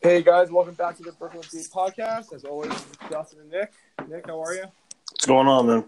Hey 0.00 0.22
guys, 0.22 0.48
welcome 0.48 0.74
back 0.74 0.96
to 0.98 1.02
the 1.02 1.10
Brooklyn 1.10 1.42
Beat 1.52 1.66
Podcast. 1.74 2.32
As 2.32 2.44
always, 2.44 2.70
Justin 3.10 3.40
and 3.40 3.50
Nick. 3.50 3.72
Nick, 4.08 4.28
how 4.28 4.40
are 4.40 4.54
you? 4.54 4.62
What's 5.10 5.26
going 5.26 5.48
on, 5.48 5.66
man? 5.66 5.84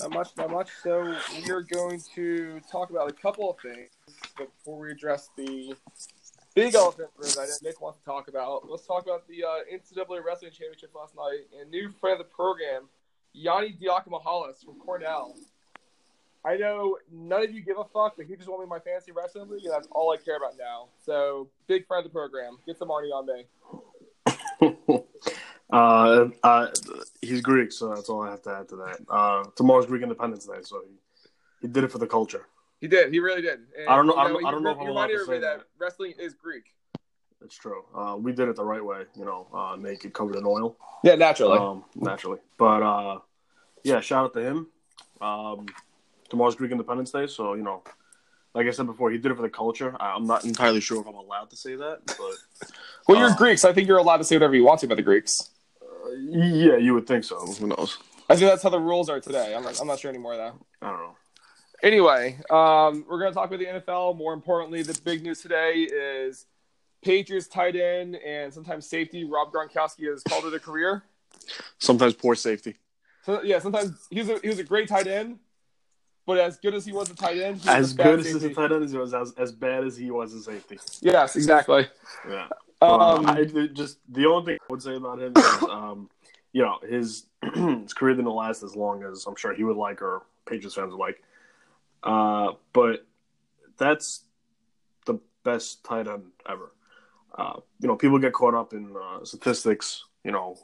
Not 0.00 0.10
much, 0.10 0.30
not 0.36 0.50
much. 0.50 0.68
So 0.82 1.14
we 1.44 1.52
are 1.52 1.62
going 1.62 2.02
to 2.16 2.60
talk 2.72 2.90
about 2.90 3.08
a 3.08 3.12
couple 3.12 3.48
of 3.48 3.56
things 3.60 3.90
before 4.36 4.80
we 4.80 4.90
address 4.90 5.30
the 5.36 5.76
big 6.56 6.74
elephant 6.74 7.08
room 7.16 7.30
that 7.36 7.58
Nick 7.62 7.80
wants 7.80 8.00
to 8.00 8.04
talk 8.04 8.26
about. 8.26 8.68
Let's 8.68 8.84
talk 8.84 9.04
about 9.04 9.28
the 9.28 9.44
uh, 9.44 9.58
NCAA 9.72 10.24
Wrestling 10.24 10.50
Championship 10.50 10.90
last 10.92 11.14
night 11.14 11.42
and 11.60 11.70
new 11.70 11.92
friend 12.00 12.20
of 12.20 12.26
the 12.26 12.34
program, 12.34 12.88
Yianni 13.32 13.80
Diakomihalis 13.80 14.64
from 14.64 14.80
Cornell. 14.80 15.36
I 16.46 16.56
know 16.56 16.96
none 17.12 17.42
of 17.42 17.50
you 17.50 17.60
give 17.60 17.76
a 17.76 17.84
fuck, 17.84 18.16
but 18.16 18.26
he 18.26 18.36
just 18.36 18.48
won 18.48 18.60
me 18.60 18.66
my 18.66 18.78
fantasy 18.78 19.10
wrestling 19.10 19.50
league, 19.50 19.64
and 19.64 19.72
that's 19.72 19.88
all 19.90 20.12
I 20.12 20.16
care 20.16 20.36
about 20.36 20.52
now. 20.56 20.88
So, 21.04 21.48
big 21.66 21.86
friend 21.88 22.06
of 22.06 22.12
the 22.12 22.14
program. 22.14 22.58
Get 22.64 22.78
some 22.78 22.86
money 22.88 23.08
on 23.08 23.26
me. 23.26 23.46
uh, 25.72 26.28
uh, 26.44 26.68
he's 27.20 27.40
Greek, 27.40 27.72
so 27.72 27.92
that's 27.92 28.08
all 28.08 28.22
I 28.22 28.30
have 28.30 28.42
to 28.42 28.50
add 28.50 28.68
to 28.68 28.76
that. 28.76 28.98
Uh, 29.08 29.44
tomorrow's 29.56 29.86
Greek 29.86 30.04
Independence 30.04 30.46
Day, 30.46 30.58
so 30.62 30.82
he, 30.86 31.28
he 31.62 31.68
did 31.68 31.82
it 31.82 31.90
for 31.90 31.98
the 31.98 32.06
culture. 32.06 32.46
He 32.80 32.86
did. 32.86 33.12
He 33.12 33.18
really 33.18 33.42
did. 33.42 33.60
And, 33.76 33.88
I 33.88 33.96
don't 33.96 34.06
know. 34.06 34.14
you 34.14 34.20
I 34.20 34.28
don't, 34.28 34.40
he 34.40 34.46
I 34.46 34.50
don't 34.52 34.62
know 34.62 34.70
if 34.70 34.78
I'm 34.78 34.86
to 34.86 34.94
say 34.94 35.14
everybody 35.14 35.40
that. 35.40 35.64
wrestling 35.78 36.14
is 36.16 36.34
Greek. 36.34 36.74
It's 37.44 37.56
true. 37.56 37.84
Uh, 37.92 38.16
we 38.18 38.32
did 38.32 38.48
it 38.48 38.54
the 38.54 38.64
right 38.64 38.84
way, 38.84 39.02
you 39.16 39.24
know, 39.24 39.48
uh, 39.52 39.76
naked, 39.76 40.12
covered 40.12 40.36
in 40.36 40.44
oil, 40.46 40.76
Yeah, 41.02 41.16
naturally. 41.16 41.58
um, 41.58 41.84
naturally. 41.96 42.38
But 42.56 42.82
uh, 42.82 43.18
yeah, 43.82 44.00
shout 44.00 44.26
out 44.26 44.32
to 44.34 44.40
him. 44.40 44.68
Um, 45.20 45.66
tomorrow's 46.28 46.54
Greek 46.54 46.72
Independence 46.72 47.10
Day, 47.10 47.26
so 47.26 47.54
you 47.54 47.62
know, 47.62 47.82
like 48.54 48.66
I 48.66 48.70
said 48.70 48.86
before, 48.86 49.10
he 49.10 49.18
did 49.18 49.32
it 49.32 49.36
for 49.36 49.42
the 49.42 49.50
culture. 49.50 49.94
I'm 50.00 50.26
not 50.26 50.44
entirely 50.44 50.80
sure 50.80 51.00
if 51.00 51.06
I'm 51.06 51.14
allowed 51.14 51.50
to 51.50 51.56
say 51.56 51.76
that, 51.76 52.00
but 52.06 52.70
well, 53.08 53.18
you're 53.18 53.30
uh, 53.30 53.36
Greeks. 53.36 53.64
I 53.64 53.72
think 53.72 53.88
you're 53.88 53.98
allowed 53.98 54.18
to 54.18 54.24
say 54.24 54.36
whatever 54.36 54.54
you 54.54 54.64
want 54.64 54.80
to 54.80 54.86
about 54.86 54.96
the 54.96 55.02
Greeks. 55.02 55.50
uh, 55.82 56.10
yeah, 56.12 56.76
you 56.76 56.94
would 56.94 57.06
think 57.06 57.24
so. 57.24 57.38
Who 57.38 57.68
knows? 57.68 57.98
I 58.28 58.34
think 58.34 58.50
that's 58.50 58.62
how 58.62 58.70
the 58.70 58.80
rules 58.80 59.08
are 59.08 59.20
today. 59.20 59.54
I'm 59.54 59.62
not, 59.62 59.80
I'm 59.80 59.86
not 59.86 60.00
sure 60.00 60.08
anymore 60.08 60.36
though. 60.36 60.54
I 60.82 60.90
don't 60.90 60.98
know. 60.98 61.16
Anyway, 61.82 62.38
um, 62.50 63.04
we're 63.08 63.20
going 63.20 63.30
to 63.30 63.34
talk 63.34 63.46
about 63.46 63.58
the 63.58 63.66
NFL. 63.66 64.16
More 64.16 64.32
importantly, 64.32 64.82
the 64.82 64.98
big 65.04 65.22
news 65.22 65.42
today 65.42 65.82
is 65.82 66.46
Patriots 67.04 67.46
tight 67.46 67.76
end 67.76 68.16
and 68.16 68.52
sometimes 68.52 68.88
safety 68.88 69.24
Rob 69.24 69.52
Gronkowski 69.52 70.10
has 70.10 70.22
called 70.22 70.46
it 70.46 70.54
a 70.54 70.58
career. 70.58 71.04
Sometimes 71.78 72.14
poor 72.14 72.34
safety. 72.34 72.76
So 73.24 73.42
yeah, 73.42 73.58
sometimes 73.58 74.06
he 74.10 74.20
was 74.20 74.28
a, 74.28 74.38
he 74.40 74.48
was 74.48 74.58
a 74.58 74.64
great 74.64 74.88
tight 74.88 75.06
end, 75.06 75.38
but 76.26 76.38
as 76.38 76.56
good 76.58 76.74
as 76.74 76.84
he 76.84 76.92
was 76.92 77.10
a 77.10 77.14
tight 77.14 77.38
end, 77.38 77.60
he 77.62 77.68
As 77.68 77.92
a 77.92 77.96
good 77.96 78.18
as 78.20 78.26
safety. 78.26 78.48
his 78.48 78.56
tight 78.56 78.72
end 78.72 78.84
as 78.84 78.92
he 78.92 78.98
was, 78.98 79.14
as, 79.14 79.32
as 79.38 79.52
bad 79.52 79.84
as 79.84 79.96
he 79.96 80.10
was 80.10 80.32
in 80.32 80.40
safety. 80.42 80.78
Yes, 81.00 81.36
exactly. 81.36 81.86
Yeah. 82.28 82.48
Um, 82.82 83.26
Uh, 83.26 83.32
I, 83.32 83.44
just 83.72 83.98
the 84.08 84.26
only 84.26 84.44
thing 84.44 84.58
I 84.60 84.72
would 84.72 84.82
say 84.82 84.96
about 84.96 85.20
him 85.20 85.32
is, 85.36 85.62
um, 85.70 86.10
you 86.52 86.62
know, 86.62 86.78
his 86.86 87.26
his 87.54 87.94
career 87.94 88.14
didn't 88.14 88.30
last 88.30 88.62
as 88.62 88.74
long 88.76 89.02
as 89.04 89.24
I'm 89.26 89.36
sure 89.36 89.54
he 89.54 89.64
would 89.64 89.76
like 89.76 90.02
or 90.02 90.22
Patriots 90.46 90.74
fans 90.74 90.90
would 90.92 90.98
like. 91.00 91.22
Uh, 92.02 92.52
but 92.72 93.06
that's 93.78 94.24
the 95.06 95.18
best 95.44 95.84
tight 95.84 96.06
end 96.08 96.24
ever. 96.48 96.72
Uh, 97.36 97.60
you 97.80 97.88
know, 97.88 97.96
people 97.96 98.18
get 98.18 98.32
caught 98.32 98.54
up 98.54 98.72
in 98.72 98.94
uh, 98.96 99.24
statistics. 99.24 100.04
You 100.24 100.32
know, 100.32 100.56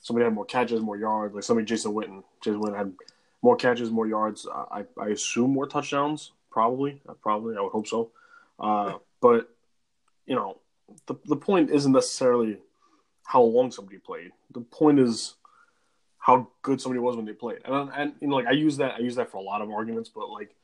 somebody 0.00 0.24
had 0.24 0.34
more 0.34 0.44
catches, 0.44 0.80
more 0.80 0.96
yards. 0.96 1.34
Like 1.34 1.44
somebody, 1.44 1.66
Jason 1.66 1.92
Witten. 1.92 2.22
Jason 2.42 2.60
Witten 2.60 2.76
had 2.76 2.92
more 3.42 3.56
catches, 3.56 3.90
more 3.90 4.06
yards. 4.06 4.46
I, 4.52 4.84
I 5.00 5.08
assume 5.08 5.52
more 5.52 5.66
touchdowns. 5.66 6.32
Probably, 6.50 7.00
Uh, 7.08 7.14
probably. 7.14 7.56
I 7.56 7.60
would 7.60 7.72
hope 7.72 7.86
so. 7.86 8.10
Uh, 8.58 8.94
but 9.20 9.48
you 10.26 10.34
know, 10.34 10.58
the 11.06 11.14
the 11.26 11.36
point 11.36 11.70
isn't 11.70 11.92
necessarily 11.92 12.58
how 13.24 13.42
long 13.42 13.70
somebody 13.70 13.98
played. 13.98 14.32
The 14.52 14.60
point 14.60 14.98
is 14.98 15.34
how 16.18 16.48
good 16.62 16.80
somebody 16.80 17.00
was 17.00 17.16
when 17.16 17.26
they 17.26 17.32
played. 17.32 17.60
And 17.64 17.90
and 17.94 18.12
you 18.20 18.28
know, 18.28 18.36
like 18.36 18.46
I 18.46 18.52
use 18.52 18.76
that 18.78 18.94
I 18.94 18.98
use 18.98 19.14
that 19.16 19.30
for 19.30 19.36
a 19.38 19.42
lot 19.42 19.62
of 19.62 19.70
arguments, 19.70 20.08
but 20.08 20.30
like 20.30 20.54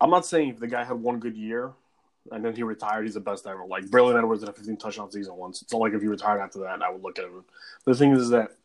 I'm 0.00 0.10
not 0.10 0.24
saying 0.26 0.48
if 0.50 0.58
the 0.58 0.66
guy 0.68 0.84
had 0.84 0.96
one 0.96 1.18
good 1.20 1.36
year 1.36 1.72
and 2.30 2.44
then 2.44 2.54
he 2.54 2.62
retired, 2.62 3.04
he's 3.04 3.14
the 3.14 3.20
best 3.20 3.46
ever. 3.46 3.64
Like 3.66 3.84
Braylon 3.84 4.16
Edwards 4.16 4.40
did 4.40 4.48
a 4.48 4.52
15 4.52 4.76
touchdown 4.76 5.10
season 5.10 5.36
once. 5.36 5.60
It's 5.62 5.72
not 5.72 5.80
like 5.80 5.92
if 5.92 6.00
he 6.00 6.08
retired 6.08 6.40
after 6.40 6.60
that, 6.60 6.82
I 6.82 6.90
would 6.90 7.02
look 7.02 7.18
at 7.18 7.24
him. 7.24 7.44
The 7.84 7.94
thing 7.94 8.12
is 8.12 8.30
that 8.30 8.56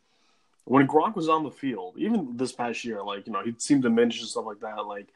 when 0.68 0.86
Gronk 0.86 1.16
was 1.16 1.28
on 1.28 1.44
the 1.44 1.50
field, 1.50 1.94
even 1.98 2.36
this 2.36 2.52
past 2.52 2.84
year, 2.84 3.02
like 3.02 3.26
you 3.26 3.32
know, 3.32 3.42
he 3.42 3.54
seemed 3.58 3.82
diminished 3.82 4.20
and 4.20 4.28
stuff 4.28 4.44
like 4.46 4.60
that. 4.60 4.86
Like 4.86 5.08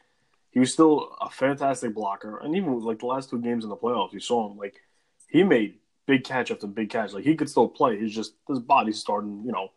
he 0.51 0.61
was 0.61 0.73
still 0.73 1.15
a 1.21 1.29
fantastic 1.31 1.95
blocker, 1.95 2.39
and 2.39 2.57
even 2.57 2.81
like 2.81 3.01
the 3.01 3.07
last 3.07 3.31
two 3.31 3.41
games 3.41 3.65
in 3.65 3.71
the 3.71 3.77
playoffs, 3.77 4.13
you 4.13 4.21
saw 4.21 4.51
him 4.51 4.57
like 4.59 4.81
he 5.29 5.43
made 5.43 5.79
big 6.07 6.25
catch 6.25 6.51
after 6.51 6.67
big 6.67 6.91
catch. 6.91 7.13
Like 7.13 7.25
he 7.25 7.35
could 7.35 7.51
still 7.51 7.69
play. 7.69 7.99
He's 7.99 8.15
just 8.15 8.35
his 8.49 8.59
body's 8.61 8.99
starting, 8.99 9.43
you 9.45 9.53
know, 9.53 9.69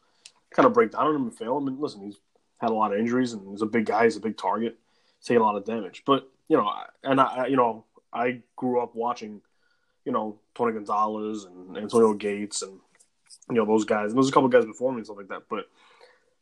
kind 0.52 0.66
of 0.66 0.74
break 0.74 0.91
down 0.91 1.08
on 1.08 1.16
him 1.16 1.24
and 1.24 1.38
fail 1.38 1.58
him. 1.58 1.68
And 1.68 1.80
listen, 1.80 2.02
he's 2.03 2.18
had 2.59 2.69
a 2.72 2.74
lot 2.74 2.94
of 2.94 3.00
injuries, 3.00 3.34
and 3.34 3.47
he's 3.52 3.62
a 3.62 3.66
big 3.68 3.86
guy. 3.86 4.06
He's 4.06 4.16
a 4.18 4.22
big 4.22 4.38
target. 4.38 4.78
He's 5.19 5.28
taking 5.28 5.42
a 5.42 5.46
lot 5.46 5.56
of 5.57 5.66
damage. 5.66 6.03
But 6.06 6.30
you 6.47 6.56
know, 6.57 6.72
and 7.03 7.19
I, 7.19 7.25
I- 7.25 7.47
you 7.47 7.57
know, 7.57 7.86
I 8.13 8.42
grew 8.56 8.80
up 8.80 8.96
watching, 8.96 9.42
you 10.06 10.13
know, 10.13 10.40
Tony 10.56 10.72
Gonzalez 10.72 11.44
and 11.44 11.78
Antonio 11.78 12.13
Gates 12.13 12.62
and 12.62 12.80
you 13.50 13.56
know 13.56 13.66
those 13.66 13.85
guys. 13.85 14.13
There's 14.13 14.29
a 14.29 14.31
couple 14.31 14.50
guys 14.50 14.66
before 14.66 14.91
me 14.91 14.97
and 14.97 15.06
stuff 15.06 15.17
like 15.17 15.28
that. 15.29 15.44
But 15.50 15.66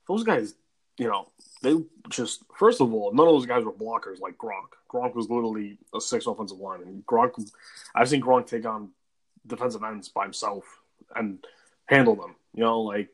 those 0.08 0.24
guys, 0.24 0.56
you 0.97 1.08
know, 1.08 1.30
they 1.62 1.75
just 2.09 2.44
first 2.58 2.81
of 2.81 2.94
all, 2.94 3.14
none 3.14 3.28
of 3.28 3.34
those 3.34 3.46
guys 3.46 3.64
were 3.64 3.74
blockers 3.74 4.19
like 4.19 4.38
Gronk. 4.38 4.74
Gronk 4.91 5.16
was 5.16 5.30
literally 5.30 5.78
a 5.94 6.00
six 6.00 6.28
offensive 6.28 6.59
lineman. 6.59 6.88
And 6.88 7.06
Gronk, 7.06 7.50
I've 7.96 8.09
seen 8.09 8.22
Gronk 8.22 8.47
take 8.47 8.66
on 8.66 8.90
defensive 9.46 9.84
ends 9.84 10.09
by 10.09 10.24
himself 10.24 10.81
and 11.16 11.44
handle 11.86 12.16
them. 12.16 12.36
You 12.53 12.64
know, 12.64 12.81
like 12.81 13.09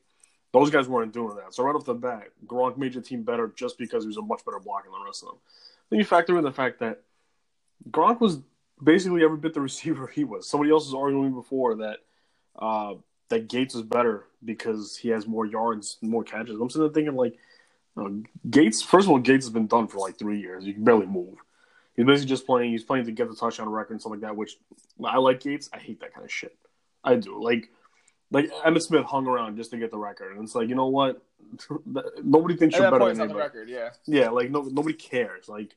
those 0.51 0.69
guys 0.69 0.87
weren't 0.87 1.13
doing 1.13 1.35
that. 1.35 1.53
So 1.53 1.63
right 1.63 1.75
off 1.75 1.85
the 1.85 1.93
bat, 1.93 2.29
Gronk 2.45 2.77
made 2.77 2.93
your 2.93 3.03
team 3.03 3.23
better 3.23 3.51
just 3.55 3.77
because 3.77 4.03
he 4.03 4.07
was 4.07 4.17
a 4.17 4.21
much 4.21 4.43
better 4.45 4.59
blocker 4.59 4.89
than 4.89 4.99
the 4.99 5.05
rest 5.05 5.23
of 5.23 5.29
them. 5.29 5.37
Then 5.89 5.99
you 5.99 6.05
factor 6.05 6.37
in 6.37 6.43
the 6.43 6.51
fact 6.51 6.79
that 6.79 7.01
Gronk 7.89 8.19
was 8.19 8.39
basically 8.83 9.23
every 9.23 9.37
bit 9.37 9.53
the 9.53 9.61
receiver 9.69 10.07
he 10.07 10.23
was. 10.23 10.47
Somebody 10.47 10.71
else 10.71 10.85
was 10.85 10.95
arguing 10.95 11.33
before 11.33 11.75
that 11.77 11.99
uh, 12.57 12.95
that 13.29 13.47
Gates 13.47 13.75
was 13.75 13.83
better 13.83 14.25
because 14.43 14.97
he 14.97 15.09
has 15.09 15.27
more 15.27 15.45
yards, 15.45 15.97
and 16.01 16.11
more 16.11 16.23
catches. 16.23 16.59
I'm 16.59 16.69
sitting 16.69 16.87
there 16.87 16.93
thinking 16.93 17.15
like, 17.15 17.37
uh, 17.97 18.09
Gates. 18.49 18.81
First 18.81 19.05
of 19.05 19.11
all, 19.11 19.19
Gates 19.19 19.45
has 19.45 19.53
been 19.53 19.67
done 19.67 19.87
for 19.87 19.97
like 19.97 20.17
three 20.17 20.39
years. 20.39 20.65
You 20.65 20.73
can 20.73 20.83
barely 20.83 21.05
move. 21.05 21.35
He's 21.95 22.05
basically 22.05 22.29
just 22.29 22.45
playing. 22.45 22.71
He's 22.71 22.83
playing 22.83 23.05
to 23.05 23.11
get 23.11 23.29
the 23.29 23.35
touchdown 23.35 23.69
record 23.69 23.93
and 23.93 24.01
stuff 24.01 24.11
like 24.11 24.21
that. 24.21 24.35
Which 24.35 24.57
I 25.03 25.17
like 25.17 25.41
Gates. 25.41 25.69
I 25.73 25.77
hate 25.77 25.99
that 26.01 26.13
kind 26.13 26.25
of 26.25 26.31
shit. 26.31 26.55
I 27.03 27.15
do. 27.15 27.41
Like, 27.41 27.69
like 28.31 28.49
Emmitt 28.65 28.83
Smith 28.83 29.05
hung 29.05 29.27
around 29.27 29.57
just 29.57 29.71
to 29.71 29.77
get 29.77 29.91
the 29.91 29.97
record, 29.97 30.35
and 30.35 30.43
it's 30.43 30.55
like 30.55 30.69
you 30.69 30.75
know 30.75 30.87
what? 30.87 31.21
Nobody 32.23 32.55
thinks 32.55 32.75
At 32.75 32.81
you're 32.81 32.91
better 32.91 33.05
than 33.13 33.21
anybody. 33.21 33.39
record. 33.39 33.69
Yeah. 33.69 33.89
Yeah, 34.05 34.29
like 34.29 34.49
no, 34.49 34.61
nobody 34.61 34.93
cares. 34.95 35.49
Like 35.49 35.75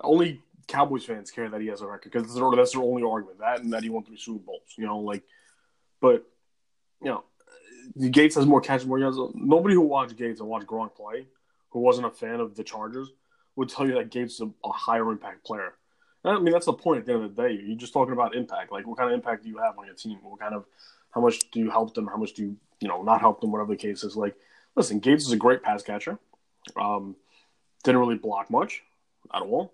only 0.00 0.40
Cowboys 0.68 1.04
fans 1.04 1.30
care 1.30 1.48
that 1.48 1.60
he 1.60 1.68
has 1.68 1.80
a 1.80 1.86
record 1.86 2.12
because 2.12 2.28
that's 2.28 2.72
their 2.72 2.82
only 2.82 3.02
argument. 3.02 3.38
That 3.40 3.60
and 3.60 3.72
that 3.72 3.82
he 3.82 3.90
won 3.90 4.04
three 4.04 4.18
Super 4.18 4.38
Bowls. 4.38 4.74
You 4.76 4.86
know, 4.86 4.98
like, 4.98 5.22
but 6.00 6.24
you 7.02 7.08
know, 7.08 7.24
Gates 8.10 8.34
has 8.34 8.46
more 8.46 8.60
catches, 8.60 8.86
more 8.86 8.98
yards. 8.98 9.18
Nobody 9.34 9.74
who 9.74 9.82
watched 9.82 10.16
Gates 10.16 10.40
and 10.40 10.48
watched 10.48 10.66
Gronk 10.66 10.94
play, 10.94 11.26
who 11.70 11.80
wasn't 11.80 12.06
a 12.06 12.10
fan 12.10 12.40
of 12.40 12.54
the 12.54 12.64
Chargers, 12.64 13.08
would 13.56 13.68
tell 13.68 13.86
you 13.86 13.94
that 13.94 14.10
Gates 14.10 14.34
is 14.34 14.40
a, 14.40 14.50
a 14.64 14.72
higher 14.72 15.10
impact 15.10 15.44
player. 15.44 15.74
And 16.24 16.36
I 16.36 16.40
mean, 16.40 16.52
that's 16.52 16.66
the 16.66 16.72
point. 16.72 17.00
At 17.00 17.06
the 17.06 17.14
end 17.14 17.24
of 17.24 17.34
the 17.34 17.42
day, 17.42 17.60
you're 17.64 17.76
just 17.76 17.92
talking 17.92 18.12
about 18.12 18.34
impact. 18.34 18.72
Like, 18.72 18.86
what 18.86 18.98
kind 18.98 19.10
of 19.10 19.14
impact 19.14 19.44
do 19.44 19.48
you 19.48 19.58
have 19.58 19.78
on 19.78 19.86
your 19.86 19.94
team? 19.94 20.18
What 20.22 20.40
kind 20.40 20.54
of, 20.54 20.64
how 21.10 21.20
much 21.20 21.50
do 21.50 21.60
you 21.60 21.70
help 21.70 21.94
them? 21.94 22.06
How 22.06 22.16
much 22.16 22.34
do 22.34 22.42
you, 22.42 22.56
you 22.80 22.88
know, 22.88 23.02
not 23.02 23.20
help 23.20 23.40
them? 23.40 23.52
Whatever 23.52 23.72
the 23.72 23.76
case 23.76 24.04
is. 24.04 24.16
Like, 24.16 24.34
listen, 24.74 24.98
Gates 24.98 25.26
is 25.26 25.32
a 25.32 25.36
great 25.36 25.62
pass 25.62 25.82
catcher. 25.82 26.18
Um, 26.76 27.16
didn't 27.84 28.00
really 28.00 28.16
block 28.16 28.50
much 28.50 28.82
at 29.32 29.42
all. 29.42 29.72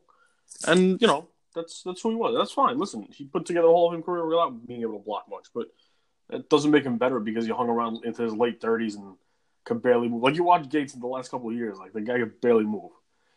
And 0.67 1.01
you 1.01 1.06
know 1.06 1.29
that's 1.55 1.83
that's 1.83 2.01
who 2.03 2.11
he 2.11 2.17
was. 2.17 2.35
That's 2.37 2.53
fine. 2.53 2.79
Listen, 2.79 3.09
he 3.11 3.25
put 3.25 3.47
together 3.47 3.67
a 3.67 3.71
Hall 3.71 3.89
of 3.89 3.95
Fame 3.95 4.03
career 4.03 4.27
without 4.27 4.67
being 4.67 4.83
able 4.83 4.99
to 4.99 5.05
block 5.05 5.27
much, 5.29 5.47
but 5.55 5.69
it 6.31 6.49
doesn't 6.49 6.71
make 6.71 6.85
him 6.85 6.99
better 6.99 7.21
because 7.21 7.44
he 7.44 7.53
hung 7.53 7.69
around 7.69 8.05
into 8.05 8.23
his 8.23 8.35
late 8.35 8.61
thirties 8.61 8.97
and 8.97 9.15
could 9.65 9.82
barely 9.82 10.09
move. 10.09 10.23
Like 10.23 10.37
you 10.37 10.44
watch 10.44 10.69
Gates 10.69 10.94
in 10.94 11.00
the 11.00 11.06
last 11.06 11.31
couple 11.31 11.49
of 11.49 11.56
years, 11.56 11.79
like 11.79 11.93
the 11.93 12.00
guy 12.00 12.19
could 12.19 12.41
barely 12.41 12.65
move. 12.65 12.91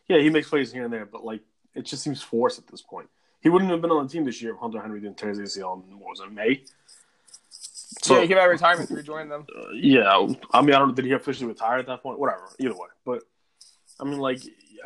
Yeah, 0.08 0.18
he 0.18 0.30
makes 0.30 0.48
plays 0.48 0.72
here 0.72 0.84
and 0.84 0.92
there, 0.92 1.06
but 1.06 1.24
like 1.24 1.42
it 1.74 1.84
just 1.84 2.02
seems 2.02 2.22
forced 2.22 2.58
at 2.58 2.66
this 2.66 2.82
point. 2.82 3.08
He 3.40 3.48
wouldn't 3.48 3.70
have 3.70 3.80
been 3.80 3.90
on 3.90 4.06
the 4.06 4.12
team 4.12 4.24
this 4.24 4.42
year 4.42 4.54
if 4.54 4.58
Hunter 4.58 4.80
Henry 4.80 5.00
didn't 5.00 5.16
tear 5.16 5.28
his 5.28 5.38
ACL 5.38 5.82
in 5.88 5.98
what 5.98 6.10
was 6.10 6.20
it 6.20 6.32
May. 6.32 6.64
So 8.02 8.16
yeah, 8.16 8.22
he 8.22 8.28
came 8.28 8.38
out 8.38 8.44
of 8.44 8.50
retirement 8.50 8.88
to 8.88 8.94
rejoin 8.94 9.28
them. 9.28 9.46
Uh, 9.56 9.70
yeah, 9.72 10.26
I 10.52 10.62
mean, 10.62 10.74
I 10.74 10.78
don't. 10.78 10.88
Know, 10.88 10.94
did 10.94 11.04
he 11.04 11.12
officially 11.12 11.48
retire 11.48 11.78
at 11.78 11.86
that 11.86 12.02
point? 12.02 12.18
Whatever. 12.18 12.48
Either 12.58 12.74
way, 12.74 12.88
but 13.04 13.22
I 14.00 14.04
mean, 14.04 14.18
like 14.18 14.40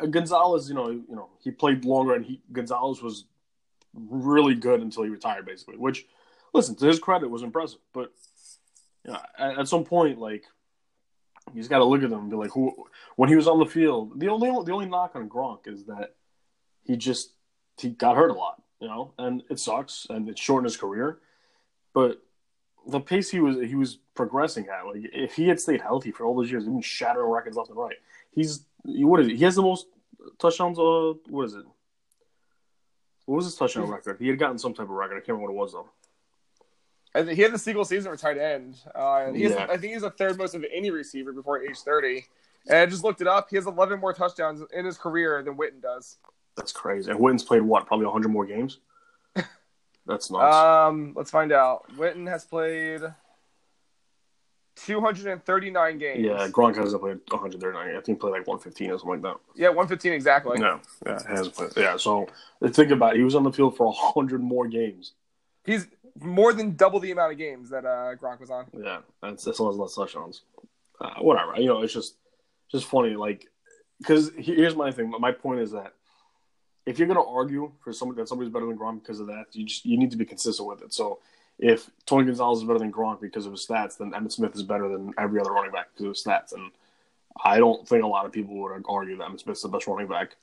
Gonzalez, 0.09 0.69
you 0.69 0.75
know, 0.75 0.89
you 0.89 1.05
know, 1.09 1.29
he 1.39 1.51
played 1.51 1.85
longer, 1.85 2.15
and 2.15 2.25
he 2.25 2.41
Gonzalez 2.51 3.01
was 3.01 3.25
really 3.93 4.55
good 4.55 4.81
until 4.81 5.03
he 5.03 5.09
retired, 5.09 5.45
basically. 5.45 5.77
Which, 5.77 6.05
listen, 6.53 6.75
to 6.75 6.85
his 6.85 6.99
credit, 6.99 7.29
was 7.29 7.43
impressive. 7.43 7.79
But 7.93 8.11
you 9.05 9.11
know, 9.11 9.19
at, 9.37 9.59
at 9.59 9.67
some 9.67 9.83
point, 9.83 10.19
like 10.19 10.43
he's 11.53 11.67
got 11.67 11.79
to 11.79 11.85
look 11.85 12.03
at 12.03 12.09
them 12.09 12.19
and 12.19 12.29
be 12.29 12.35
like, 12.35 12.51
who? 12.51 12.87
When 13.15 13.29
he 13.29 13.35
was 13.35 13.47
on 13.47 13.59
the 13.59 13.65
field, 13.65 14.19
the 14.19 14.29
only 14.29 14.49
the 14.49 14.71
only 14.71 14.85
knock 14.85 15.15
on 15.15 15.29
Gronk 15.29 15.67
is 15.67 15.85
that 15.85 16.15
he 16.83 16.95
just 16.95 17.31
he 17.77 17.89
got 17.89 18.15
hurt 18.15 18.31
a 18.31 18.33
lot, 18.33 18.61
you 18.79 18.87
know, 18.87 19.13
and 19.17 19.43
it 19.49 19.59
sucks, 19.59 20.07
and 20.09 20.29
it 20.29 20.37
shortened 20.37 20.69
his 20.69 20.77
career. 20.77 21.19
But 21.93 22.21
the 22.87 22.99
pace 22.99 23.29
he 23.29 23.39
was 23.39 23.57
he 23.57 23.75
was 23.75 23.97
progressing 24.15 24.67
at. 24.67 24.85
Like 24.85 25.09
if 25.13 25.35
he 25.35 25.47
had 25.47 25.59
stayed 25.59 25.81
healthy 25.81 26.11
for 26.11 26.25
all 26.25 26.35
those 26.35 26.51
years, 26.51 26.63
he'd 26.63 26.71
been 26.71 26.81
shattering 26.81 27.29
records 27.29 27.57
left 27.57 27.69
and 27.69 27.77
right. 27.77 27.95
He's 28.31 28.65
what 28.83 29.19
is 29.19 29.27
it? 29.27 29.37
He 29.37 29.43
has 29.43 29.55
the 29.55 29.61
most 29.61 29.87
touchdowns. 30.39 30.79
Uh, 30.79 31.13
what 31.29 31.45
is 31.45 31.55
it? 31.55 31.65
What 33.25 33.37
was 33.37 33.45
his 33.45 33.55
touchdown 33.55 33.89
record? 33.89 34.17
He 34.19 34.27
had 34.27 34.37
gotten 34.37 34.57
some 34.57 34.73
type 34.73 34.85
of 34.85 34.89
record. 34.89 35.15
I 35.15 35.19
can't 35.19 35.29
remember 35.29 35.53
what 35.53 35.53
it 35.53 35.63
was 35.63 35.73
though. 35.73 35.89
I 37.15 37.21
think 37.23 37.35
he 37.35 37.41
had 37.43 37.53
the 37.53 37.59
single 37.59 37.85
season 37.85 38.11
for 38.11 38.17
tight 38.17 38.37
end. 38.37 38.75
Uh, 38.95 39.27
Yeah. 39.33 39.67
I 39.69 39.77
think 39.77 39.93
he's 39.93 40.01
the 40.01 40.09
third 40.09 40.37
most 40.37 40.55
of 40.55 40.65
any 40.73 40.89
receiver 40.89 41.31
before 41.31 41.61
age 41.63 41.79
30. 41.79 42.25
And 42.67 42.77
I 42.79 42.85
just 42.85 43.03
looked 43.03 43.21
it 43.21 43.27
up. 43.27 43.49
He 43.49 43.55
has 43.55 43.67
11 43.67 43.99
more 43.99 44.13
touchdowns 44.13 44.61
in 44.73 44.85
his 44.85 44.97
career 44.97 45.43
than 45.43 45.55
Witten 45.55 45.81
does. 45.81 46.17
That's 46.55 46.71
crazy. 46.71 47.11
And 47.11 47.19
Witten's 47.19 47.43
played 47.43 47.61
what? 47.61 47.85
Probably 47.87 48.05
hundred 48.07 48.29
more 48.29 48.45
games. 48.45 48.79
That's 50.05 50.29
nuts. 50.31 50.55
Um, 50.55 51.13
let's 51.15 51.31
find 51.31 51.51
out. 51.51 51.85
Witten 51.97 52.27
has 52.29 52.45
played 52.45 53.01
239 54.75 55.97
games. 55.97 56.19
yeah, 56.19 56.47
Gronk 56.49 56.75
hasn't 56.75 57.01
played 57.01 57.19
139. 57.29 57.87
I 57.89 57.91
think 57.93 58.05
he 58.05 58.13
played 58.15 58.31
like 58.31 58.47
115 58.47 58.89
or 58.91 58.97
something 58.97 59.09
like 59.09 59.21
that. 59.21 59.37
Yeah, 59.55 59.69
115 59.69 60.13
exactly. 60.13 60.59
No, 60.59 60.79
yeah, 61.05 61.19
hasn't 61.27 61.55
played. 61.55 61.71
Yeah, 61.77 61.97
so 61.97 62.27
think 62.67 62.91
about 62.91 63.13
it. 63.15 63.17
He 63.17 63.23
was 63.23 63.35
on 63.35 63.43
the 63.43 63.51
field 63.51 63.77
for 63.77 63.91
hundred 63.95 64.41
more 64.41 64.67
games. 64.67 65.13
He's 65.65 65.87
more 66.19 66.53
than 66.53 66.75
double 66.75 66.99
the 66.99 67.11
amount 67.11 67.31
of 67.31 67.37
games 67.37 67.69
that 67.69 67.85
uh, 67.85 68.15
Gronk 68.15 68.39
was 68.39 68.49
on. 68.49 68.65
Yeah, 68.73 68.99
that's 69.21 69.43
that's 69.43 69.59
a 69.59 69.63
lot 69.63 69.75
less 69.75 69.95
touchdowns. 69.95 70.41
Uh, 71.01 71.15
whatever, 71.19 71.59
you 71.59 71.67
know, 71.67 71.81
it's 71.81 71.93
just 71.93 72.15
just 72.71 72.85
funny, 72.85 73.15
like 73.15 73.47
because 73.99 74.31
here's 74.37 74.75
my 74.75 74.91
thing. 74.91 75.09
My 75.09 75.31
point 75.31 75.59
is 75.59 75.71
that 75.71 75.93
if 76.85 76.99
you're 76.99 77.07
gonna 77.07 77.25
argue 77.25 77.71
for 77.83 77.93
somebody 77.93 78.21
that 78.21 78.27
somebody's 78.27 78.51
better 78.51 78.65
than 78.65 78.77
Gronk 78.77 79.01
because 79.01 79.19
of 79.19 79.27
that, 79.27 79.45
you 79.53 79.65
just 79.65 79.85
you 79.85 79.97
need 79.97 80.11
to 80.11 80.17
be 80.17 80.25
consistent 80.25 80.67
with 80.67 80.81
it. 80.81 80.93
So 80.93 81.19
if 81.59 81.89
Tony 82.05 82.25
Gonzalez 82.25 82.59
is 82.59 82.65
better 82.65 82.79
than 82.79 82.91
Gronk 82.91 83.21
because 83.21 83.45
of 83.45 83.51
his 83.51 83.65
stats, 83.65 83.97
then 83.97 84.11
Emmitt 84.11 84.31
Smith 84.31 84.55
is 84.55 84.63
better 84.63 84.89
than 84.89 85.13
every 85.17 85.39
other 85.39 85.51
running 85.51 85.71
back 85.71 85.89
because 85.93 86.05
of 86.05 86.09
his 86.09 86.23
stats. 86.23 86.53
And 86.53 86.71
I 87.43 87.57
don't 87.57 87.87
think 87.87 88.03
a 88.03 88.07
lot 88.07 88.25
of 88.25 88.31
people 88.31 88.55
would 88.55 88.83
argue 88.87 89.17
that 89.17 89.27
Emmitt 89.27 89.41
Smith's 89.41 89.61
the 89.61 89.69
best 89.69 89.87
running 89.87 90.07
back. 90.07 90.35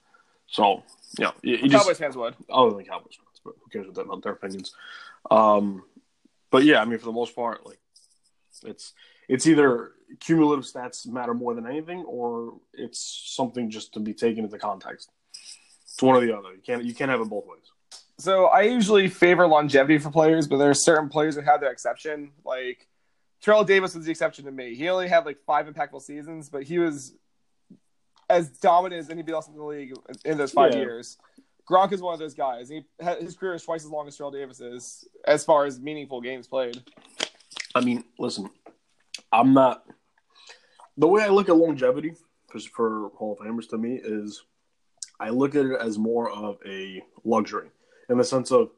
So 0.48 0.82
you 1.18 1.24
know, 1.24 1.32
you, 1.42 1.56
you 1.56 1.68
just 1.68 1.84
Cowboys 1.84 1.98
fans 1.98 2.16
would. 2.16 2.34
other 2.48 2.70
than 2.74 2.84
Cowboys 2.84 3.18
but 3.44 3.54
who 3.62 3.70
cares 3.70 3.86
what 3.88 4.04
about 4.04 4.22
their 4.22 4.32
opinions? 4.32 4.72
Um, 5.30 5.84
but 6.50 6.64
yeah, 6.64 6.80
I 6.80 6.84
mean, 6.84 6.98
for 6.98 7.06
the 7.06 7.12
most 7.12 7.34
part, 7.34 7.66
like 7.66 7.78
it's 8.64 8.92
it's 9.28 9.46
either 9.46 9.92
cumulative 10.18 10.64
stats 10.64 11.06
matter 11.06 11.34
more 11.34 11.54
than 11.54 11.66
anything, 11.66 12.04
or 12.04 12.54
it's 12.74 13.32
something 13.36 13.70
just 13.70 13.94
to 13.94 14.00
be 14.00 14.12
taken 14.14 14.44
into 14.44 14.58
context. 14.58 15.10
It's 15.84 16.02
one 16.02 16.16
or 16.16 16.20
the 16.20 16.36
other. 16.36 16.52
You 16.52 16.60
can't 16.64 16.84
you 16.84 16.94
can't 16.94 17.10
have 17.10 17.20
it 17.20 17.28
both 17.28 17.46
ways. 17.46 17.70
So 18.18 18.46
I 18.46 18.62
usually 18.62 19.08
favor 19.08 19.46
longevity 19.46 19.98
for 19.98 20.10
players, 20.10 20.46
but 20.46 20.58
there 20.58 20.68
are 20.70 20.74
certain 20.74 21.08
players 21.08 21.36
that 21.36 21.44
have 21.44 21.60
their 21.60 21.70
exception. 21.70 22.32
Like 22.44 22.86
Terrell 23.40 23.64
Davis 23.64 23.94
was 23.94 24.04
the 24.04 24.10
exception 24.10 24.44
to 24.44 24.52
me. 24.52 24.74
He 24.74 24.88
only 24.90 25.08
had 25.08 25.24
like 25.24 25.38
five 25.46 25.66
impactful 25.66 26.02
seasons, 26.02 26.50
but 26.50 26.64
he 26.64 26.78
was 26.78 27.14
as 28.28 28.50
dominant 28.58 29.00
as 29.00 29.10
anybody 29.10 29.32
else 29.32 29.48
in 29.48 29.54
the 29.56 29.64
league 29.64 29.94
in 30.24 30.36
those 30.36 30.52
five 30.52 30.72
Yeah. 30.74 30.80
years. 30.80 31.16
Gronk 31.70 31.92
is 31.92 32.02
one 32.02 32.12
of 32.12 32.18
those 32.18 32.34
guys. 32.34 32.68
He 32.68 32.84
his 33.20 33.36
career 33.36 33.54
is 33.54 33.62
twice 33.62 33.84
as 33.84 33.90
long 33.90 34.08
as 34.08 34.16
Terrell 34.16 34.32
Davis 34.32 34.60
is, 34.60 35.06
as 35.26 35.44
far 35.44 35.64
as 35.64 35.78
meaningful 35.78 36.20
games 36.20 36.48
played. 36.48 36.82
I 37.74 37.80
mean, 37.80 38.04
listen, 38.18 38.50
I'm 39.32 39.54
not. 39.54 39.84
The 40.96 41.06
way 41.06 41.22
I 41.22 41.28
look 41.28 41.48
at 41.48 41.56
longevity 41.56 42.14
for, 42.48 42.58
for 42.58 43.10
Hall 43.16 43.38
of 43.38 43.46
Famers 43.46 43.68
to 43.70 43.78
me 43.78 44.00
is 44.02 44.42
I 45.20 45.30
look 45.30 45.54
at 45.54 45.66
it 45.66 45.80
as 45.80 45.96
more 45.96 46.30
of 46.30 46.58
a 46.66 47.02
luxury 47.24 47.68
in 48.08 48.18
the 48.18 48.24
sense 48.24 48.50
of 48.50 48.70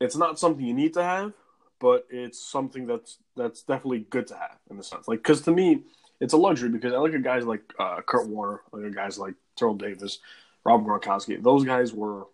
it's 0.00 0.16
not 0.16 0.38
something 0.38 0.66
you 0.66 0.74
need 0.74 0.94
to 0.94 1.02
have, 1.02 1.32
but 1.78 2.06
it's 2.10 2.42
something 2.42 2.86
that's 2.86 3.18
that's 3.36 3.62
definitely 3.62 4.06
good 4.10 4.26
to 4.26 4.34
have 4.34 4.58
in 4.70 4.76
the 4.76 4.82
sense. 4.82 5.06
Like, 5.06 5.20
because 5.20 5.42
to 5.42 5.52
me, 5.52 5.84
it's 6.20 6.32
a 6.32 6.36
luxury 6.36 6.68
because 6.68 6.92
I 6.92 6.96
look 6.96 7.14
at 7.14 7.22
guys 7.22 7.44
like 7.44 7.62
uh, 7.78 8.00
Kurt 8.04 8.28
Warner, 8.28 8.60
I 8.72 8.76
look 8.76 8.86
at 8.86 8.94
guys 8.94 9.18
like 9.18 9.34
Terrell 9.56 9.74
Davis, 9.74 10.18
Rob 10.64 10.84
Gronkowski. 10.84 11.42
Those 11.42 11.64
guys 11.64 11.92
were, 11.92 12.26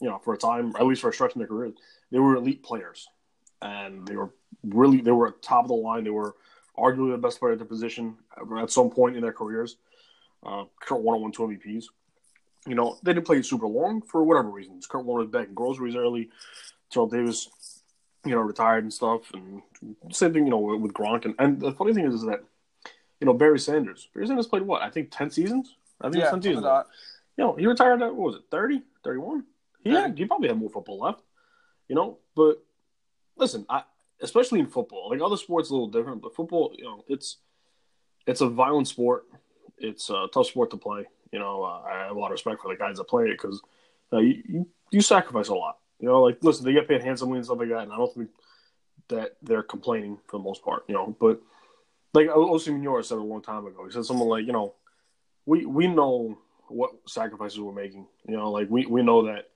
you 0.00 0.08
know, 0.08 0.18
for 0.18 0.34
a 0.34 0.38
time, 0.38 0.74
at 0.78 0.86
least 0.86 1.02
for 1.02 1.10
a 1.10 1.12
stretch 1.12 1.34
in 1.34 1.38
their 1.38 1.48
careers, 1.48 1.74
they 2.10 2.18
were 2.18 2.36
elite 2.36 2.62
players, 2.62 3.08
and 3.62 4.06
they 4.06 4.16
were 4.16 4.30
really 4.62 5.00
they 5.00 5.10
were 5.10 5.32
top 5.42 5.64
of 5.64 5.68
the 5.68 5.74
line. 5.74 6.04
They 6.04 6.10
were 6.10 6.34
arguably 6.76 7.12
the 7.12 7.18
best 7.18 7.38
player 7.40 7.52
at 7.52 7.58
their 7.58 7.66
position 7.66 8.16
at 8.58 8.70
some 8.70 8.90
point 8.90 9.16
in 9.16 9.22
their 9.22 9.32
careers. 9.32 9.76
Uh, 10.44 10.64
Kurt 10.80 11.00
Warner 11.00 11.20
won 11.20 11.32
two 11.32 11.42
MVPs. 11.42 11.86
You 12.66 12.74
know, 12.74 12.98
they 13.02 13.12
didn't 13.12 13.26
play 13.26 13.42
super 13.42 13.66
long 13.66 14.02
for 14.02 14.24
whatever 14.24 14.48
reasons. 14.48 14.86
Kurt 14.86 15.04
Warner 15.04 15.24
was 15.24 15.30
back 15.30 15.48
in 15.48 15.54
groceries 15.54 15.96
early. 15.96 16.30
Terrell 16.90 17.08
Davis, 17.08 17.48
you 18.24 18.32
know, 18.32 18.40
retired 18.40 18.84
and 18.84 18.92
stuff. 18.92 19.32
And 19.32 19.62
same 20.10 20.32
thing, 20.32 20.44
you 20.44 20.50
know, 20.50 20.58
with, 20.58 20.92
Gronk. 20.92 21.24
And, 21.24 21.34
and 21.38 21.60
the 21.60 21.72
funny 21.72 21.92
thing 21.92 22.06
is, 22.06 22.14
is 22.14 22.22
that, 22.22 22.40
you 23.20 23.26
know, 23.26 23.34
Barry 23.34 23.58
Sanders. 23.58 24.08
Barry 24.14 24.26
Sanders 24.26 24.46
played 24.46 24.62
what? 24.62 24.82
I 24.82 24.90
think 24.90 25.10
10 25.10 25.30
seasons? 25.30 25.76
I 26.00 26.06
think 26.06 26.16
Yeah, 26.16 26.22
it's 26.22 26.30
10 26.30 26.42
seasons. 26.42 26.66
You 27.36 27.44
know, 27.44 27.56
he 27.56 27.66
retired 27.66 28.02
at, 28.02 28.14
what 28.14 28.26
was 28.26 28.36
it, 28.36 28.42
30, 28.50 28.82
31? 29.02 29.44
He, 29.82 29.90
had, 29.90 30.16
he 30.16 30.24
probably 30.24 30.48
had 30.48 30.56
more 30.58 30.70
football 30.70 30.98
left, 30.98 31.22
you 31.88 31.94
know? 31.94 32.18
But 32.34 32.62
listen, 33.36 33.66
I, 33.68 33.82
especially 34.20 34.60
in 34.60 34.66
football, 34.66 35.10
like 35.10 35.20
other 35.20 35.36
sports, 35.36 35.70
a 35.70 35.72
little 35.72 35.88
different, 35.88 36.22
but 36.22 36.34
football, 36.34 36.72
you 36.76 36.84
know, 36.84 37.04
it's 37.08 37.38
it's 38.26 38.40
a 38.40 38.48
violent 38.48 38.88
sport. 38.88 39.24
It's 39.78 40.08
a 40.08 40.28
tough 40.32 40.46
sport 40.46 40.70
to 40.70 40.76
play. 40.76 41.04
You 41.32 41.38
know, 41.38 41.62
uh, 41.62 41.82
I 41.86 42.06
have 42.06 42.16
a 42.16 42.18
lot 42.18 42.28
of 42.28 42.32
respect 42.32 42.62
for 42.62 42.72
the 42.72 42.78
guys 42.78 42.96
that 42.96 43.04
play 43.04 43.24
it 43.24 43.32
because 43.32 43.60
uh, 44.12 44.18
you, 44.18 44.42
you 44.48 44.68
you 44.90 45.00
sacrifice 45.00 45.48
a 45.48 45.54
lot. 45.54 45.78
You 45.98 46.08
know, 46.08 46.22
like 46.22 46.38
listen, 46.42 46.64
they 46.64 46.72
get 46.72 46.88
paid 46.88 47.02
handsomely 47.02 47.36
and 47.36 47.44
stuff 47.44 47.58
like 47.58 47.68
that, 47.68 47.82
and 47.82 47.92
I 47.92 47.96
don't 47.96 48.14
think 48.14 48.30
that 49.08 49.36
they're 49.42 49.62
complaining 49.62 50.18
for 50.26 50.38
the 50.38 50.44
most 50.44 50.62
part. 50.62 50.84
You 50.88 50.94
know, 50.94 51.16
but 51.20 51.40
like 52.14 52.28
Osi 52.28 53.04
said 53.04 53.18
a 53.18 53.22
long 53.22 53.42
time 53.42 53.66
ago, 53.66 53.84
he 53.84 53.92
said 53.92 54.04
something 54.04 54.26
like, 54.26 54.46
you 54.46 54.52
know, 54.52 54.74
we 55.44 55.66
we 55.66 55.86
know 55.88 56.38
what 56.68 56.90
sacrifices 57.06 57.60
we're 57.60 57.72
making. 57.72 58.06
You 58.28 58.36
know, 58.36 58.50
like 58.50 58.68
we 58.70 58.86
we 58.86 59.02
know 59.02 59.26
that 59.26 59.50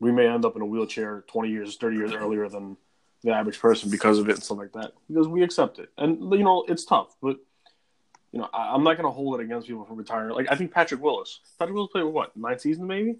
we 0.00 0.12
may 0.12 0.26
end 0.26 0.44
up 0.44 0.56
in 0.56 0.62
a 0.62 0.66
wheelchair 0.66 1.24
twenty 1.26 1.50
years, 1.50 1.76
thirty 1.76 1.96
years 1.96 2.12
earlier 2.12 2.48
than 2.48 2.76
the 3.22 3.32
average 3.32 3.58
person 3.58 3.90
because 3.90 4.18
of 4.18 4.28
it 4.28 4.34
and 4.34 4.42
stuff 4.42 4.58
like 4.58 4.72
that. 4.72 4.92
Because 5.08 5.28
we 5.28 5.42
accept 5.42 5.78
it, 5.78 5.90
and 5.98 6.32
you 6.32 6.44
know, 6.44 6.64
it's 6.68 6.84
tough, 6.84 7.16
but 7.20 7.38
you 8.32 8.40
know, 8.40 8.48
I, 8.52 8.74
I'm 8.74 8.84
not 8.84 8.96
going 8.96 9.06
to 9.06 9.10
hold 9.10 9.40
it 9.40 9.44
against 9.44 9.66
people 9.66 9.84
for 9.84 9.94
retiring. 9.94 10.34
Like 10.34 10.50
I 10.50 10.56
think 10.56 10.72
Patrick 10.72 11.02
Willis. 11.02 11.40
Patrick 11.58 11.74
Willis 11.74 11.90
played 11.90 12.04
what 12.04 12.36
nine 12.36 12.58
seasons, 12.58 12.86
maybe. 12.86 13.16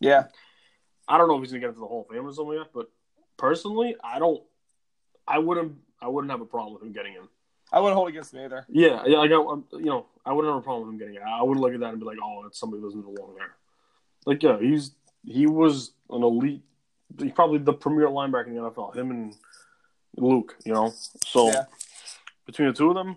Yeah, 0.00 0.26
I 1.08 1.18
don't 1.18 1.28
know 1.28 1.36
if 1.36 1.42
he's 1.42 1.50
going 1.50 1.60
to 1.60 1.66
get 1.66 1.70
into 1.70 1.80
the 1.80 1.86
Hall 1.86 2.06
of 2.08 2.14
Fame 2.14 2.26
or 2.26 2.32
something 2.32 2.56
yet, 2.56 2.68
but 2.74 2.90
personally, 3.36 3.96
I 4.02 4.18
don't. 4.18 4.42
I 5.26 5.38
wouldn't. 5.38 5.76
I 6.00 6.08
wouldn't 6.08 6.30
have 6.30 6.40
a 6.40 6.46
problem 6.46 6.74
with 6.74 6.82
him 6.82 6.92
getting 6.92 7.14
in. 7.14 7.28
I 7.72 7.80
wouldn't 7.80 7.96
hold 7.96 8.08
against 8.08 8.34
him 8.34 8.44
either. 8.44 8.66
Yeah, 8.68 9.02
yeah. 9.06 9.18
I 9.18 9.28
got. 9.28 9.62
You 9.72 9.84
know, 9.86 10.06
I 10.26 10.32
wouldn't 10.32 10.52
have 10.52 10.60
a 10.60 10.64
problem 10.64 10.86
with 10.88 10.92
him 10.94 10.98
getting 10.98 11.14
in. 11.16 11.22
I 11.22 11.42
wouldn't 11.42 11.60
look 11.60 11.72
at 11.74 11.80
that 11.80 11.90
and 11.90 12.00
be 12.00 12.06
like, 12.06 12.18
"Oh, 12.22 12.42
that's 12.44 12.58
somebody 12.58 12.80
who 12.82 12.88
doesn't 12.88 13.02
belong 13.14 13.34
there." 13.36 13.56
Like, 14.26 14.42
yeah, 14.42 14.58
he's 14.60 14.92
he 15.24 15.46
was 15.46 15.92
an 16.10 16.22
elite. 16.22 16.62
He's 17.18 17.32
probably 17.32 17.58
the 17.58 17.72
premier 17.72 18.06
linebacker 18.08 18.48
in 18.48 18.54
the 18.54 18.60
NFL. 18.60 18.94
Him 18.96 19.10
and 19.10 19.34
Luke. 20.16 20.56
You 20.64 20.74
know, 20.74 20.92
so 21.26 21.48
Yeah. 21.48 21.64
between 22.46 22.68
the 22.68 22.74
two 22.74 22.88
of 22.90 22.94
them, 22.94 23.16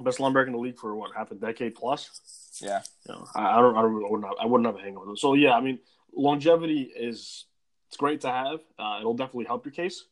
best 0.00 0.18
linebacker 0.18 0.46
in 0.46 0.52
the 0.52 0.58
league 0.58 0.78
for 0.78 0.94
what 0.94 1.10
half 1.16 1.30
a 1.32 1.34
decade 1.34 1.74
plus. 1.74 2.58
Yeah, 2.60 2.82
You 3.08 3.14
know, 3.14 3.26
I, 3.34 3.58
I 3.58 3.60
don't, 3.60 3.76
I 3.76 3.80
don't, 3.80 4.04
I 4.04 4.08
wouldn't, 4.08 4.24
have, 4.24 4.34
I 4.40 4.46
wouldn't 4.46 4.66
have 4.66 4.76
a 4.76 4.80
hang 4.80 4.94
with 4.94 5.06
them. 5.06 5.16
So 5.16 5.34
yeah, 5.34 5.52
I 5.54 5.60
mean, 5.60 5.78
longevity 6.14 6.82
is 6.82 7.46
it's 7.88 7.96
great 7.96 8.20
to 8.22 8.28
have. 8.30 8.60
Uh, 8.78 8.98
it'll 9.00 9.14
definitely 9.14 9.46
help 9.46 9.64
your 9.64 9.72
case. 9.72 10.04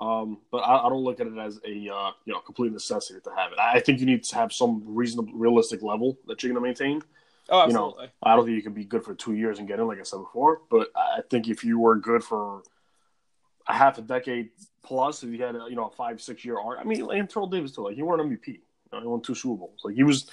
Um, 0.00 0.38
but 0.50 0.58
I, 0.58 0.86
I 0.86 0.88
don't 0.88 1.04
look 1.04 1.20
at 1.20 1.26
it 1.26 1.38
as 1.38 1.58
a 1.64 1.70
uh, 1.70 2.10
you 2.24 2.32
know 2.32 2.40
complete 2.40 2.72
necessity 2.72 3.20
to 3.20 3.30
have 3.36 3.52
it. 3.52 3.58
I 3.58 3.80
think 3.80 4.00
you 4.00 4.06
need 4.06 4.24
to 4.24 4.34
have 4.36 4.52
some 4.52 4.82
reasonable, 4.86 5.32
realistic 5.34 5.82
level 5.82 6.18
that 6.26 6.42
you're 6.42 6.52
going 6.52 6.62
to 6.62 6.66
maintain. 6.66 7.02
oh, 7.50 7.66
You 7.66 7.72
know, 7.74 7.88
absolutely. 7.88 8.10
I 8.22 8.34
don't 8.34 8.44
think 8.46 8.56
you 8.56 8.62
can 8.62 8.72
be 8.72 8.84
good 8.84 9.04
for 9.04 9.14
two 9.14 9.34
years 9.34 9.58
and 9.58 9.68
get 9.68 9.78
in, 9.78 9.86
like 9.86 10.00
I 10.00 10.04
said 10.04 10.18
before. 10.18 10.62
But 10.70 10.88
I 10.96 11.20
think 11.30 11.48
if 11.48 11.62
you 11.62 11.78
were 11.78 11.96
good 11.96 12.24
for 12.24 12.62
a 13.68 13.74
half 13.74 13.98
a 13.98 14.02
decade 14.02 14.50
plus, 14.82 15.22
if 15.22 15.30
you 15.30 15.42
had 15.42 15.54
a 15.54 15.66
you 15.68 15.76
know 15.76 15.86
a 15.86 15.90
five 15.90 16.20
six 16.20 16.44
year 16.44 16.58
arc, 16.58 16.78
I 16.80 16.84
mean, 16.84 17.08
and 17.10 17.28
Terrell 17.28 17.46
Davis 17.46 17.72
too, 17.72 17.82
like 17.84 17.94
he 17.94 18.02
won 18.02 18.18
an 18.18 18.28
MVP. 18.30 18.46
You 18.48 18.58
know, 18.92 19.00
he 19.00 19.06
won 19.06 19.20
two 19.20 19.34
Super 19.34 19.56
Bowls. 19.56 19.80
Like 19.84 19.94
he 19.94 20.02
was, 20.04 20.28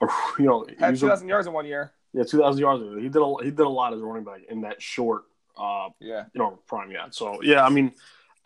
a, 0.00 0.06
you 0.38 0.46
know, 0.46 0.64
he 0.68 0.74
Had 0.78 0.98
2,000 0.98 1.28
yards 1.28 1.46
in 1.46 1.52
one 1.52 1.66
year. 1.66 1.92
yeah, 2.12 2.22
two 2.22 2.38
thousand 2.38 2.60
yards. 2.60 2.82
He 3.02 3.08
did 3.08 3.16
a 3.20 3.34
he 3.42 3.50
did 3.50 3.60
a 3.60 3.68
lot 3.68 3.92
as 3.94 4.00
a 4.00 4.04
running 4.04 4.24
back 4.24 4.40
in 4.48 4.60
that 4.62 4.80
short, 4.80 5.24
uh, 5.56 5.88
Yeah, 6.00 6.24
you 6.32 6.38
know, 6.40 6.58
prime 6.66 6.90
yet. 6.90 7.14
So 7.14 7.42
yeah, 7.42 7.64
I 7.64 7.68
mean, 7.68 7.92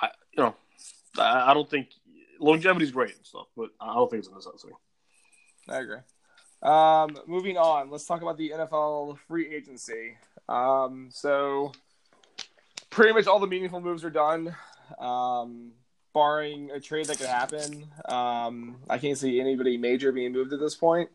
I 0.01 0.09
you 0.37 0.43
know, 0.45 0.55
I, 1.19 1.51
I 1.51 1.55
don't 1.55 1.69
think 1.69 1.89
longevity 2.41 2.85
is 2.85 2.93
great 2.93 3.17
and 3.17 3.27
stuff, 3.27 3.47
but 3.57 3.71
I 3.81 3.95
don't 3.95 4.11
think 4.11 4.21
it's 4.21 4.29
a 4.29 4.35
necessity. 4.35 4.73
I 5.69 5.79
agree. 5.79 5.99
Um, 6.63 7.19
moving 7.27 7.59
on, 7.59 7.91
let's 7.91 8.07
talk 8.07 8.23
about 8.23 8.39
the 8.39 8.51
NFL 8.51 9.19
free 9.29 9.55
agency. 9.55 10.17
Um, 10.49 11.09
so 11.11 11.73
pretty 12.91 13.13
much 13.13 13.27
all 13.27 13.41
the 13.41 13.47
meaningful 13.47 13.81
moves 13.81 14.05
are 14.05 14.11
done, 14.11 14.55
um, 14.99 15.73
barring 16.15 16.71
a 16.71 16.81
trade 16.81 17.07
that 17.07 17.19
could 17.19 17.27
happen. 17.27 17.87
Um, 18.07 18.77
I 18.89 18.99
can't 18.99 19.19
see 19.19 19.41
anybody 19.41 19.77
major 19.77 20.13
being 20.13 20.33
moved 20.33 20.53
at 20.53 20.61
this 20.61 20.75
point. 20.75 21.11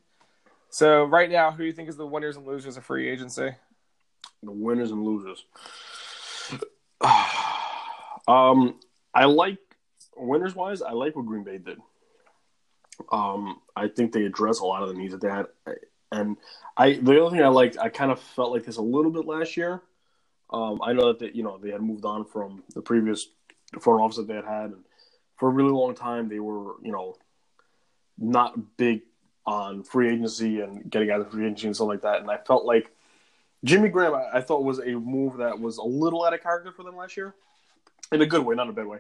So 0.70 1.04
right 1.04 1.30
now, 1.30 1.52
who 1.52 1.60
do 1.60 1.66
you 1.66 1.74
think 1.74 1.90
is 1.90 1.98
the 1.98 2.06
winners 2.06 2.38
and 2.38 2.46
losers 2.46 2.78
of 2.78 2.86
free 2.86 3.10
agency? 3.10 3.50
The 4.44 4.52
winners 4.52 4.92
and 4.92 5.04
losers. 5.04 5.44
um, 8.32 8.80
I 9.14 9.26
like 9.26 9.58
winners 10.16 10.56
wise, 10.56 10.82
I 10.82 10.92
like 10.92 11.16
what 11.16 11.26
Green 11.26 11.44
Bay 11.44 11.58
did. 11.58 11.80
Um, 13.12 13.60
I 13.76 13.88
think 13.88 14.12
they 14.12 14.26
address 14.26 14.60
a 14.60 14.66
lot 14.66 14.84
of 14.84 14.90
the 14.90 14.96
needs 14.96 15.14
of 15.14 15.22
that 15.22 15.48
and 16.12 16.38
I 16.78 16.94
the 16.94 17.22
other 17.22 17.36
thing 17.36 17.44
I 17.44 17.48
liked, 17.48 17.78
I 17.78 17.90
kind 17.90 18.12
of 18.12 18.20
felt 18.20 18.52
like 18.52 18.66
this 18.66 18.78
a 18.78 18.82
little 18.82 19.12
bit 19.12 19.26
last 19.26 19.56
year. 19.58 19.82
Um, 20.50 20.82
I 20.84 20.94
know 20.94 21.08
that 21.08 21.20
they, 21.20 21.32
you 21.34 21.44
know 21.44 21.58
they 21.58 21.72
had 21.72 21.82
moved 21.82 22.06
on 22.06 22.26
from 22.26 22.64
the 22.76 22.82
previous 22.82 23.28
front 23.80 24.02
office 24.02 24.18
that 24.18 24.28
they 24.28 24.36
had 24.36 24.46
had, 24.46 24.72
and 24.72 24.84
for 25.38 25.50
a 25.50 25.52
really 25.52 25.72
long 25.72 25.96
time 25.96 26.28
they 26.28 26.40
were 26.40 26.76
you 26.84 26.92
know 26.92 27.16
not 28.18 28.78
big 28.78 29.02
on 29.46 29.84
free 29.84 30.10
agency 30.14 30.60
and 30.60 30.90
getting 30.90 31.10
out 31.10 31.22
of 31.22 31.32
free 31.32 31.46
agency 31.46 31.68
and 31.68 31.76
stuff 31.76 31.88
like 31.88 32.02
that. 32.02 32.22
And 32.22 32.30
I 32.30 32.38
felt 32.38 32.66
like 32.66 32.92
Jimmy 33.64 33.90
Graham, 33.90 34.14
I, 34.14 34.38
I 34.38 34.42
thought 34.42 34.64
was 34.64 34.80
a 34.80 34.92
move 34.92 35.38
that 35.38 35.60
was 35.60 35.78
a 35.78 35.84
little 35.84 36.24
out 36.24 36.34
of 36.34 36.44
character 36.44 36.72
for 36.72 36.84
them 36.84 36.98
last 36.98 37.18
year, 37.18 37.34
in 38.12 38.22
a 38.22 38.26
good 38.26 38.46
way, 38.46 38.56
not 38.56 38.70
a 38.70 38.74
bad 38.74 38.88
way. 38.88 39.00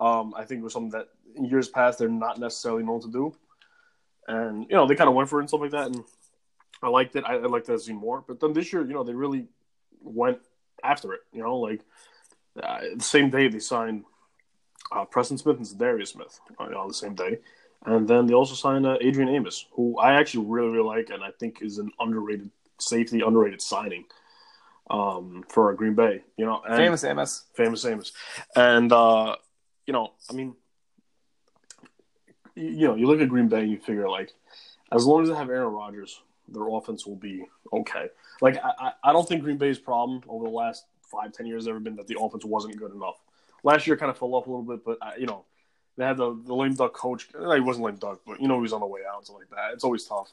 Um, 0.00 0.34
I 0.36 0.44
think 0.44 0.60
it 0.60 0.64
was 0.64 0.72
something 0.72 0.90
that 0.90 1.08
in 1.34 1.44
years 1.44 1.68
past 1.68 1.98
they're 1.98 2.08
not 2.08 2.38
necessarily 2.38 2.82
known 2.82 3.00
to 3.02 3.10
do, 3.10 3.34
and 4.28 4.66
you 4.68 4.76
know 4.76 4.86
they 4.86 4.94
kind 4.94 5.08
of 5.08 5.14
went 5.14 5.28
for 5.28 5.38
it 5.38 5.42
and 5.42 5.48
stuff 5.48 5.60
like 5.60 5.70
that, 5.72 5.86
and 5.88 6.04
I 6.82 6.88
liked 6.88 7.16
it. 7.16 7.24
I, 7.24 7.34
I 7.34 7.46
liked 7.46 7.66
that 7.66 7.80
scene 7.80 7.96
more. 7.96 8.24
But 8.26 8.40
then 8.40 8.52
this 8.52 8.72
year, 8.72 8.86
you 8.86 8.94
know, 8.94 9.04
they 9.04 9.14
really 9.14 9.46
went 10.00 10.38
after 10.82 11.12
it. 11.12 11.20
You 11.32 11.42
know, 11.42 11.56
like 11.56 11.80
uh, 12.62 12.80
the 12.96 13.04
same 13.04 13.30
day 13.30 13.48
they 13.48 13.58
signed 13.58 14.04
uh, 14.92 15.04
Preston 15.04 15.38
Smith 15.38 15.58
and 15.58 15.78
Darius 15.78 16.10
Smith 16.10 16.40
uh, 16.58 16.64
on 16.64 16.88
the 16.88 16.94
same 16.94 17.14
day, 17.14 17.38
and 17.84 18.08
then 18.08 18.26
they 18.26 18.34
also 18.34 18.54
signed 18.54 18.86
uh, 18.86 18.96
Adrian 19.00 19.28
Amos, 19.28 19.66
who 19.72 19.98
I 19.98 20.14
actually 20.14 20.46
really 20.46 20.70
really 20.70 20.86
like, 20.86 21.10
and 21.10 21.22
I 21.22 21.30
think 21.38 21.62
is 21.62 21.78
an 21.78 21.90
underrated 21.98 22.50
safety, 22.78 23.20
underrated 23.20 23.60
signing 23.60 24.04
um, 24.90 25.44
for 25.48 25.72
Green 25.74 25.94
Bay. 25.94 26.22
You 26.36 26.46
know, 26.46 26.62
and, 26.66 26.76
famous 26.76 27.04
Amos, 27.04 27.44
famous 27.54 27.84
Amos, 27.84 28.12
and 28.54 28.92
uh, 28.92 29.36
you 29.86 29.92
know, 29.92 30.12
I 30.28 30.34
mean, 30.34 30.54
you, 32.54 32.68
you 32.68 32.88
know, 32.88 32.96
you 32.96 33.06
look 33.06 33.20
at 33.20 33.28
Green 33.28 33.48
Bay 33.48 33.60
and 33.60 33.70
you 33.70 33.78
figure 33.78 34.08
like, 34.08 34.32
as 34.92 35.04
long 35.04 35.22
as 35.22 35.28
they 35.28 35.34
have 35.34 35.48
Aaron 35.48 35.72
Rodgers, 35.72 36.20
their 36.48 36.68
offense 36.68 37.06
will 37.06 37.16
be 37.16 37.46
okay. 37.72 38.08
Like 38.40 38.58
I, 38.62 38.92
I 39.04 39.12
don't 39.12 39.28
think 39.28 39.42
Green 39.42 39.58
Bay's 39.58 39.78
problem 39.78 40.22
over 40.28 40.44
the 40.44 40.50
last 40.50 40.84
five, 41.02 41.32
ten 41.32 41.46
years 41.46 41.62
has 41.64 41.68
ever 41.68 41.80
been 41.80 41.96
that 41.96 42.08
the 42.08 42.18
offense 42.20 42.44
wasn't 42.44 42.76
good 42.76 42.92
enough. 42.92 43.20
Last 43.62 43.86
year 43.86 43.96
kind 43.96 44.10
of 44.10 44.18
fell 44.18 44.34
off 44.34 44.46
a 44.46 44.50
little 44.50 44.64
bit, 44.64 44.84
but 44.84 44.98
uh, 45.00 45.12
you 45.18 45.26
know, 45.26 45.44
they 45.96 46.04
had 46.04 46.16
the, 46.16 46.40
the 46.46 46.54
lame 46.54 46.74
duck 46.74 46.94
coach. 46.94 47.28
He 47.32 47.60
wasn't 47.60 47.84
lame 47.84 47.96
duck, 47.96 48.20
but 48.26 48.40
you 48.40 48.48
know 48.48 48.56
he 48.56 48.62
was 48.62 48.72
on 48.72 48.80
the 48.80 48.86
way 48.86 49.00
out 49.08 49.18
and 49.18 49.24
stuff 49.24 49.38
like 49.38 49.50
that. 49.50 49.74
It's 49.74 49.84
always 49.84 50.04
tough 50.04 50.32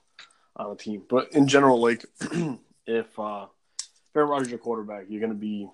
on 0.55 0.71
a 0.71 0.75
team. 0.75 1.03
But 1.07 1.33
in 1.33 1.47
general, 1.47 1.81
like 1.81 2.05
if 2.87 3.19
uh, 3.19 3.47
Aaron 4.17 4.29
Rodgers 4.29 4.50
your 4.50 4.59
quarterback, 4.59 5.05
you're 5.09 5.21
gonna 5.21 5.33
be 5.33 5.69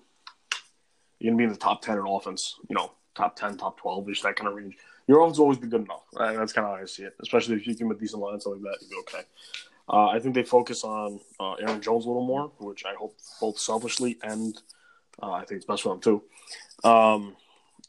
you're 1.18 1.32
gonna 1.32 1.38
be 1.38 1.44
in 1.44 1.50
the 1.50 1.56
top 1.56 1.82
ten 1.82 1.98
in 1.98 2.06
offense. 2.06 2.56
You 2.68 2.76
know, 2.76 2.92
top 3.14 3.36
ten, 3.36 3.56
top 3.56 3.78
twelve, 3.78 4.08
ish 4.08 4.22
that 4.22 4.36
kind 4.36 4.48
of 4.48 4.54
range. 4.54 4.76
Your 5.06 5.20
offense 5.22 5.38
will 5.38 5.44
always 5.44 5.58
be 5.58 5.66
good 5.66 5.82
enough. 5.82 6.04
Right? 6.14 6.36
That's 6.36 6.52
kind 6.52 6.66
of 6.66 6.76
how 6.76 6.82
I 6.82 6.86
see 6.86 7.04
it. 7.04 7.14
Especially 7.20 7.56
if 7.56 7.66
you 7.66 7.74
him 7.74 7.90
a 7.90 7.94
decent 7.94 8.22
line, 8.22 8.40
stuff 8.40 8.54
like 8.54 8.62
that, 8.62 8.78
you'll 8.80 9.02
be 9.02 9.08
okay. 9.08 9.26
Uh, 9.88 10.06
I 10.08 10.18
think 10.18 10.34
they 10.34 10.42
focus 10.42 10.82
on 10.82 11.20
uh, 11.38 11.54
Aaron 11.54 11.80
Jones 11.82 12.06
a 12.06 12.08
little 12.08 12.26
more, 12.26 12.50
which 12.58 12.84
I 12.86 12.94
hope 12.94 13.16
both 13.40 13.58
selfishly 13.58 14.18
and 14.22 14.56
uh, 15.22 15.32
I 15.32 15.44
think 15.44 15.58
it's 15.58 15.66
best 15.66 15.82
for 15.82 15.90
them 15.90 16.00
too. 16.00 16.22
Um, 16.84 17.36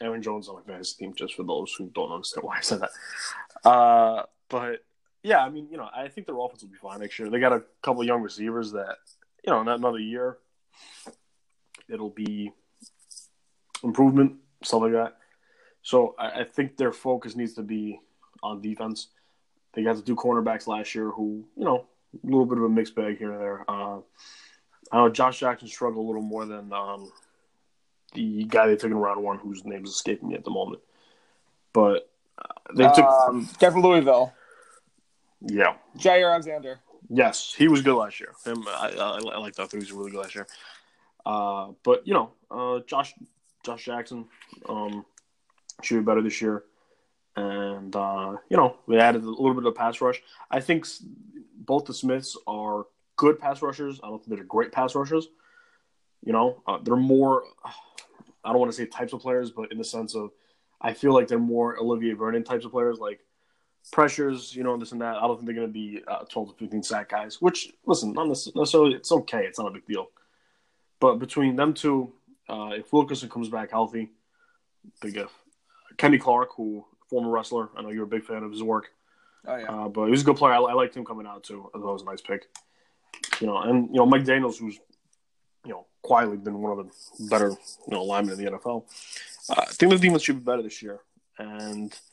Aaron 0.01 0.21
Jones 0.21 0.49
on 0.49 0.55
my 0.55 0.61
fantasy 0.61 0.97
team, 0.97 1.13
just 1.15 1.35
for 1.35 1.43
those 1.43 1.73
who 1.77 1.89
don't 1.95 2.11
understand 2.11 2.43
why 2.43 2.57
I 2.57 2.61
said 2.61 2.81
that. 2.81 3.69
Uh, 3.69 4.23
but 4.49 4.83
yeah, 5.23 5.39
I 5.39 5.49
mean, 5.49 5.67
you 5.71 5.77
know, 5.77 5.89
I 5.95 6.09
think 6.09 6.27
their 6.27 6.37
offense 6.37 6.63
will 6.63 6.69
be 6.69 6.77
fine 6.77 6.99
next 6.99 7.17
year. 7.17 7.29
They 7.29 7.39
got 7.39 7.53
a 7.53 7.63
couple 7.81 8.03
young 8.03 8.21
receivers 8.21 8.73
that, 8.73 8.97
you 9.45 9.53
know, 9.53 9.63
not 9.63 9.79
another 9.79 9.99
year, 9.99 10.37
it'll 11.89 12.09
be 12.09 12.51
improvement, 13.83 14.37
stuff 14.63 14.81
like 14.81 14.93
that. 14.93 15.17
So 15.81 16.15
I, 16.17 16.41
I 16.41 16.43
think 16.43 16.77
their 16.77 16.91
focus 16.91 17.35
needs 17.35 17.53
to 17.53 17.61
be 17.61 17.99
on 18.41 18.61
defense. 18.61 19.09
They 19.73 19.83
got 19.83 19.95
the 19.97 20.01
two 20.01 20.15
cornerbacks 20.15 20.67
last 20.67 20.95
year 20.95 21.09
who, 21.09 21.45
you 21.55 21.65
know, 21.65 21.85
a 22.13 22.25
little 22.25 22.45
bit 22.45 22.57
of 22.57 22.63
a 22.63 22.69
mixed 22.69 22.95
bag 22.95 23.17
here 23.17 23.31
and 23.31 23.41
there. 23.41 23.65
Uh, 23.67 23.99
I 24.91 24.97
know 24.97 25.09
Josh 25.09 25.39
Jackson 25.39 25.67
struggled 25.67 26.03
a 26.03 26.07
little 26.07 26.21
more 26.21 26.45
than 26.45 26.71
um, 26.71 27.11
the 28.13 28.45
guy 28.45 28.67
they 28.67 28.75
took 28.75 28.91
in 28.91 28.97
round 28.97 29.21
one, 29.21 29.37
whose 29.37 29.65
name 29.65 29.83
is 29.83 29.91
escaping 29.91 30.29
me 30.29 30.35
at 30.35 30.43
the 30.43 30.51
moment. 30.51 30.81
But 31.73 32.09
uh, 32.37 32.73
they 32.75 32.85
took 32.85 33.05
um, 33.05 33.49
Kevin 33.59 33.81
Louisville. 33.81 34.33
Yeah. 35.41 35.75
Jaire 35.97 36.31
Alexander. 36.31 36.79
Yes, 37.09 37.53
he 37.55 37.67
was 37.67 37.81
good 37.81 37.95
last 37.95 38.19
year. 38.19 38.33
Him, 38.45 38.63
I, 38.67 38.93
I, 38.97 39.19
I 39.33 39.37
like 39.37 39.55
that. 39.55 39.71
He 39.71 39.77
was 39.77 39.91
really 39.91 40.11
good 40.11 40.21
last 40.21 40.35
year. 40.35 40.47
Uh, 41.25 41.71
but 41.83 42.05
you 42.07 42.13
know, 42.13 42.31
uh, 42.51 42.79
Josh 42.87 43.13
Josh 43.63 43.85
Jackson 43.85 44.25
um, 44.69 45.05
should 45.81 45.97
be 45.97 46.03
better 46.03 46.21
this 46.21 46.41
year, 46.41 46.63
and 47.35 47.95
uh, 47.95 48.37
you 48.49 48.57
know 48.57 48.77
they 48.87 48.99
added 48.99 49.23
a 49.23 49.29
little 49.29 49.53
bit 49.53 49.65
of 49.65 49.75
pass 49.75 50.01
rush. 50.01 50.21
I 50.51 50.59
think 50.59 50.85
both 51.55 51.85
the 51.85 51.93
Smiths 51.93 52.37
are 52.47 52.85
good 53.15 53.39
pass 53.39 53.61
rushers. 53.61 53.99
I 54.03 54.07
don't 54.07 54.23
think 54.23 54.37
they're 54.37 54.45
great 54.45 54.71
pass 54.71 54.95
rushers. 54.95 55.27
You 56.23 56.33
know, 56.33 56.61
uh, 56.67 56.79
they're 56.83 56.95
more. 56.95 57.43
I 58.43 58.49
don't 58.49 58.59
want 58.59 58.71
to 58.71 58.77
say 58.77 58.85
types 58.85 59.13
of 59.13 59.21
players, 59.21 59.49
but 59.49 59.71
in 59.71 59.79
the 59.79 59.83
sense 59.83 60.13
of, 60.15 60.29
I 60.79 60.93
feel 60.93 61.13
like 61.13 61.27
they're 61.27 61.39
more 61.39 61.79
Olivier 61.79 62.13
Vernon 62.13 62.43
types 62.43 62.65
of 62.65 62.71
players. 62.71 62.99
Like 62.99 63.21
pressures, 63.91 64.55
you 64.55 64.63
know, 64.63 64.77
this 64.77 64.91
and 64.91 65.01
that. 65.01 65.15
I 65.15 65.21
don't 65.21 65.37
think 65.37 65.45
they're 65.45 65.55
going 65.55 65.67
to 65.67 65.73
be 65.73 66.01
uh, 66.07 66.23
12 66.25 66.49
to 66.49 66.55
15 66.55 66.83
sack 66.83 67.09
guys, 67.09 67.41
which, 67.41 67.73
listen, 67.85 68.13
not 68.13 68.27
necessarily, 68.27 68.95
it's 68.95 69.11
okay. 69.11 69.45
It's 69.45 69.59
not 69.59 69.67
a 69.67 69.71
big 69.71 69.85
deal. 69.85 70.09
But 70.99 71.15
between 71.15 71.55
them 71.55 71.73
two, 71.73 72.11
uh, 72.49 72.71
if 72.73 72.91
Wilkerson 72.91 73.29
comes 73.29 73.49
back 73.49 73.71
healthy, 73.71 74.11
big 75.01 75.17
if. 75.17 75.31
Kenny 75.97 76.17
Clark, 76.17 76.49
who 76.55 76.85
former 77.09 77.29
wrestler, 77.29 77.69
I 77.77 77.81
know 77.81 77.89
you're 77.89 78.03
a 78.03 78.07
big 78.07 78.25
fan 78.25 78.43
of 78.43 78.51
his 78.51 78.63
work. 78.63 78.89
Oh, 79.47 79.55
yeah. 79.55 79.65
Uh, 79.65 79.87
but 79.87 80.05
he 80.05 80.11
was 80.11 80.21
a 80.21 80.25
good 80.25 80.37
player. 80.37 80.53
I, 80.53 80.57
I 80.57 80.73
liked 80.73 80.95
him 80.95 81.05
coming 81.05 81.27
out, 81.27 81.43
too. 81.43 81.69
I 81.73 81.77
thought 81.77 81.89
it 81.89 81.93
was 81.93 82.01
a 82.01 82.05
nice 82.05 82.21
pick. 82.21 82.47
You 83.39 83.47
know, 83.47 83.57
and, 83.57 83.89
you 83.89 83.95
know, 83.95 84.05
Mike 84.05 84.25
Daniels, 84.25 84.57
who's, 84.57 84.79
you 85.63 85.71
know, 85.71 85.85
quietly 86.01 86.37
been 86.37 86.61
one 86.61 86.77
of 86.77 86.85
the 86.85 87.27
better, 87.29 87.49
you 87.49 87.93
know, 87.93 88.03
linemen 88.03 88.37
in 88.39 88.45
the 88.45 88.51
NFL. 88.51 88.83
Uh, 89.49 89.55
I 89.57 89.65
think 89.65 89.91
the 89.91 89.97
defense 89.97 90.23
should 90.23 90.37
be 90.37 90.43
better 90.43 90.63
this 90.63 90.81
year. 90.81 90.99
And– 91.37 91.93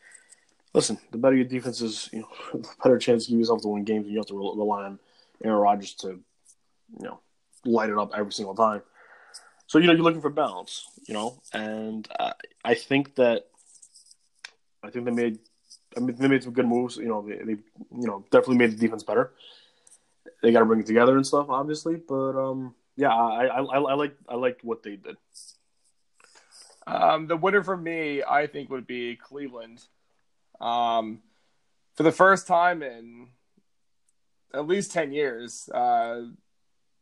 listen, 0.75 0.99
the 1.11 1.19
better 1.19 1.37
your 1.37 1.45
defense 1.45 1.81
is, 1.81 2.09
you 2.13 2.21
know, 2.21 2.29
the 2.61 2.69
better 2.83 2.99
chance 2.99 3.29
you 3.29 3.35
give 3.35 3.41
yourself 3.41 3.63
to 3.63 3.69
win 3.69 3.85
games, 3.85 4.05
and 4.05 4.13
you 4.13 4.19
have 4.19 4.27
to 4.27 4.37
rely 4.37 4.85
on 4.85 4.99
Aaron 5.45 5.59
Rodgers 5.59 5.95
to, 5.95 6.09
you 6.09 7.05
know, 7.05 7.21
light 7.65 7.91
it 7.91 7.99
up 7.99 8.13
every 8.17 8.33
single 8.33 8.55
time. 8.55 8.83
So 9.67 9.79
you 9.79 9.87
know 9.87 9.93
you're 9.95 10.03
looking 10.03 10.21
for 10.21 10.31
balance, 10.31 10.87
you 11.09 11.15
know, 11.15 11.41
and 11.55 12.07
uh, 12.21 12.33
I 12.65 12.75
think 12.75 13.15
that 13.15 13.47
I 14.83 14.91
think 14.91 15.07
they 15.07 15.11
made 15.11 15.39
I 15.97 16.01
mean, 16.01 16.17
they 16.17 16.29
made 16.29 16.43
some 16.43 16.53
good 16.53 16.67
moves. 16.67 16.97
You 16.97 17.09
know, 17.09 17.23
they, 17.23 17.37
they 17.37 17.53
you 17.53 18.07
know 18.07 18.25
definitely 18.31 18.59
made 18.59 18.73
the 18.73 18.77
defense 18.77 19.03
better. 19.03 19.33
They 20.43 20.53
got 20.53 20.61
to 20.61 20.65
bring 20.65 20.81
it 20.81 20.87
together 20.87 21.17
and 21.17 21.27
stuff, 21.27 21.47
obviously, 21.49 21.97
but 21.97 22.37
um, 22.37 22.75
yeah, 22.97 23.15
I 23.15 23.47
I, 23.47 23.63
I, 23.63 23.79
I 23.79 23.95
like 23.95 24.17
I 24.29 24.35
liked 24.35 24.65
what 24.65 24.83
they 24.83 24.97
did. 24.97 25.17
Um, 26.87 27.29
the 27.29 27.37
winner 27.37 27.63
for 27.63 27.77
me, 27.77 28.23
I 28.23 28.47
think, 28.47 28.71
would 28.71 28.87
be 28.87 29.17
Cleveland. 29.17 29.83
Um, 30.63 31.21
for 31.95 32.05
the 32.05 32.13
first 32.13 32.47
time 32.47 32.83
in 32.83 33.29
at 34.55 34.67
least 34.67 34.93
10 34.93 35.13
years, 35.13 35.69
uh, 35.69 36.23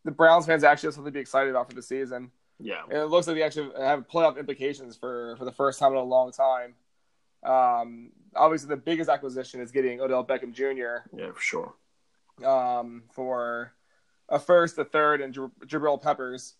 the 0.04 0.10
Browns 0.10 0.46
fans 0.46 0.64
actually 0.64 0.88
have 0.88 0.94
something 0.94 1.12
to 1.12 1.16
be 1.16 1.20
excited 1.20 1.50
about 1.50 1.68
for 1.68 1.74
the 1.74 1.82
season. 1.82 2.30
Yeah. 2.58 2.82
And 2.84 2.98
it 2.98 3.06
looks 3.06 3.26
like 3.26 3.36
they 3.36 3.42
actually 3.42 3.70
have 3.78 4.08
playoff 4.08 4.38
implications 4.38 4.96
for, 4.96 5.36
for 5.36 5.44
the 5.44 5.52
first 5.52 5.78
time 5.78 5.92
in 5.92 5.98
a 5.98 6.02
long 6.02 6.32
time. 6.32 6.74
Um, 7.42 8.10
obviously, 8.34 8.68
the 8.68 8.76
biggest 8.76 9.08
acquisition 9.08 9.60
is 9.60 9.70
getting 9.70 10.00
Odell 10.00 10.24
Beckham 10.24 10.52
Jr. 10.52 11.08
Yeah, 11.16 11.32
for 11.32 11.40
sure. 11.40 11.74
Um, 12.44 13.04
for 13.12 13.72
a 14.28 14.38
first, 14.38 14.78
a 14.78 14.84
third, 14.84 15.20
and 15.20 15.34
Jabril 15.34 16.00
Peppers. 16.00 16.54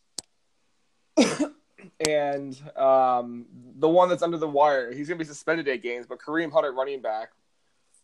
And 2.07 2.57
um, 2.77 3.47
the 3.77 3.89
one 3.89 4.09
that's 4.09 4.23
under 4.23 4.37
the 4.37 4.49
wire, 4.49 4.93
he's 4.93 5.09
going 5.09 5.19
to 5.19 5.25
be 5.25 5.29
suspended 5.29 5.69
eight 5.69 5.83
games, 5.83 6.07
but 6.07 6.19
Kareem 6.19 6.53
Hunt 6.53 6.67
at 6.67 6.75
running 6.75 7.01
back, 7.01 7.31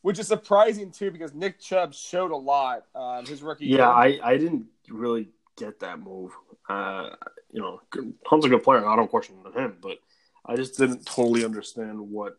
which 0.02 0.18
is 0.18 0.28
surprising 0.28 0.90
too 0.90 1.10
because 1.10 1.34
Nick 1.34 1.58
Chubb 1.60 1.94
showed 1.94 2.30
a 2.30 2.36
lot 2.36 2.84
um, 2.94 3.26
his 3.26 3.42
rookie 3.42 3.66
yeah, 3.66 3.76
year. 3.76 4.20
I, 4.22 4.32
I 4.32 4.36
didn't 4.36 4.66
really 4.88 5.28
get 5.56 5.80
that 5.80 6.00
move. 6.00 6.32
Uh, 6.68 7.10
you 7.52 7.60
know, 7.60 7.80
Hunt's 8.26 8.46
a 8.46 8.48
good 8.48 8.62
player. 8.62 8.86
I 8.86 8.96
don't 8.96 9.10
question 9.10 9.36
him, 9.54 9.76
but 9.80 9.98
I 10.44 10.56
just 10.56 10.78
didn't 10.78 11.04
totally 11.06 11.44
understand 11.44 11.98
what 11.98 12.38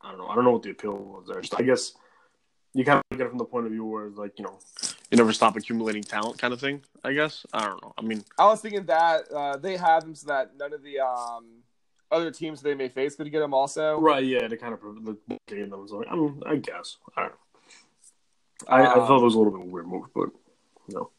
I 0.00 0.10
don't 0.10 0.18
know. 0.18 0.28
I 0.28 0.34
don't 0.34 0.44
know 0.44 0.52
what 0.52 0.62
the 0.62 0.70
appeal 0.70 0.92
was 0.92 1.26
there. 1.28 1.42
I 1.56 1.62
guess 1.62 1.92
you 2.74 2.84
kind 2.84 3.02
of 3.10 3.18
get 3.18 3.26
it 3.26 3.30
from 3.30 3.38
the 3.38 3.44
point 3.44 3.66
of 3.66 3.72
view 3.72 3.84
where 3.84 4.06
it's 4.06 4.18
like 4.18 4.38
you 4.38 4.44
know 4.44 4.58
you 5.10 5.16
never 5.16 5.32
stop 5.32 5.56
accumulating 5.56 6.02
talent 6.02 6.38
kind 6.38 6.52
of 6.52 6.60
thing 6.60 6.82
i 7.04 7.12
guess? 7.12 7.46
I 7.52 7.66
don't 7.66 7.82
know. 7.82 7.92
I 7.96 8.02
mean 8.02 8.24
i 8.38 8.46
was 8.46 8.60
thinking 8.60 8.84
that 8.86 9.22
uh, 9.34 9.56
they 9.56 9.76
have 9.76 10.02
them 10.02 10.14
so 10.14 10.26
that 10.28 10.52
none 10.58 10.72
of 10.72 10.82
the 10.82 11.00
um, 11.00 11.46
other 12.10 12.30
teams 12.30 12.60
they 12.62 12.74
may 12.74 12.88
face 12.88 13.14
could 13.16 13.30
get 13.30 13.40
them 13.40 13.54
also. 13.54 13.98
Right 14.00 14.24
yeah 14.24 14.46
to 14.48 14.56
kind 14.56 14.74
of 14.74 14.80
the 14.80 15.16
game 15.46 15.70
them 15.70 15.86
so, 15.88 16.04
i 16.08 16.14
mean 16.14 16.42
i 16.46 16.56
guess. 16.56 16.96
I 17.16 17.22
don't 17.22 17.30
know. 17.30 17.36
I, 18.66 18.82
um, 18.86 18.88
I 18.90 19.06
thought 19.06 19.20
it 19.20 19.24
was 19.24 19.34
a 19.34 19.38
little 19.38 19.52
bit 19.52 19.60
of 19.60 19.66
a 19.68 19.70
weird 19.70 19.86
move 19.86 20.06
but 20.14 20.30
you 20.88 20.94
know. 20.94 21.10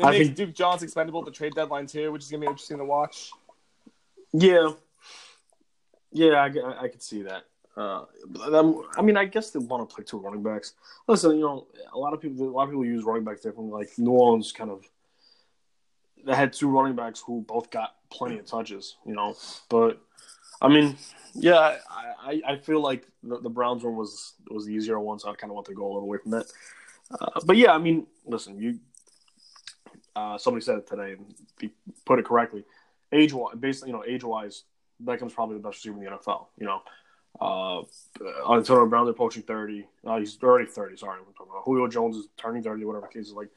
It 0.00 0.04
I 0.04 0.10
makes 0.10 0.26
think, 0.26 0.36
Duke 0.36 0.54
john's 0.54 0.82
expendable 0.82 1.20
at 1.20 1.26
the 1.26 1.32
trade 1.32 1.54
deadline 1.54 1.86
too, 1.86 2.12
which 2.12 2.22
is 2.22 2.30
gonna 2.30 2.40
be 2.42 2.46
interesting 2.46 2.78
to 2.78 2.84
watch. 2.84 3.30
Yeah, 4.32 4.72
yeah, 6.12 6.34
I, 6.34 6.46
I, 6.46 6.82
I 6.82 6.88
could 6.88 7.02
see 7.02 7.22
that. 7.22 7.44
Uh, 7.78 8.04
I 8.96 9.02
mean, 9.02 9.16
I 9.16 9.24
guess 9.24 9.50
they 9.50 9.60
want 9.60 9.88
to 9.88 9.94
play 9.94 10.04
two 10.04 10.18
running 10.18 10.42
backs. 10.42 10.72
Listen, 11.06 11.36
you 11.36 11.42
know, 11.42 11.68
a 11.92 11.98
lot 11.98 12.12
of 12.12 12.20
people, 12.20 12.48
a 12.48 12.50
lot 12.50 12.64
of 12.64 12.70
people 12.70 12.84
use 12.84 13.04
running 13.04 13.22
backs 13.22 13.42
differently. 13.42 13.72
Like 13.72 13.96
New 13.98 14.10
Orleans, 14.10 14.50
kind 14.50 14.70
of, 14.70 14.84
they 16.26 16.34
had 16.34 16.52
two 16.52 16.68
running 16.68 16.96
backs 16.96 17.22
who 17.24 17.42
both 17.42 17.70
got 17.70 17.94
plenty 18.10 18.36
of 18.40 18.46
touches. 18.46 18.96
You 19.06 19.14
know, 19.14 19.36
but 19.68 20.00
I 20.60 20.66
mean, 20.66 20.96
yeah, 21.34 21.76
I, 21.88 22.12
I, 22.20 22.42
I 22.48 22.56
feel 22.56 22.82
like 22.82 23.06
the, 23.22 23.38
the, 23.38 23.48
Browns 23.48 23.84
one 23.84 23.94
was 23.94 24.34
was 24.50 24.66
the 24.66 24.74
easier 24.74 24.98
one, 24.98 25.20
so 25.20 25.30
I 25.30 25.36
kind 25.36 25.52
of 25.52 25.54
want 25.54 25.68
to 25.68 25.74
go 25.74 25.84
a 25.84 25.86
little 25.86 26.02
away 26.02 26.18
from 26.18 26.32
that. 26.32 26.46
Uh, 27.12 27.40
but 27.46 27.56
yeah, 27.56 27.72
I 27.72 27.78
mean, 27.78 28.08
listen, 28.26 28.60
you. 28.60 28.80
Uh, 30.16 30.36
somebody 30.36 30.64
said 30.64 30.78
it 30.78 30.86
today, 30.88 31.12
and 31.12 31.70
put 32.04 32.18
it 32.18 32.24
correctly. 32.24 32.64
Age 33.12 33.32
wise, 33.32 33.54
basically, 33.54 33.90
you 33.90 33.96
know, 33.96 34.04
age 34.04 34.24
wise, 34.24 34.64
Beckham's 35.00 35.32
probably 35.32 35.56
the 35.56 35.62
best 35.62 35.76
receiver 35.76 36.02
in 36.02 36.04
the 36.04 36.10
NFL. 36.10 36.46
You 36.58 36.66
know, 36.66 36.82
uh, 37.40 37.82
Antonio 38.50 38.86
Brown, 38.86 39.04
they're 39.04 39.12
approaching 39.12 39.42
30. 39.42 39.86
Uh, 40.04 40.18
he's 40.18 40.38
already 40.42 40.68
30, 40.68 40.96
sorry. 40.96 41.18
I'm 41.18 41.32
talking 41.34 41.50
about 41.50 41.62
Julio 41.64 41.86
Jones 41.88 42.16
is 42.16 42.28
turning 42.36 42.62
30, 42.62 42.84
whatever 42.84 43.06
the 43.06 43.18
case 43.18 43.28
is. 43.28 43.32
Like, 43.32 43.50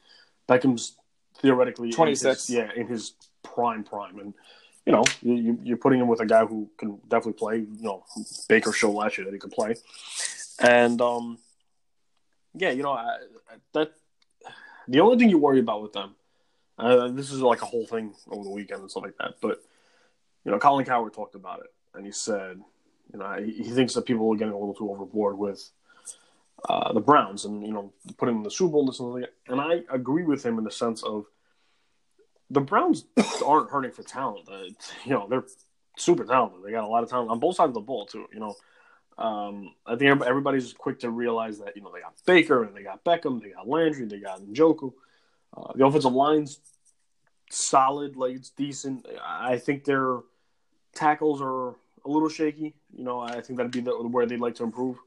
Beckham's 0.48 0.96
theoretically 1.40 1.90
26. 1.90 2.24
In 2.24 2.30
his, 2.30 2.50
yeah, 2.50 2.80
in 2.80 2.86
his 2.86 3.12
prime, 3.42 3.82
prime. 3.82 4.18
And, 4.18 4.34
you 4.86 4.92
know, 4.92 5.04
you, 5.20 5.58
you're 5.64 5.76
putting 5.76 6.00
him 6.00 6.08
with 6.08 6.20
a 6.20 6.26
guy 6.26 6.44
who 6.44 6.70
can 6.78 6.98
definitely 7.08 7.34
play. 7.34 7.58
You 7.58 7.82
know, 7.82 8.04
Baker 8.48 8.72
showed 8.72 8.92
last 8.92 9.18
year 9.18 9.24
that 9.24 9.32
he 9.32 9.38
could 9.38 9.52
play. 9.52 9.74
And, 10.60 11.00
um, 11.00 11.38
yeah, 12.54 12.70
you 12.70 12.82
know, 12.82 12.92
I, 12.92 13.18
that 13.72 13.92
the 14.86 15.00
only 15.00 15.18
thing 15.18 15.28
you 15.28 15.38
worry 15.38 15.60
about 15.60 15.82
with 15.82 15.92
them, 15.92 16.14
uh, 16.78 17.08
this 17.08 17.32
is 17.32 17.40
like 17.40 17.62
a 17.62 17.66
whole 17.66 17.86
thing 17.86 18.14
over 18.30 18.44
the 18.44 18.50
weekend 18.50 18.82
and 18.82 18.90
stuff 18.90 19.04
like 19.04 19.16
that, 19.18 19.34
but, 19.40 19.62
you 20.44 20.50
know, 20.50 20.58
Colin 20.58 20.84
Cowherd 20.84 21.14
talked 21.14 21.34
about 21.34 21.60
it, 21.60 21.72
and 21.94 22.06
he 22.06 22.12
said– 22.12 22.60
you 23.12 23.18
know, 23.18 23.36
he 23.42 23.64
thinks 23.64 23.94
that 23.94 24.06
people 24.06 24.32
are 24.32 24.36
getting 24.36 24.54
a 24.54 24.58
little 24.58 24.74
too 24.74 24.90
overboard 24.90 25.38
with 25.38 25.70
uh, 26.68 26.92
the 26.92 27.00
Browns 27.00 27.44
and 27.44 27.66
you 27.66 27.72
know 27.72 27.92
putting 28.18 28.36
in 28.36 28.42
the 28.42 28.50
Super 28.50 28.72
Bowl 28.72 28.86
and 28.86 28.94
stuff 28.94 29.08
like. 29.08 29.32
And 29.48 29.60
I 29.60 29.80
agree 29.90 30.24
with 30.24 30.44
him 30.44 30.58
in 30.58 30.64
the 30.64 30.70
sense 30.70 31.02
of 31.02 31.26
the 32.50 32.60
Browns 32.60 33.04
aren't 33.46 33.70
hurting 33.70 33.92
for 33.92 34.02
talent. 34.02 34.48
Uh, 34.50 34.62
you 35.04 35.10
know, 35.10 35.26
they're 35.28 35.44
super 35.98 36.24
talented. 36.24 36.62
They 36.64 36.70
got 36.70 36.84
a 36.84 36.88
lot 36.88 37.02
of 37.02 37.10
talent 37.10 37.30
on 37.30 37.40
both 37.40 37.56
sides 37.56 37.70
of 37.70 37.74
the 37.74 37.80
ball 37.80 38.06
too. 38.06 38.26
You 38.32 38.40
know, 38.40 38.54
um, 39.18 39.74
I 39.86 39.96
think 39.96 40.22
everybody's 40.22 40.72
quick 40.72 41.00
to 41.00 41.10
realize 41.10 41.58
that 41.58 41.76
you 41.76 41.82
know 41.82 41.90
they 41.92 42.00
got 42.00 42.14
Baker 42.26 42.64
and 42.64 42.76
they 42.76 42.82
got 42.82 43.04
Beckham, 43.04 43.42
they 43.42 43.50
got 43.50 43.68
Landry, 43.68 44.06
they 44.06 44.20
got 44.20 44.40
Njoku. 44.40 44.92
Uh, 45.54 45.72
the 45.74 45.84
offensive 45.84 46.12
line's 46.12 46.60
solid, 47.50 48.16
like 48.16 48.36
it's 48.36 48.50
decent. 48.50 49.06
I 49.22 49.58
think 49.58 49.84
their 49.84 50.20
tackles 50.94 51.40
are 51.42 51.74
a 52.04 52.10
little 52.10 52.28
shaky. 52.28 52.74
You 52.96 53.04
know, 53.04 53.20
I 53.20 53.40
think 53.40 53.56
that'd 53.56 53.72
be 53.72 53.80
the, 53.80 53.92
where 53.92 54.26
they'd 54.26 54.40
like 54.40 54.56
to 54.56 54.64
improve. 54.64 54.98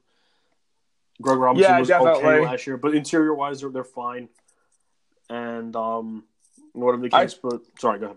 Greg 1.20 1.38
Robinson 1.38 1.70
yeah, 1.70 1.78
was 1.78 1.88
definitely. 1.88 2.24
okay 2.24 2.44
last 2.44 2.66
year, 2.66 2.76
but 2.76 2.94
interior 2.94 3.34
wise, 3.34 3.60
they're, 3.60 3.70
they're 3.70 3.84
fine. 3.84 4.28
And 5.30 5.74
um, 5.74 6.24
whatever 6.72 7.02
the 7.02 7.08
case, 7.08 7.34
I, 7.34 7.38
but 7.42 7.60
sorry, 7.78 7.98
go 7.98 8.06
ahead. 8.06 8.16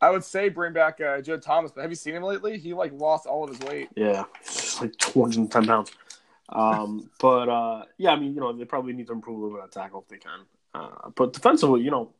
I 0.00 0.10
would 0.10 0.24
say 0.24 0.48
bring 0.48 0.72
back 0.72 1.00
uh, 1.00 1.20
Joe 1.20 1.38
Thomas, 1.38 1.70
but 1.70 1.82
have 1.82 1.90
you 1.90 1.96
seen 1.96 2.16
him 2.16 2.24
lately? 2.24 2.58
He 2.58 2.74
like 2.74 2.92
lost 2.92 3.26
all 3.26 3.44
of 3.44 3.50
his 3.50 3.60
weight. 3.60 3.88
Yeah, 3.94 4.24
like 4.80 4.96
210 4.98 5.66
pounds. 5.66 5.92
Um, 6.48 7.08
but 7.20 7.48
uh, 7.48 7.84
yeah, 7.98 8.10
I 8.10 8.16
mean, 8.16 8.34
you 8.34 8.40
know, 8.40 8.52
they 8.52 8.64
probably 8.64 8.92
need 8.92 9.06
to 9.06 9.12
improve 9.12 9.38
a 9.38 9.40
little 9.40 9.56
bit 9.56 9.64
of 9.64 9.70
tackle 9.70 10.00
if 10.00 10.08
they 10.08 10.18
can. 10.18 10.40
Uh, 10.74 11.10
but 11.14 11.32
defensively, 11.32 11.82
you 11.82 11.92
know, 11.92 12.10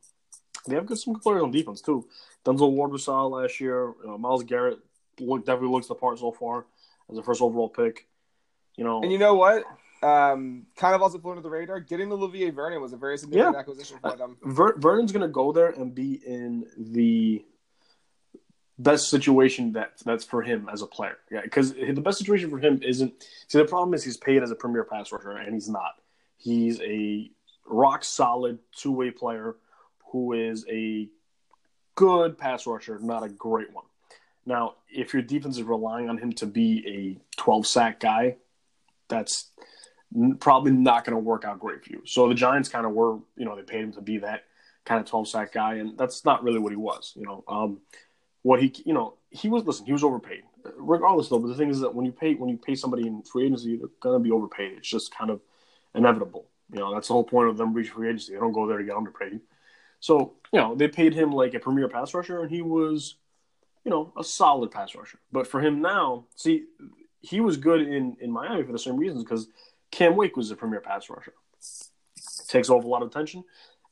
they 0.65 0.75
have 0.75 0.85
good, 0.85 0.97
some 0.97 1.13
good 1.13 1.23
players 1.23 1.43
on 1.43 1.51
defense 1.51 1.81
too. 1.81 2.07
Denzel 2.45 2.71
Ward 2.71 2.91
was 2.91 3.03
solid 3.03 3.41
last 3.41 3.59
year. 3.59 3.93
Uh, 4.07 4.17
Myles 4.17 4.43
Garrett 4.43 4.79
look 5.19 5.45
definitely 5.45 5.69
looks 5.69 5.87
the 5.87 5.95
part 5.95 6.19
so 6.19 6.31
far 6.31 6.65
as 7.11 7.17
a 7.17 7.23
first 7.23 7.41
overall 7.41 7.69
pick. 7.69 8.07
You 8.75 8.83
know, 8.83 9.01
and 9.01 9.11
you 9.11 9.17
know 9.17 9.35
what? 9.35 9.63
Um, 10.01 10.65
kind 10.75 10.95
of 10.95 11.01
also 11.01 11.17
flew 11.17 11.31
under 11.31 11.41
the 11.41 11.49
radar. 11.49 11.79
Getting 11.79 12.09
the 12.09 12.17
Olivier 12.17 12.49
Vernon 12.49 12.81
was 12.81 12.91
a 12.91 12.97
very 12.97 13.17
significant 13.17 13.55
yeah. 13.55 13.59
acquisition 13.59 13.97
for 14.01 14.17
them. 14.17 14.37
Ver- 14.43 14.77
Vernon's 14.77 15.11
going 15.11 15.21
to 15.21 15.29
go 15.29 15.51
there 15.51 15.69
and 15.69 15.95
be 15.95 16.21
in 16.25 16.65
the 16.77 17.45
best 18.79 19.09
situation 19.09 19.71
that 19.73 19.93
that's 20.03 20.25
for 20.25 20.41
him 20.41 20.67
as 20.71 20.81
a 20.81 20.87
player. 20.87 21.17
Yeah, 21.31 21.41
because 21.43 21.73
the 21.73 21.93
best 21.93 22.17
situation 22.17 22.49
for 22.49 22.57
him 22.57 22.81
isn't. 22.83 23.13
See, 23.47 23.57
the 23.57 23.65
problem 23.65 23.93
is 23.93 24.03
he's 24.03 24.17
paid 24.17 24.43
as 24.43 24.51
a 24.51 24.55
premier 24.55 24.83
pass 24.83 25.11
rusher, 25.11 25.31
and 25.31 25.53
he's 25.53 25.69
not. 25.69 26.01
He's 26.37 26.81
a 26.81 27.31
rock 27.65 28.03
solid 28.03 28.59
two 28.75 28.91
way 28.91 29.11
player 29.11 29.55
who 30.11 30.33
is 30.33 30.65
a 30.69 31.09
good 31.95 32.37
pass 32.37 32.67
rusher, 32.67 32.99
not 32.99 33.23
a 33.23 33.29
great 33.29 33.73
one. 33.73 33.85
Now, 34.45 34.75
if 34.89 35.13
your 35.13 35.21
defense 35.21 35.57
is 35.57 35.63
relying 35.63 36.09
on 36.09 36.17
him 36.17 36.33
to 36.33 36.45
be 36.45 36.83
a 36.87 37.41
12 37.41 37.65
sack 37.65 37.99
guy, 37.99 38.37
that's 39.07 39.51
probably 40.39 40.71
not 40.71 41.05
going 41.05 41.15
to 41.15 41.19
work 41.19 41.45
out 41.45 41.59
great 41.59 41.83
for 41.83 41.91
you. 41.91 42.01
So 42.05 42.27
the 42.27 42.35
Giants 42.35 42.69
kind 42.69 42.85
of 42.85 42.91
were, 42.91 43.17
you 43.35 43.45
know, 43.45 43.55
they 43.55 43.63
paid 43.63 43.81
him 43.81 43.93
to 43.93 44.01
be 44.01 44.19
that 44.19 44.43
kind 44.85 44.99
of 44.99 45.07
12 45.07 45.27
sack 45.27 45.53
guy, 45.53 45.75
and 45.75 45.97
that's 45.97 46.25
not 46.25 46.43
really 46.43 46.59
what 46.59 46.71
he 46.71 46.75
was. 46.75 47.13
You 47.15 47.25
know, 47.25 47.43
um, 47.47 47.79
what 48.41 48.61
he, 48.61 48.73
you 48.85 48.93
know, 48.93 49.15
he 49.29 49.49
was. 49.49 49.63
Listen, 49.63 49.85
he 49.85 49.93
was 49.93 50.03
overpaid. 50.03 50.43
Regardless, 50.77 51.29
though, 51.29 51.39
but 51.39 51.47
the 51.47 51.55
thing 51.55 51.69
is 51.69 51.79
that 51.79 51.93
when 51.93 52.05
you 52.05 52.11
pay 52.11 52.35
when 52.35 52.49
you 52.49 52.57
pay 52.57 52.75
somebody 52.75 53.07
in 53.07 53.21
free 53.23 53.45
agency, 53.45 53.77
they're 53.77 53.87
going 54.01 54.19
to 54.19 54.23
be 54.23 54.31
overpaid. 54.31 54.73
It's 54.77 54.89
just 54.89 55.15
kind 55.15 55.29
of 55.29 55.41
inevitable. 55.95 56.47
You 56.71 56.79
know, 56.79 56.93
that's 56.93 57.07
the 57.07 57.13
whole 57.13 57.23
point 57.23 57.49
of 57.49 57.57
them 57.57 57.73
reaching 57.73 57.93
free 57.93 58.09
agency. 58.09 58.33
They 58.33 58.39
don't 58.39 58.53
go 58.53 58.67
there 58.67 58.77
to 58.77 58.83
get 58.83 58.95
underpaid. 58.95 59.39
So, 59.99 60.33
you 60.51 60.59
know, 60.59 60.75
they 60.75 60.87
paid 60.87 61.13
him 61.13 61.31
like 61.31 61.53
a 61.53 61.59
premier 61.59 61.87
pass 61.87 62.13
rusher, 62.13 62.41
and 62.41 62.51
he 62.51 62.61
was 62.61 63.15
you 63.83 63.89
know, 63.89 64.13
a 64.17 64.23
solid 64.23 64.71
pass 64.71 64.95
rusher. 64.95 65.19
But 65.31 65.47
for 65.47 65.61
him 65.61 65.81
now, 65.81 66.25
see, 66.35 66.65
he 67.21 67.39
was 67.39 67.57
good 67.57 67.81
in, 67.81 68.17
in 68.19 68.31
Miami 68.31 68.63
for 68.63 68.71
the 68.71 68.79
same 68.79 68.97
reasons 68.97 69.23
because 69.23 69.47
Cam 69.91 70.15
Wake 70.15 70.37
was 70.37 70.51
a 70.51 70.55
premier 70.55 70.81
pass 70.81 71.09
rusher. 71.09 71.33
Takes 72.47 72.69
off 72.69 72.83
a 72.83 72.87
lot 72.87 73.01
of 73.01 73.09
attention. 73.09 73.43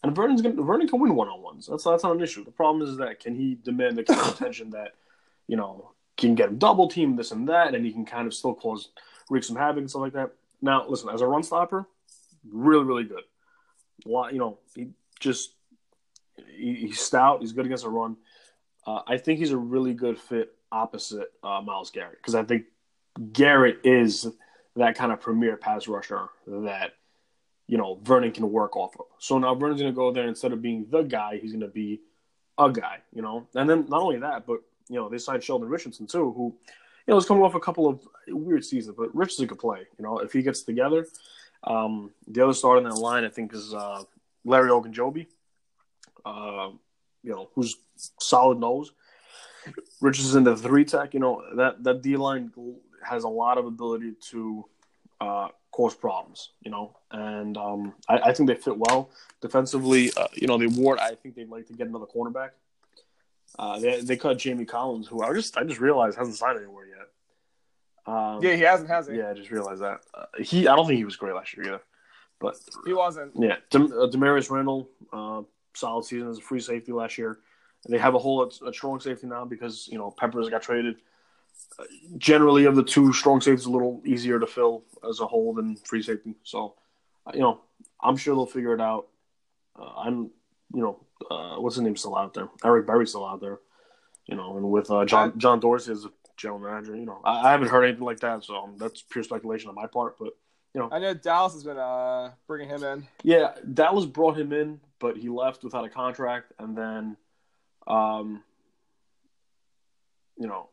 And 0.03 0.15
Vernon's 0.15 0.41
gonna, 0.41 0.61
Vernon 0.61 0.87
can 0.87 0.99
win 0.99 1.15
one 1.15 1.27
on 1.27 1.41
ones. 1.41 1.67
That's 1.67 1.83
that's 1.83 2.03
not 2.03 2.15
an 2.15 2.21
issue. 2.21 2.43
The 2.43 2.51
problem 2.51 2.87
is 2.87 2.97
that 2.97 3.19
can 3.19 3.35
he 3.35 3.57
demand 3.63 3.97
the 3.97 4.03
kind 4.03 4.19
of 4.19 4.33
attention 4.33 4.71
that, 4.71 4.95
you 5.47 5.57
know, 5.57 5.91
can 6.17 6.35
get 6.35 6.49
him 6.49 6.57
double 6.57 6.87
team, 6.87 7.15
this 7.15 7.31
and 7.31 7.47
that, 7.49 7.75
and 7.75 7.85
he 7.85 7.91
can 7.91 8.05
kind 8.05 8.27
of 8.27 8.33
still 8.33 8.53
cause 8.53 8.89
wreak 9.29 9.43
some 9.43 9.55
havoc 9.55 9.77
and 9.77 9.89
stuff 9.89 10.01
like 10.01 10.13
that. 10.13 10.31
Now, 10.61 10.87
listen, 10.87 11.09
as 11.09 11.21
a 11.21 11.27
run 11.27 11.43
stopper, 11.43 11.87
really, 12.49 12.83
really 12.83 13.03
good. 13.03 13.23
A 14.05 14.09
lot, 14.09 14.33
you 14.33 14.39
know, 14.39 14.57
he 14.75 14.89
just 15.19 15.51
he, 16.47 16.75
he's 16.75 16.99
stout. 16.99 17.41
He's 17.41 17.53
good 17.53 17.65
against 17.65 17.85
a 17.85 17.89
run. 17.89 18.17
Uh, 18.85 19.01
I 19.07 19.17
think 19.17 19.39
he's 19.39 19.51
a 19.51 19.57
really 19.57 19.93
good 19.93 20.17
fit 20.17 20.53
opposite 20.71 21.31
uh, 21.43 21.61
Myles 21.61 21.91
Garrett 21.91 22.17
because 22.17 22.35
I 22.35 22.43
think 22.43 22.65
Garrett 23.33 23.79
is 23.83 24.27
that 24.75 24.95
kind 24.95 25.11
of 25.11 25.19
premier 25.19 25.57
pass 25.57 25.87
rusher 25.87 26.29
that 26.47 26.93
you 27.67 27.77
know 27.77 27.99
Vernon 28.03 28.31
can 28.31 28.51
work 28.51 28.75
off 28.75 28.95
of. 28.99 29.05
So 29.19 29.37
now 29.37 29.53
Vernon's 29.55 29.81
going 29.81 29.93
to 29.93 29.95
go 29.95 30.11
there 30.11 30.27
instead 30.27 30.53
of 30.53 30.61
being 30.61 30.87
the 30.89 31.03
guy, 31.03 31.37
he's 31.41 31.51
going 31.51 31.61
to 31.61 31.67
be 31.67 32.01
a 32.57 32.71
guy, 32.71 32.99
you 33.13 33.21
know. 33.21 33.47
And 33.55 33.69
then 33.69 33.85
not 33.87 34.01
only 34.01 34.19
that, 34.19 34.45
but 34.45 34.61
you 34.89 34.95
know 34.95 35.09
they 35.09 35.17
signed 35.17 35.43
Sheldon 35.43 35.69
Richardson 35.69 36.07
too, 36.07 36.31
who 36.31 36.55
you 37.07 37.13
know 37.13 37.17
is 37.17 37.25
coming 37.25 37.43
off 37.43 37.55
a 37.55 37.59
couple 37.59 37.87
of 37.87 38.01
weird 38.27 38.65
seasons, 38.65 38.95
but 38.97 39.13
Richardson 39.15 39.47
could 39.47 39.59
play. 39.59 39.79
You 39.97 40.03
know, 40.03 40.19
if 40.19 40.33
he 40.33 40.41
gets 40.41 40.63
together. 40.63 41.05
Um, 41.63 42.11
the 42.27 42.43
other 42.43 42.53
starter 42.53 42.79
in 42.79 42.85
that 42.85 42.95
line, 42.95 43.23
I 43.23 43.29
think, 43.29 43.53
is 43.53 43.71
uh, 43.73 44.03
Larry 44.43 44.71
Ogunjobi. 44.71 45.27
Uh, 46.25 46.69
you 47.23 47.31
know, 47.31 47.49
who's 47.55 47.77
solid 48.19 48.59
nose. 48.59 48.91
Richardson, 49.99 50.43
the 50.43 50.55
three 50.55 50.85
tech, 50.85 51.13
you 51.13 51.19
know, 51.19 51.43
that, 51.55 51.83
that 51.83 52.01
D 52.01 52.17
line 52.17 52.51
has 53.03 53.23
a 53.23 53.29
lot 53.29 53.57
of 53.57 53.65
ability 53.65 54.13
to 54.31 54.65
uh, 55.19 55.49
cause 55.71 55.95
problems, 55.95 56.51
you 56.61 56.71
know, 56.71 56.97
and 57.11 57.57
um, 57.57 57.93
I, 58.09 58.17
I, 58.17 58.33
think 58.33 58.47
they 58.47 58.55
fit 58.55 58.77
well 58.77 59.11
defensively. 59.39 60.11
Uh, 60.17 60.27
you 60.33 60.47
know, 60.47 60.57
they 60.57 60.67
Ward, 60.67 60.99
I 60.99 61.15
think 61.15 61.35
they'd 61.35 61.49
like 61.49 61.67
to 61.67 61.73
get 61.73 61.87
another 61.87 62.05
cornerback. 62.05 62.49
Uh, 63.57 63.79
they 63.79 64.01
they 64.01 64.17
cut 64.17 64.37
Jamie 64.37 64.65
Collins, 64.65 65.07
who 65.07 65.21
I 65.21 65.33
just 65.33 65.57
I 65.57 65.63
just 65.63 65.79
realized 65.79 66.17
hasn't 66.17 66.37
signed 66.37 66.57
anywhere 66.57 66.85
yet. 66.87 68.13
Um, 68.13 68.41
yeah, 68.41 68.55
he 68.55 68.61
hasn't, 68.61 68.89
has 68.89 69.07
he? 69.07 69.17
Yeah, 69.17 69.29
I 69.29 69.33
just 69.33 69.51
realized 69.51 69.81
that. 69.81 70.01
Uh, 70.13 70.25
he 70.39 70.67
I 70.67 70.75
don't 70.75 70.87
think 70.87 70.97
he 70.97 71.05
was 71.05 71.17
great 71.17 71.35
last 71.35 71.55
year 71.55 71.67
either, 71.67 71.81
but 72.39 72.55
he 72.85 72.93
wasn't. 72.93 73.33
Yeah, 73.35 73.57
Dem- 73.69 73.91
uh, 73.91 74.07
Damarious 74.07 74.49
Randall, 74.49 74.89
uh, 75.11 75.41
solid 75.73 76.05
season 76.05 76.29
as 76.29 76.37
a 76.37 76.41
free 76.41 76.59
safety 76.59 76.91
last 76.91 77.17
year. 77.17 77.39
And 77.85 77.93
they 77.93 77.97
have 77.97 78.15
a 78.15 78.19
whole 78.19 78.43
a 78.43 78.73
strong 78.73 78.99
safety 78.99 79.27
now 79.27 79.45
because 79.45 79.87
you 79.91 79.97
know 79.97 80.11
Peppers 80.11 80.49
got 80.49 80.61
traded. 80.61 80.97
Uh, 81.79 81.83
generally, 82.17 82.65
of 82.65 82.75
the 82.75 82.83
two 82.83 83.11
strong 83.13 83.41
safeties, 83.41 83.65
a 83.65 83.71
little 83.71 84.01
easier 84.05 84.39
to 84.39 84.47
fill 84.47 84.83
as 85.07 85.19
a 85.19 85.27
whole 85.27 85.53
than 85.53 85.75
free 85.77 86.01
safety. 86.01 86.35
So, 86.43 86.75
uh, 87.25 87.31
you 87.33 87.41
know, 87.41 87.61
I'm 88.01 88.17
sure 88.17 88.35
they'll 88.35 88.45
figure 88.45 88.73
it 88.73 88.81
out. 88.81 89.07
Uh, 89.77 89.93
I'm, 89.97 90.31
you 90.73 90.81
know, 90.81 91.05
uh, 91.29 91.55
what's 91.57 91.75
his 91.75 91.83
name 91.83 91.95
still 91.95 92.15
out 92.15 92.33
there? 92.33 92.49
Eric 92.63 92.87
Berry's 92.87 93.09
still 93.09 93.25
out 93.25 93.41
there. 93.41 93.59
You 94.27 94.35
know, 94.35 94.57
and 94.57 94.69
with 94.69 94.89
uh, 94.91 95.05
John 95.05 95.37
John 95.37 95.59
Dorsey 95.59 95.91
as 95.91 96.05
a 96.05 96.11
general 96.37 96.59
manager, 96.59 96.95
you 96.95 97.05
know, 97.05 97.19
I, 97.23 97.47
I 97.47 97.51
haven't 97.51 97.69
heard 97.69 97.83
anything 97.83 98.05
like 98.05 98.19
that, 98.21 98.43
so 98.43 98.55
um, 98.55 98.75
that's 98.77 99.01
pure 99.01 99.23
speculation 99.23 99.69
on 99.69 99.75
my 99.75 99.87
part. 99.87 100.17
But 100.19 100.33
you 100.73 100.81
know, 100.81 100.89
I 100.91 100.99
know 100.99 101.13
Dallas 101.13 101.53
has 101.53 101.63
been 101.63 101.77
uh, 101.77 102.31
bringing 102.47 102.69
him 102.69 102.83
in. 102.83 103.07
Yeah, 103.23 103.53
Dallas 103.73 104.05
brought 104.05 104.37
him 104.37 104.53
in, 104.53 104.79
but 105.01 105.17
he 105.17 105.27
left 105.27 105.63
without 105.63 105.83
a 105.83 105.89
contract, 105.89 106.53
and 106.59 106.77
then, 106.77 107.17
um, 107.87 108.43
you 110.37 110.47
know, 110.47 110.69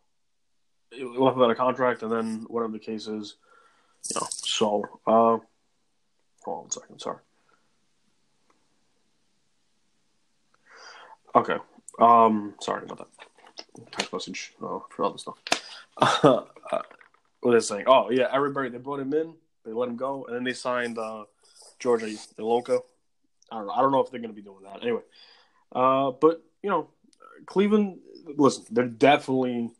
he 0.92 1.02
left 1.02 1.36
without 1.36 1.50
a 1.50 1.54
contract, 1.54 2.02
and 2.02 2.12
then 2.12 2.44
whatever 2.48 2.72
the 2.72 2.78
case 2.78 3.08
is, 3.08 3.36
you 4.10 4.20
know. 4.20 4.26
So, 4.30 4.84
uh, 5.06 5.38
hold 6.44 6.64
on 6.64 6.66
a 6.68 6.70
second. 6.70 7.00
Sorry. 7.00 7.18
Okay. 11.34 11.56
Um, 11.98 12.54
sorry 12.60 12.84
about 12.84 12.98
that. 12.98 13.92
Text 13.92 14.12
message 14.12 14.52
uh, 14.62 14.78
for 14.90 15.04
all 15.04 15.12
this 15.12 15.22
stuff. 15.22 15.38
uh, 16.24 16.42
what 17.40 17.54
are 17.54 17.60
saying? 17.60 17.84
Oh 17.86 18.10
yeah, 18.10 18.28
everybody 18.32 18.68
they 18.68 18.78
brought 18.78 19.00
him 19.00 19.12
in, 19.12 19.34
they 19.64 19.72
let 19.72 19.88
him 19.88 19.96
go, 19.96 20.24
and 20.26 20.36
then 20.36 20.44
they 20.44 20.52
signed 20.52 20.98
uh, 20.98 21.24
George 21.78 22.02
Iloka. 22.02 22.80
I 23.50 23.56
don't 23.56 23.66
know. 23.66 23.72
I 23.72 23.80
don't 23.80 23.92
know 23.92 24.00
if 24.00 24.10
they're 24.10 24.20
going 24.20 24.30
to 24.30 24.36
be 24.36 24.42
doing 24.42 24.64
that 24.64 24.82
anyway. 24.82 25.02
Uh, 25.74 26.12
but 26.12 26.42
you 26.62 26.70
know, 26.70 26.88
Cleveland. 27.46 27.98
Listen, 28.36 28.64
they're 28.70 28.86
definitely 28.86 29.70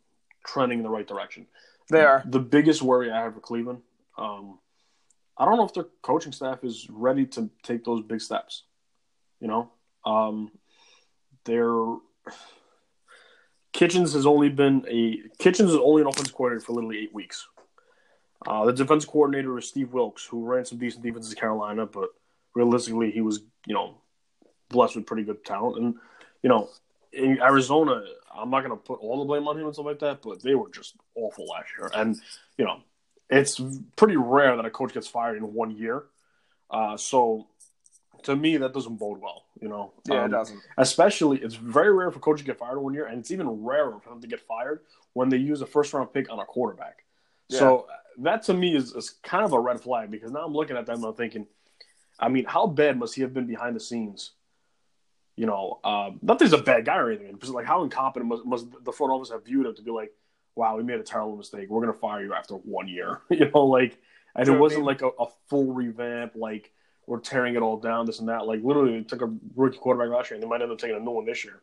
trending 0.45 0.79
in 0.79 0.83
the 0.83 0.91
right 0.91 1.07
direction. 1.07 1.47
They 1.91 2.03
are. 2.03 2.23
The 2.27 2.41
biggest 2.41 2.83
worry 2.83 3.11
I 3.11 3.23
have 3.23 3.35
for 3.35 3.41
Cleveland, 3.41 3.81
um, 4.17 4.59
I 5.37 5.45
don't 5.45 5.57
know 5.57 5.65
if 5.65 5.75
their 5.75 5.87
coaching 6.03 6.33
staff 6.33 6.65
is 6.65 6.89
ready 6.91 7.27
to 7.27 7.51
take 7.63 7.85
those 7.85 8.03
big 8.03 8.21
steps. 8.21 8.65
You 9.41 9.49
know, 9.49 9.71
um, 10.05 10.51
they're 11.45 11.97
Kitchens 13.73 14.13
has 14.15 14.27
only 14.27 14.49
been 14.49 14.85
a 14.89 15.23
Kitchens 15.39 15.71
is 15.71 15.77
only 15.77 16.03
an 16.03 16.09
offensive 16.09 16.35
coordinator 16.35 16.65
for 16.65 16.73
literally 16.73 16.99
eight 16.99 17.15
weeks. 17.15 17.47
Uh, 18.47 18.65
the 18.65 18.73
defense 18.73 19.05
coordinator 19.05 19.57
is 19.59 19.69
Steve 19.69 19.93
Wilks, 19.93 20.25
who 20.25 20.45
ran 20.45 20.65
some 20.65 20.79
decent 20.79 21.03
defenses 21.03 21.33
in 21.33 21.39
Carolina, 21.39 21.87
but 21.87 22.11
realistically, 22.59 23.11
he 23.11 23.21
was 23.21 23.41
you 23.67 23.75
know 23.75 23.95
blessed 24.69 24.97
with 24.97 25.07
pretty 25.07 25.23
good 25.23 25.45
talent. 25.45 25.79
And 25.79 25.95
you 26.43 26.51
know, 26.51 26.69
in 27.13 27.41
Arizona, 27.41 28.03
I'm 28.35 28.51
not 28.51 28.61
going 28.65 28.77
to 28.77 28.77
put 28.77 29.01
all 29.01 29.21
the 29.21 29.25
blame 29.25 29.49
on 29.49 29.57
him 29.59 29.65
and 29.65 29.75
stuff 29.75 29.87
like 29.87 30.01
that, 30.01 30.23
but 30.23 30.43
they 30.43 30.55
were 30.55 30.71
just 30.71 30.97
awful 31.15 31.47
last 31.47 31.69
year. 31.77 31.91
And 31.95 32.17
you 32.59 32.65
know, 32.65 32.81
it's 33.31 33.61
pretty 33.97 34.17
rare 34.17 34.57
that 34.57 34.65
a 34.65 34.71
coach 34.71 34.93
gets 34.93 35.09
fired 35.09 35.37
in 35.37 35.55
one 35.55 35.71
year. 35.71 36.05
Uh, 36.71 36.97
so 36.97 37.47
to 38.25 38.37
me, 38.37 38.57
that 38.59 38.75
doesn't 38.75 38.97
bode 38.97 39.21
well. 39.21 39.45
You 39.61 39.69
know, 39.69 39.93
Yeah, 40.07 40.25
Um, 40.25 40.27
it 40.27 40.29
doesn't. 40.33 40.61
Especially, 40.77 41.39
it's 41.39 41.55
very 41.55 41.93
rare 41.93 42.11
for 42.11 42.19
coaches 42.19 42.43
to 42.43 42.47
get 42.47 42.59
fired 42.59 42.77
in 42.79 42.83
one 42.83 42.95
year, 42.95 43.07
and 43.07 43.21
it's 43.21 43.31
even 43.31 43.49
rarer 43.65 43.99
for 44.01 44.11
them 44.11 44.21
to 44.21 44.27
get 44.27 44.41
fired 44.41 44.81
when 45.15 45.29
they 45.29 45.37
use 45.37 45.61
a 45.63 45.67
first 45.67 45.93
round 45.95 46.13
pick 46.13 46.31
on 46.31 46.39
a 46.39 46.45
quarterback. 46.45 47.05
So 47.49 47.87
that 48.19 48.43
to 48.45 48.55
me 48.55 48.77
is, 48.77 48.93
is 48.95 49.11
kind 49.23 49.45
of 49.45 49.53
a 49.53 49.61
red 49.61 49.81
flag 49.81 50.11
because 50.11 50.31
now 50.33 50.45
I'm 50.45 50.53
looking 50.53 50.77
at 50.77 50.87
them 50.87 50.97
and 50.97 51.07
I'm 51.07 51.15
thinking, 51.15 51.47
I 52.19 52.29
mean, 52.29 52.45
how 52.47 52.67
bad 52.67 52.99
must 52.99 53.15
he 53.15 53.23
have 53.23 53.33
been 53.33 53.47
behind 53.47 53.77
the 53.77 53.81
scenes? 53.81 54.33
You 55.37 55.47
know, 55.47 55.79
um, 55.85 56.19
not 56.21 56.39
that 56.39 56.47
he's 56.47 56.53
a 56.53 56.59
bad 56.63 56.85
guy 56.85 56.97
or 56.97 57.11
anything, 57.11 57.37
but 57.37 57.49
like 57.51 57.67
how 57.67 57.85
incompetent 57.85 58.29
must, 58.29 58.45
must 58.45 58.67
the 58.85 58.93
front 58.93 59.13
office 59.13 59.31
have 59.31 59.45
viewed 59.45 59.67
him 59.67 59.75
to 59.77 59.83
be 59.83 59.91
like, 59.93 60.13
wow, 60.57 60.77
we 60.77 60.83
made 60.83 60.99
a 60.99 61.05
terrible 61.05 61.37
mistake. 61.37 61.69
We're 61.71 61.81
going 61.81 61.93
to 61.93 61.99
fire 61.99 62.25
you 62.25 62.35
after 62.35 62.55
one 62.55 62.89
year. 62.89 63.21
you 63.31 63.49
know, 63.55 63.65
like, 63.67 63.99
and 64.35 64.47
So, 64.47 64.55
it 64.55 64.59
wasn't 64.59 64.81
mean- 64.81 64.87
like 64.87 65.03
a, 65.03 65.09
a 65.19 65.27
full 65.49 65.73
revamp, 65.73 66.33
like, 66.35 66.73
we're 67.07 67.21
tearing 67.21 67.55
it 67.55 67.63
all 67.63 67.79
down, 67.79 68.05
this 68.05 68.19
and 68.19 68.29
that. 68.29 68.47
Like, 68.47 68.63
literally, 68.63 68.99
they 68.99 69.05
took 69.05 69.23
a 69.23 69.33
rookie 69.57 69.79
quarterback 69.79 70.15
last 70.15 70.31
year 70.31 70.35
and 70.35 70.43
they 70.43 70.49
might 70.49 70.61
end 70.61 70.71
up 70.71 70.77
taking 70.79 70.97
a 70.97 71.01
new 71.01 71.13
one 71.13 71.25
this 71.25 71.43
year. 71.43 71.63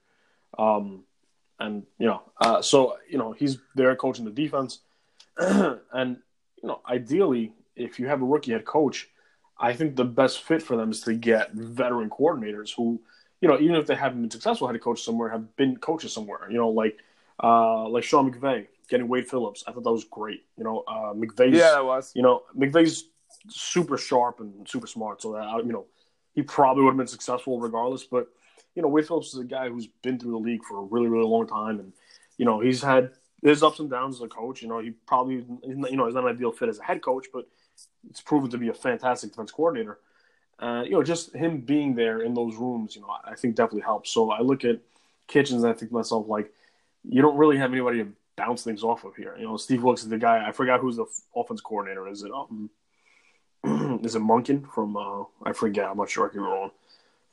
Um, 0.58 1.04
and, 1.60 1.84
you 2.00 2.08
know, 2.08 2.24
uh, 2.42 2.62
so, 2.64 2.98
you 3.08 3.20
know, 3.20 3.32
he's 3.34 3.60
there 3.76 3.96
coaching 3.96 4.26
the 4.26 4.32
defense. 4.32 4.80
and, 5.38 6.18
you 6.62 6.68
know, 6.68 6.82
ideally, 6.90 7.54
if 7.76 8.00
you 8.00 8.08
have 8.08 8.22
a 8.24 8.26
rookie 8.26 8.54
head 8.54 8.66
coach, 8.66 9.08
I 9.58 9.74
think 9.74 9.96
the 9.96 10.06
best 10.06 10.44
fit 10.44 10.62
for 10.62 10.76
them 10.76 10.92
is 10.92 11.02
to 11.02 11.14
get 11.14 11.54
veteran 11.54 12.10
coordinators 12.10 12.74
who, 12.76 13.02
you 13.42 13.48
know, 13.48 13.60
even 13.60 13.76
if 13.76 13.88
they 13.88 13.96
haven't 13.96 14.22
been 14.22 14.32
successful 14.32 14.68
head 14.68 14.82
coach 14.82 15.04
somewhere, 15.04 15.30
have 15.30 15.56
been 15.56 15.78
coaches 15.78 16.14
somewhere. 16.14 16.50
You 16.50 16.58
know, 16.58 16.70
like 16.70 16.98
uh, 17.42 17.88
like 17.88 18.04
Sean 18.04 18.32
McVay 18.32 18.68
getting 18.90 19.08
Wade 19.08 19.28
Phillips. 19.28 19.64
I 19.68 19.72
thought 19.72 19.84
that 19.84 19.92
was 19.92 20.06
great. 20.06 20.44
You 20.58 20.64
know, 20.64 20.84
uh, 20.88 21.14
McVay's 21.14 21.54
Yeah, 21.54 21.72
that 21.72 21.86
was. 21.86 22.12
you 22.16 22.22
know, 22.22 22.44
McVay's 22.58 23.06
super 23.50 23.98
sharp 23.98 24.40
and 24.40 24.68
super 24.68 24.88
smart, 24.88 25.22
so 25.22 25.34
that 25.34 25.66
you 25.66 25.72
know 25.72 25.86
he 26.34 26.42
probably 26.42 26.84
would 26.84 26.92
have 26.92 26.98
been 26.98 27.08
successful 27.08 27.60
regardless. 27.60 28.04
But 28.04 28.28
you 28.76 28.82
know, 28.82 28.88
Wade 28.90 29.08
Phillips 29.08 29.34
is 29.34 29.40
a 29.40 29.46
guy 29.46 29.70
who's 29.70 29.88
been 29.88 30.20
through 30.20 30.32
the 30.32 30.38
league 30.38 30.64
for 30.64 30.80
a 30.80 30.84
really, 30.84 31.08
really 31.08 31.28
long 31.28 31.48
time, 31.48 31.80
and 31.80 31.94
you 32.38 32.46
know 32.46 32.60
he's 32.60 32.82
had 32.82 33.12
his 33.42 33.64
ups 33.64 33.80
and 33.80 33.90
downs 33.90 34.16
as 34.16 34.22
a 34.22 34.28
coach. 34.28 34.62
You 34.62 34.68
know, 34.68 34.80
he 34.80 34.92
probably 34.92 35.36
you 35.36 35.76
know 35.96 36.06
he's 36.06 36.16
not 36.16 36.26
an 36.26 36.36
ideal 36.36 36.52
fit 36.52 36.70
as 36.70 36.80
a 36.80 36.84
head 36.84 37.02
coach, 37.02 37.28
but 37.34 37.48
it's 38.10 38.22
proven 38.22 38.50
to 38.52 38.58
be 38.58 38.70
a 38.70 38.74
fantastic 38.74 39.32
defense 39.32 39.52
coordinator. 39.52 40.00
Uh, 40.60 40.84
you 40.86 40.92
know, 40.92 41.04
just 41.04 41.36
him 41.36 41.60
being 41.60 41.96
there 41.96 42.22
in 42.22 42.34
those 42.34 42.56
rooms, 42.56 42.96
you 42.96 43.02
know, 43.02 43.10
I 43.24 43.36
think 43.36 43.56
definitely 43.56 43.82
helps. 43.82 44.12
So 44.12 44.32
I 44.32 44.42
look 44.42 44.64
at 44.64 44.80
Kitchens 45.28 45.64
and 45.64 45.72
I 45.72 45.76
think 45.76 45.92
to 45.92 45.96
myself, 45.96 46.28
like, 46.28 46.54
you 47.04 47.22
don't 47.22 47.38
really 47.38 47.58
have 47.58 47.72
anybody 47.72 48.04
to 48.04 48.12
bounce 48.36 48.64
things 48.64 48.84
off 48.84 49.04
of 49.04 49.16
here. 49.16 49.36
You 49.38 49.46
know, 49.46 49.58
Steve 49.58 49.84
Wilks 49.84 50.04
is 50.04 50.10
the 50.10 50.18
guy. 50.18 50.48
I 50.48 50.52
forgot 50.52 50.80
who's 50.80 50.98
the 50.98 51.06
offense 51.36 51.62
coordinator. 51.62 52.08
Is 52.08 52.24
it 52.24 52.32
um, 52.32 52.70
is 54.04 54.16
it 54.16 54.22
Monken 54.22 54.70
from? 54.74 54.96
Uh, 54.98 55.24
I 55.44 55.54
forget. 55.54 55.86
I'm 55.86 55.98
not 55.98 56.10
sure. 56.10 56.26
I 56.26 56.30
could 56.30 56.38
be 56.38 56.44
wrong. 56.44 56.72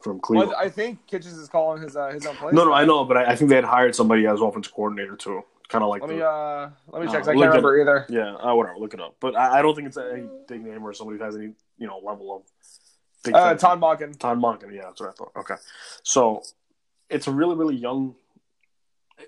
From 0.00 0.18
Cleveland. 0.18 0.50
Well, 0.50 0.61
I 0.61 0.68
think 0.68 1.07
Kitchens 1.07 1.38
is 1.38 1.48
calling 1.48 1.81
his 1.81 1.96
uh, 1.96 2.09
his 2.09 2.26
own 2.26 2.35
place. 2.35 2.52
no, 2.52 2.64
no, 2.64 2.72
I 2.72 2.85
know, 2.85 3.05
but 3.05 3.16
I, 3.16 3.33
I 3.33 3.37
think 3.37 3.50
they 3.50 3.55
had 3.55 3.64
hired 3.64 3.94
somebody 3.94 4.26
as 4.26 4.40
offense 4.40 4.66
coordinator 4.66 5.14
too. 5.14 5.44
Kind 5.68 5.83
of 5.85 5.88
like 5.90 6.03
Let 6.03 6.09
the, 6.09 6.14
me 6.16 6.22
uh 6.22 6.68
let 6.88 7.03
me 7.03 7.09
Uh, 7.09 7.11
I 7.12 7.22
can't 7.22 7.29
remember 7.38 7.81
either. 7.81 8.07
yeah, 8.11 8.35
uh, 8.35 8.55
whatever. 8.55 8.79
Look 8.79 8.92
it 8.94 9.01
up. 9.01 9.16
But 9.20 9.37
I, 9.37 9.59
I 9.59 9.62
don't 9.62 9.75
think 9.75 9.88
it's 9.88 9.96
any 9.96 10.25
big 10.46 10.62
name 10.64 10.85
or 10.85 10.92
somebody 10.92 11.18
who 11.18 11.25
has 11.25 11.35
any 11.37 11.53
you 11.79 11.87
know 11.87 11.98
level 11.98 12.37
of. 12.37 12.42
Big 13.25 13.35
Uh. 13.35 13.55
Todd 13.55 13.81
Monken. 13.81 14.18
Todd 14.18 14.38
Monken, 14.38 14.75
yeah, 14.75 14.83
that's 14.83 15.01
what 15.01 15.11
I 15.11 15.12
thought. 15.12 15.33
Okay, 15.37 15.55
so 16.03 16.42
it's 17.09 17.27
a 17.27 17.31
really, 17.31 17.55
really 17.55 17.77
young. 17.77 18.14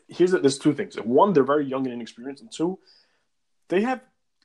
Here's 0.09 0.33
the, 0.33 0.39
there's 0.39 0.59
two 0.59 0.75
things. 0.75 0.97
One, 0.97 1.33
they're 1.33 1.45
very 1.45 1.65
young 1.65 1.85
and 1.87 1.95
inexperienced, 1.95 2.43
and 2.43 2.51
two, 2.53 2.79
they 3.69 3.81
have 3.83 4.01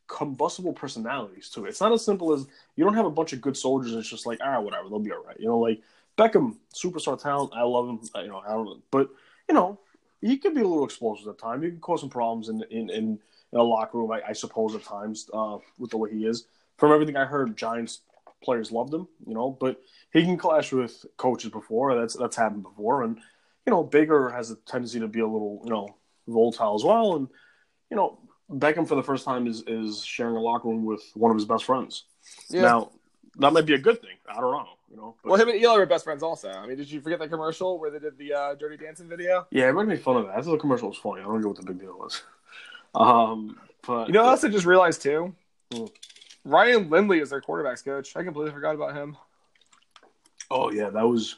combustible 0.07 0.73
personalities 0.73 1.49
too. 1.49 1.65
It's 1.65 1.81
not 1.81 1.91
as 1.91 2.05
simple 2.05 2.31
as 2.33 2.45
you 2.75 2.83
don't 2.85 2.93
have 2.93 3.05
a 3.05 3.11
bunch 3.11 3.33
of 3.33 3.41
good 3.41 3.57
soldiers. 3.57 3.93
It's 3.93 4.07
just 4.09 4.25
like, 4.25 4.39
ah, 4.43 4.59
whatever, 4.61 4.87
they'll 4.89 4.99
be 4.99 5.11
all 5.11 5.23
right. 5.23 5.39
You 5.39 5.47
know, 5.47 5.59
like 5.59 5.81
Beckham, 6.17 6.57
superstar 6.73 7.21
talent. 7.21 7.51
I 7.55 7.63
love 7.63 7.89
him. 7.89 7.99
I- 8.15 8.21
You 8.21 8.27
know, 8.29 8.41
I 8.47 8.49
don't 8.51 8.65
know, 8.65 8.77
but 8.91 9.09
you 9.47 9.55
know, 9.55 9.79
he 10.21 10.37
could 10.37 10.53
be 10.53 10.61
a 10.61 10.67
little 10.67 10.85
explosive 10.85 11.27
at 11.27 11.37
times. 11.37 11.63
He 11.63 11.69
can 11.69 11.79
cause 11.79 12.01
some 12.01 12.09
problems 12.09 12.49
in 12.49 12.63
in 12.69 12.89
in, 12.89 13.19
in 13.53 13.59
a 13.59 13.63
locker 13.63 13.97
room. 13.97 14.11
I, 14.11 14.21
I 14.29 14.33
suppose 14.33 14.75
at 14.75 14.83
times 14.83 15.29
uh, 15.33 15.57
with 15.77 15.91
the 15.91 15.97
way 15.97 16.11
he 16.11 16.25
is. 16.25 16.45
From 16.77 16.93
everything 16.93 17.17
I 17.17 17.25
heard, 17.25 17.57
Giants 17.57 18.01
players 18.43 18.71
loved 18.71 18.93
him. 18.93 19.07
You 19.25 19.33
know, 19.33 19.57
but 19.59 19.81
he 20.13 20.23
can 20.23 20.37
clash 20.37 20.71
with 20.71 21.05
coaches 21.17 21.51
before. 21.51 21.95
That's 21.95 22.15
that's 22.15 22.35
happened 22.35 22.63
before, 22.63 23.03
and 23.03 23.17
you 23.65 23.71
know, 23.71 23.83
Baker 23.83 24.29
has 24.29 24.51
a 24.51 24.55
tendency 24.55 24.99
to 24.99 25.07
be 25.07 25.19
a 25.19 25.27
little 25.27 25.61
you 25.63 25.71
know 25.71 25.95
volatile 26.27 26.75
as 26.75 26.83
well. 26.83 27.15
And 27.15 27.27
you 27.89 27.97
know, 27.97 28.19
Beckham 28.51 28.87
for 28.87 28.95
the 28.95 29.03
first 29.03 29.25
time 29.25 29.47
is 29.47 29.63
is 29.67 30.03
sharing 30.03 30.35
a 30.35 30.41
locker 30.41 30.67
room 30.67 30.85
with 30.85 31.03
one 31.13 31.31
of 31.31 31.37
his 31.37 31.45
best 31.45 31.65
friends. 31.65 32.05
Yeah. 32.49 32.61
Now, 32.63 32.91
that 33.37 33.53
might 33.53 33.65
be 33.65 33.73
a 33.73 33.79
good 33.79 34.01
thing. 34.01 34.17
I 34.27 34.35
don't 34.35 34.51
know. 34.51 34.67
You 34.89 34.97
know, 34.97 35.15
but, 35.23 35.29
well, 35.29 35.39
him 35.39 35.49
and 35.49 35.61
Eli 35.61 35.77
were 35.77 35.85
best 35.85 36.03
friends 36.03 36.23
also. 36.23 36.49
I 36.49 36.65
mean, 36.65 36.77
did 36.77 36.89
you 36.89 36.99
forget 36.99 37.19
that 37.19 37.29
commercial 37.29 37.79
where 37.79 37.91
they 37.91 37.99
did 37.99 38.17
the 38.17 38.33
uh, 38.33 38.55
Dirty 38.55 38.75
Dancing 38.77 39.07
video? 39.07 39.45
yeah, 39.51 39.65
everybody 39.65 39.89
made 39.89 40.01
fun 40.01 40.17
of 40.17 40.25
that. 40.25 40.35
I 40.37 40.41
thought 40.41 40.51
the 40.51 40.57
commercial 40.57 40.89
was 40.89 40.97
funny. 40.97 41.21
I 41.21 41.25
don't 41.25 41.41
know 41.41 41.49
what 41.49 41.57
the 41.57 41.63
big 41.63 41.79
deal 41.79 41.95
was. 41.97 42.23
Um, 42.95 43.59
but 43.85 44.07
You 44.07 44.13
know 44.13 44.23
what 44.23 44.31
else 44.31 44.43
I 44.43 44.49
just 44.49 44.65
realized 44.65 45.03
too? 45.03 45.35
Hmm. 45.71 45.85
Ryan 46.43 46.89
Lindley 46.89 47.19
is 47.19 47.29
their 47.29 47.41
quarterbacks 47.41 47.85
coach. 47.85 48.15
I 48.15 48.23
completely 48.23 48.51
forgot 48.51 48.73
about 48.73 48.95
him. 48.95 49.15
oh 50.49 50.71
yeah, 50.71 50.89
that 50.89 51.07
was 51.07 51.35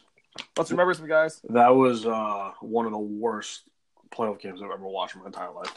Let's 0.57 0.71
remember 0.71 0.93
some 0.93 1.07
guys. 1.07 1.41
that 1.49 1.75
was 1.75 2.05
uh, 2.05 2.51
one 2.61 2.85
of 2.85 2.93
the 2.93 2.97
worst 2.97 3.63
playoff 4.11 4.39
games 4.39 4.61
I've 4.61 4.71
ever 4.71 4.87
watched 4.87 5.15
in 5.15 5.21
my 5.21 5.27
entire 5.27 5.51
life. 5.51 5.73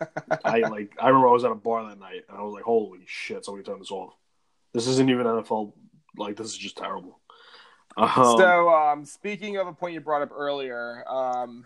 I 0.44 0.58
like 0.60 0.94
I 1.00 1.08
remember 1.08 1.28
I 1.28 1.32
was 1.32 1.44
at 1.44 1.50
a 1.52 1.54
bar 1.54 1.88
that 1.88 1.98
night 1.98 2.24
and 2.28 2.36
I 2.36 2.42
was 2.42 2.52
like, 2.52 2.64
"Holy 2.64 3.00
shit! 3.06 3.44
Somebody 3.44 3.64
turn 3.64 3.78
this 3.78 3.90
off. 3.90 4.12
This 4.74 4.86
isn't 4.86 5.08
even 5.08 5.26
NFL. 5.26 5.72
Like 6.18 6.36
this 6.36 6.48
is 6.48 6.58
just 6.58 6.76
terrible." 6.76 7.18
Um, 7.96 8.10
so, 8.14 8.68
um, 8.68 9.04
speaking 9.04 9.56
of 9.56 9.66
a 9.66 9.72
point 9.72 9.94
you 9.94 10.00
brought 10.00 10.22
up 10.22 10.30
earlier, 10.32 11.04
um, 11.08 11.64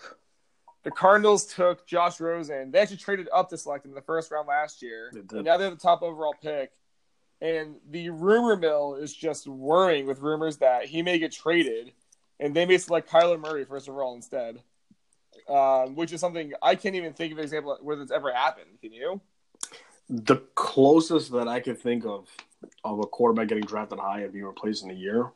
the 0.83 0.91
Cardinals 0.91 1.47
took 1.47 1.87
Josh 1.87 2.21
Rosen. 2.21 2.71
They 2.71 2.79
actually 2.79 2.97
traded 2.99 3.29
up 3.33 3.51
to 3.51 3.59
select 3.59 3.85
him 3.85 3.91
in 3.91 3.95
the 3.95 4.03
first 4.03 4.31
round 4.31 4.49
last 4.49 4.83
year. 4.83 5.11
They 5.13 5.43
now 5.43 5.57
they 5.57 5.65
have 5.65 5.75
the 5.75 5.81
top 5.81 6.03
overall 6.03 6.35
pick. 6.41 6.73
And 7.41 7.75
the 7.91 8.11
rumor 8.11 8.57
mill 8.57 8.95
is 8.95 9.13
just 9.13 9.49
whirring 9.49 10.07
with 10.07 10.21
rumors 10.21 10.59
that 10.59 10.85
he 10.85 11.03
may 11.03 11.19
get 11.19 11.33
traded, 11.33 11.93
and 12.39 12.55
they 12.55 12.65
may 12.67 12.79
select 12.79 13.11
Kyler 13.11 13.39
Murray 13.39 13.65
first 13.65 13.89
overall 13.89 14.15
instead. 14.15 14.63
Um, 15.49 15.97
which 15.97 16.13
is 16.13 16.21
something 16.21 16.53
I 16.63 16.77
can't 16.77 16.95
even 16.95 17.15
think 17.15 17.33
of 17.33 17.39
an 17.39 17.45
example 17.45 17.77
where 17.83 17.97
that's 17.97 18.13
ever 18.13 18.33
happened. 18.33 18.79
Can 18.81 18.93
you? 18.93 19.21
the 20.09 20.37
closest 20.55 21.33
that 21.33 21.49
I 21.49 21.61
could 21.61 21.79
think 21.79 22.05
of 22.05 22.29
of 22.85 22.99
a 22.99 23.07
quarterback 23.07 23.49
getting 23.49 23.65
drafted 23.65 23.99
high 23.99 24.21
and 24.21 24.33
being 24.33 24.45
replaced 24.45 24.85
in 24.85 24.91
a 24.91 24.95
year 24.95 25.31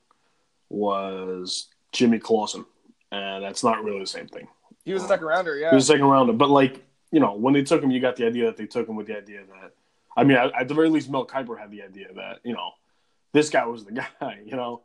was 0.69 1.69
Jimmy 1.93 2.19
Clausen, 2.19 2.65
and 3.13 3.43
that's 3.45 3.63
not 3.63 3.85
really 3.85 4.01
the 4.01 4.07
same 4.07 4.29
thing. 4.29 4.49
He 4.85 4.93
was 4.93 5.05
a 5.05 5.09
second 5.09 5.27
rounder, 5.27 5.57
yeah. 5.57 5.71
He 5.71 5.77
was 5.77 5.85
a 5.85 5.93
second 5.93 6.07
rounder, 6.07 6.33
but 6.33 6.51
like 6.51 6.83
you 7.13 7.21
know, 7.21 7.35
when 7.35 7.55
they 7.55 7.63
took 7.63 7.83
him, 7.83 7.91
you 7.91 8.01
got 8.01 8.17
the 8.17 8.27
idea 8.27 8.47
that 8.47 8.57
they 8.57 8.67
took 8.67 8.89
him 8.89 8.97
with 8.97 9.07
the 9.07 9.17
idea 9.17 9.41
that 9.47 9.73
I 10.17 10.25
mean, 10.25 10.39
at, 10.39 10.67
the 10.67 10.75
very 10.75 10.89
least, 10.89 11.11
Mel 11.11 11.27
Kiper 11.27 11.59
had 11.59 11.71
the 11.71 11.83
idea 11.83 12.09
that 12.15 12.41
you 12.43 12.55
know 12.55 12.71
this 13.33 13.51
guy 13.51 13.67
was 13.67 13.85
the 13.85 13.93
guy. 14.21 14.41
You 14.45 14.57
know, 14.57 14.83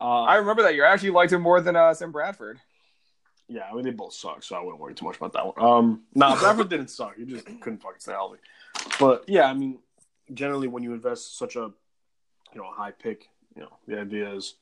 uh, 0.00 0.22
I 0.22 0.36
remember 0.36 0.62
that 0.62 0.74
year. 0.74 0.86
I 0.86 0.92
actually 0.92 1.10
liked 1.10 1.32
him 1.32 1.42
more 1.42 1.60
than 1.60 1.76
uh, 1.76 1.92
Sam 1.94 2.12
Bradford. 2.12 2.58
Yeah, 3.48 3.68
I 3.70 3.74
mean 3.74 3.84
they 3.84 3.90
both 3.90 4.14
suck, 4.14 4.42
so 4.42 4.56
I 4.56 4.60
wouldn't 4.60 4.80
worry 4.80 4.94
too 4.94 5.04
much 5.04 5.16
about 5.16 5.32
that 5.34 5.46
one. 5.46 5.64
Um, 5.64 6.02
nah, 6.14 6.36
Bradford 6.40 6.70
didn't 6.70 6.88
suck. 6.88 7.16
He 7.16 7.24
just 7.24 7.44
couldn't 7.44 7.82
fucking 7.82 8.00
stay 8.00 8.12
healthy. 8.12 8.38
But 8.98 9.24
yeah, 9.28 9.44
I 9.44 9.54
mean, 9.54 9.80
generally 10.32 10.68
when 10.68 10.82
you 10.82 10.94
invest 10.94 11.36
such 11.36 11.56
a 11.56 11.72
you 12.54 12.60
know 12.60 12.68
a 12.68 12.74
high 12.74 12.92
pick, 12.92 13.28
you 13.54 13.62
know 13.62 13.72
the 13.86 14.00
idea 14.00 14.34
is, 14.34 14.54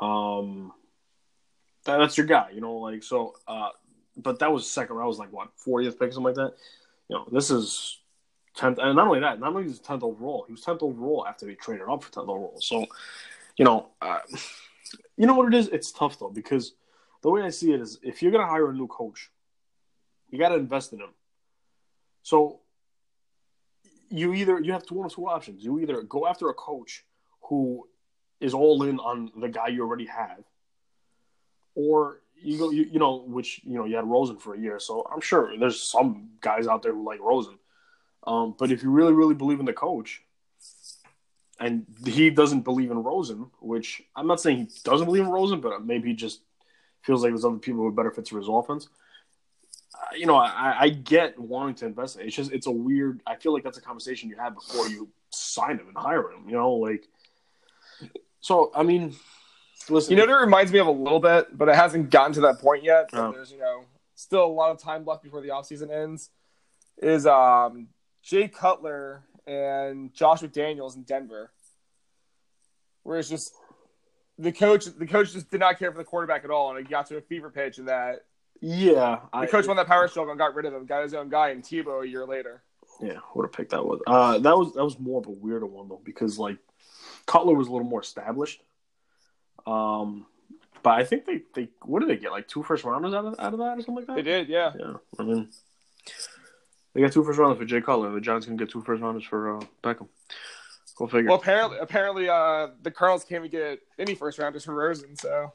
um, 0.00 0.72
that, 1.84 1.98
that's 1.98 2.16
your 2.16 2.26
guy. 2.26 2.50
You 2.52 2.60
know, 2.60 2.74
like 2.74 3.02
so. 3.02 3.34
Uh, 3.46 3.70
but 4.16 4.38
that 4.40 4.52
was 4.52 4.70
second 4.70 4.96
round. 4.96 5.08
Was 5.08 5.18
like 5.18 5.32
what 5.32 5.50
40th 5.66 5.98
pick, 5.98 6.12
something 6.12 6.22
like 6.22 6.34
that. 6.34 6.54
You 7.08 7.16
know, 7.16 7.26
this 7.32 7.50
is 7.50 7.98
tenth, 8.54 8.78
and 8.78 8.96
not 8.96 9.06
only 9.06 9.20
that, 9.20 9.40
not 9.40 9.54
only 9.54 9.70
he 9.70 9.78
tenth 9.78 10.02
overall, 10.02 10.44
he 10.46 10.52
was 10.52 10.62
tenth 10.62 10.82
overall 10.82 11.26
after 11.26 11.48
he 11.48 11.54
traded 11.54 11.88
up 11.88 12.02
for 12.02 12.12
tenth 12.12 12.28
overall. 12.28 12.60
So, 12.60 12.86
you 13.56 13.64
know, 13.64 13.88
uh, 14.00 14.18
you 15.16 15.26
know 15.26 15.34
what 15.34 15.52
it 15.52 15.56
is? 15.56 15.68
It's 15.68 15.92
tough 15.92 16.18
though 16.18 16.30
because 16.30 16.72
the 17.22 17.30
way 17.30 17.42
I 17.42 17.50
see 17.50 17.72
it 17.72 17.80
is, 17.80 17.98
if 18.02 18.22
you're 18.22 18.32
gonna 18.32 18.46
hire 18.46 18.70
a 18.70 18.74
new 18.74 18.86
coach, 18.86 19.30
you 20.30 20.38
got 20.38 20.50
to 20.50 20.56
invest 20.56 20.92
in 20.92 21.00
him. 21.00 21.10
So, 22.22 22.60
you 24.10 24.34
either 24.34 24.60
you 24.60 24.72
have 24.72 24.84
two 24.84 24.96
one 24.96 25.06
or 25.06 25.10
two 25.10 25.26
options. 25.26 25.64
You 25.64 25.78
either 25.80 26.02
go 26.02 26.26
after 26.26 26.48
a 26.48 26.54
coach 26.54 27.04
who 27.42 27.88
is 28.40 28.54
all 28.54 28.82
in 28.82 28.98
on 28.98 29.30
the 29.36 29.48
guy 29.48 29.68
you 29.68 29.82
already 29.82 30.06
have, 30.06 30.42
or 31.74 32.20
you 32.42 32.58
go, 32.58 32.70
you, 32.70 32.84
you 32.84 32.98
know, 32.98 33.22
which 33.26 33.60
you 33.64 33.74
know 33.74 33.84
you 33.84 33.96
had 33.96 34.06
Rosen 34.06 34.36
for 34.36 34.54
a 34.54 34.58
year, 34.58 34.78
so 34.78 35.06
I'm 35.12 35.20
sure 35.20 35.56
there's 35.58 35.80
some 35.80 36.30
guys 36.40 36.66
out 36.66 36.82
there 36.82 36.92
who 36.92 37.04
like 37.04 37.20
Rosen. 37.20 37.58
Um, 38.26 38.54
but 38.58 38.70
if 38.70 38.82
you 38.82 38.90
really, 38.90 39.12
really 39.12 39.34
believe 39.34 39.60
in 39.60 39.66
the 39.66 39.72
coach, 39.72 40.22
and 41.58 41.86
he 42.04 42.30
doesn't 42.30 42.62
believe 42.62 42.90
in 42.90 43.02
Rosen, 43.02 43.50
which 43.60 44.02
I'm 44.16 44.26
not 44.26 44.40
saying 44.40 44.56
he 44.58 44.68
doesn't 44.84 45.06
believe 45.06 45.24
in 45.24 45.30
Rosen, 45.30 45.60
but 45.60 45.84
maybe 45.84 46.08
he 46.08 46.14
just 46.14 46.40
feels 47.02 47.22
like 47.22 47.32
there's 47.32 47.44
other 47.44 47.58
people 47.58 47.82
who 47.82 47.92
better 47.92 48.10
fits 48.10 48.30
for 48.30 48.38
his 48.38 48.48
offense. 48.48 48.88
You 50.16 50.26
know, 50.26 50.36
I, 50.36 50.76
I 50.80 50.88
get 50.88 51.38
wanting 51.38 51.74
to 51.76 51.86
invest. 51.86 52.18
It's 52.18 52.34
just 52.34 52.52
it's 52.52 52.66
a 52.66 52.70
weird. 52.70 53.20
I 53.26 53.36
feel 53.36 53.52
like 53.52 53.62
that's 53.62 53.78
a 53.78 53.82
conversation 53.82 54.28
you 54.28 54.36
have 54.36 54.54
before 54.54 54.88
you 54.88 55.08
sign 55.30 55.78
him 55.78 55.88
and 55.88 55.96
hire 55.96 56.30
him. 56.32 56.48
You 56.48 56.56
know, 56.56 56.72
like 56.72 57.06
so. 58.40 58.70
I 58.74 58.82
mean, 58.82 59.14
listen. 59.88 60.16
You 60.16 60.24
know, 60.26 60.32
it 60.32 60.40
reminds 60.40 60.72
me 60.72 60.78
of 60.78 60.86
a 60.86 60.90
little 60.92 61.20
bit, 61.20 61.56
but 61.56 61.68
it 61.68 61.74
hasn't 61.76 62.10
gotten 62.10 62.32
to 62.34 62.40
that 62.42 62.58
point 62.60 62.82
yet. 62.82 63.10
So 63.10 63.28
Oh. 63.28 63.32
there's 63.32 63.52
you 63.52 63.58
know 63.58 63.84
still 64.14 64.44
a 64.44 64.46
lot 64.46 64.70
of 64.70 64.78
time 64.78 65.04
left 65.04 65.22
before 65.22 65.40
the 65.42 65.48
offseason 65.48 65.90
ends. 65.90 66.30
Is 67.02 67.26
um 67.26 67.88
Jay 68.22 68.48
Cutler 68.48 69.22
and 69.46 70.12
Josh 70.12 70.40
McDaniels 70.40 70.96
in 70.96 71.02
Denver, 71.02 71.50
where 73.02 73.18
it's 73.18 73.28
just 73.28 73.54
the 74.38 74.52
coach. 74.52 74.86
The 74.86 75.06
coach 75.06 75.32
just 75.32 75.50
did 75.50 75.60
not 75.60 75.78
care 75.78 75.92
for 75.92 75.98
the 75.98 76.04
quarterback 76.04 76.44
at 76.44 76.50
all, 76.50 76.70
and 76.70 76.78
it 76.78 76.90
got 76.90 77.06
to 77.06 77.16
a 77.16 77.20
fever 77.20 77.50
pitch, 77.50 77.78
and 77.78 77.88
that 77.88 78.24
yeah, 78.60 79.20
the 79.32 79.38
I, 79.38 79.46
coach 79.46 79.66
won 79.66 79.76
that 79.76 79.86
power 79.86 80.08
struggle 80.08 80.32
and 80.32 80.38
got 80.38 80.54
rid 80.54 80.66
of 80.66 80.74
him, 80.74 80.86
got 80.86 81.02
his 81.02 81.14
own 81.14 81.28
guy 81.28 81.50
in 81.50 81.62
Tebow 81.62 82.04
a 82.04 82.08
year 82.08 82.26
later. 82.26 82.62
Yeah, 83.00 83.18
what 83.32 83.44
a 83.44 83.48
pick 83.48 83.70
that 83.70 83.84
was. 83.84 84.00
Uh, 84.06 84.38
that 84.38 84.56
was 84.56 84.74
that 84.74 84.84
was 84.84 84.98
more 84.98 85.20
of 85.20 85.26
a 85.26 85.30
weirder 85.30 85.66
one 85.66 85.88
though 85.88 86.00
because 86.04 86.38
like 86.38 86.58
Cutler 87.26 87.54
was 87.54 87.68
a 87.68 87.72
little 87.72 87.86
more 87.86 88.02
established. 88.02 88.62
Um, 89.66 90.26
but 90.82 90.98
I 90.98 91.04
think 91.04 91.24
they 91.24 91.42
they 91.54 91.68
what 91.82 92.00
did 92.00 92.08
they 92.08 92.16
get 92.16 92.32
like 92.32 92.48
two 92.48 92.62
first 92.62 92.84
rounders 92.84 93.14
out 93.14 93.24
of 93.24 93.34
out 93.38 93.52
of 93.52 93.58
that 93.60 93.78
or 93.78 93.82
something 93.82 93.94
like 93.96 94.06
that? 94.06 94.16
They 94.16 94.22
did, 94.22 94.48
yeah. 94.48 94.72
Yeah, 94.78 94.94
I 95.18 95.22
mean 95.22 95.48
they 96.94 97.00
got 97.00 97.12
two 97.12 97.24
first 97.24 97.38
rounders 97.38 97.58
for 97.58 97.64
Jay 97.64 97.80
Cutler. 97.80 98.12
The 98.12 98.20
Giants 98.20 98.46
can 98.46 98.56
get 98.56 98.70
two 98.70 98.82
first 98.82 99.02
rounders 99.02 99.24
for 99.24 99.56
uh, 99.56 99.64
Beckham. 99.82 100.08
Go 100.96 101.06
figure. 101.06 101.30
Well, 101.30 101.38
apparently, 101.38 101.78
apparently, 101.78 102.28
uh, 102.28 102.68
the 102.82 102.90
Cardinals 102.90 103.24
can't 103.24 103.44
even 103.44 103.50
get 103.50 103.80
any 103.98 104.14
first 104.14 104.38
rounders 104.38 104.64
for 104.64 104.74
Rosen. 104.74 105.16
So 105.16 105.52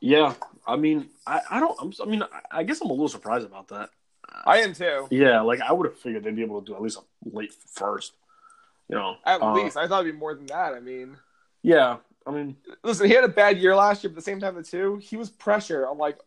yeah, 0.00 0.34
I 0.66 0.76
mean 0.76 1.08
I, 1.26 1.40
I 1.50 1.60
don't 1.60 1.76
I'm, 1.80 1.92
I 2.02 2.10
mean 2.10 2.22
I, 2.22 2.60
I 2.60 2.62
guess 2.62 2.80
I'm 2.80 2.88
a 2.88 2.92
little 2.92 3.08
surprised 3.08 3.46
about 3.46 3.68
that. 3.68 3.90
I 4.46 4.58
am 4.58 4.74
too. 4.74 5.06
Yeah, 5.10 5.40
like 5.42 5.60
I 5.60 5.72
would 5.72 5.86
have 5.86 5.98
figured 5.98 6.24
they'd 6.24 6.36
be 6.36 6.42
able 6.42 6.60
to 6.60 6.66
do 6.66 6.74
at 6.74 6.82
least 6.82 6.98
a 6.98 7.02
late 7.36 7.52
first. 7.52 8.12
You 8.88 8.96
know, 8.96 9.16
At 9.24 9.40
uh, 9.40 9.54
least 9.54 9.76
I 9.76 9.86
thought 9.86 10.02
it'd 10.02 10.14
be 10.14 10.18
more 10.18 10.34
than 10.34 10.46
that. 10.46 10.74
I 10.74 10.80
mean, 10.80 11.16
Yeah, 11.62 11.98
I 12.26 12.30
mean 12.30 12.56
listen, 12.82 13.06
he 13.06 13.14
had 13.14 13.24
a 13.24 13.28
bad 13.28 13.58
year 13.58 13.74
last 13.74 14.04
year, 14.04 14.10
but 14.10 14.18
at 14.18 14.24
the 14.24 14.30
same 14.30 14.40
time, 14.40 14.54
the 14.54 14.62
two 14.62 14.96
he 14.96 15.16
was 15.16 15.30
pressure 15.30 15.86
on 15.88 15.98
like 15.98 16.18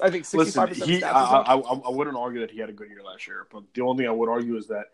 I 0.00 0.10
think 0.10 0.24
sixty-five 0.24 0.70
percent. 0.70 0.90
he, 0.90 1.02
I, 1.02 1.10
I, 1.10 1.54
I 1.54 1.56
I 1.56 1.90
wouldn't 1.90 2.16
argue 2.16 2.40
that 2.40 2.50
he 2.50 2.58
had 2.58 2.70
a 2.70 2.72
good 2.72 2.88
year 2.88 3.02
last 3.02 3.26
year, 3.26 3.46
but 3.52 3.64
the 3.74 3.82
only 3.82 4.02
thing 4.02 4.08
I 4.08 4.12
would 4.12 4.28
argue 4.28 4.56
is 4.56 4.68
that 4.68 4.86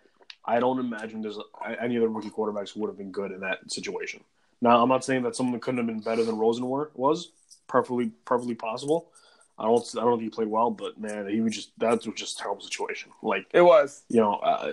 I 0.45 0.59
don't 0.59 0.79
imagine 0.79 1.21
there's 1.21 1.39
any 1.81 1.97
other 1.97 2.09
rookie 2.09 2.31
quarterbacks 2.31 2.75
would 2.77 2.89
have 2.89 2.99
been 2.99 3.13
good 3.13 3.31
in 3.31 3.41
that 3.41 3.71
situation. 3.71 4.23
Now, 4.61 4.83
I'm 4.83 4.89
not 4.89 5.05
saying 5.05 5.23
that 5.23 5.37
someone 5.37 5.61
couldn't 5.61 5.79
have 5.79 5.87
been 5.87 6.01
better 6.01 6.25
than 6.25 6.37
Rosen 6.37 6.69
were, 6.69 6.91
was 6.95 7.33
perfectly 7.67 8.11
perfectly 8.25 8.55
possible. 8.55 9.11
I 9.59 9.65
don't 9.65 9.87
I 9.99 10.01
don't 10.01 10.19
think 10.19 10.23
he 10.23 10.31
played 10.31 10.49
well, 10.49 10.71
but 10.71 10.99
man, 10.99 11.29
he 11.29 11.41
was 11.43 11.55
just 11.55 11.79
that 11.79 11.91
was 11.91 12.15
just 12.15 12.41
a 12.41 12.43
terrible 12.43 12.63
situation. 12.63 13.11
Like 13.23 13.47
it 13.53 13.61
was 13.61 14.05
you 14.09 14.21
know, 14.21 14.35
uh, 14.35 14.73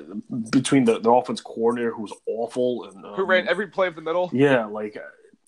between 0.50 0.86
the 0.86 1.00
the 1.00 1.12
offense 1.12 1.42
coordinator 1.42 1.92
who 1.92 2.04
was 2.04 2.14
awful 2.26 2.86
and 2.86 3.06
um, 3.06 3.14
who 3.14 3.26
ran 3.26 3.48
every 3.50 3.68
play 3.68 3.88
of 3.88 3.96
the 3.96 4.02
middle. 4.02 4.30
yeah, 4.34 4.66
like, 4.66 4.98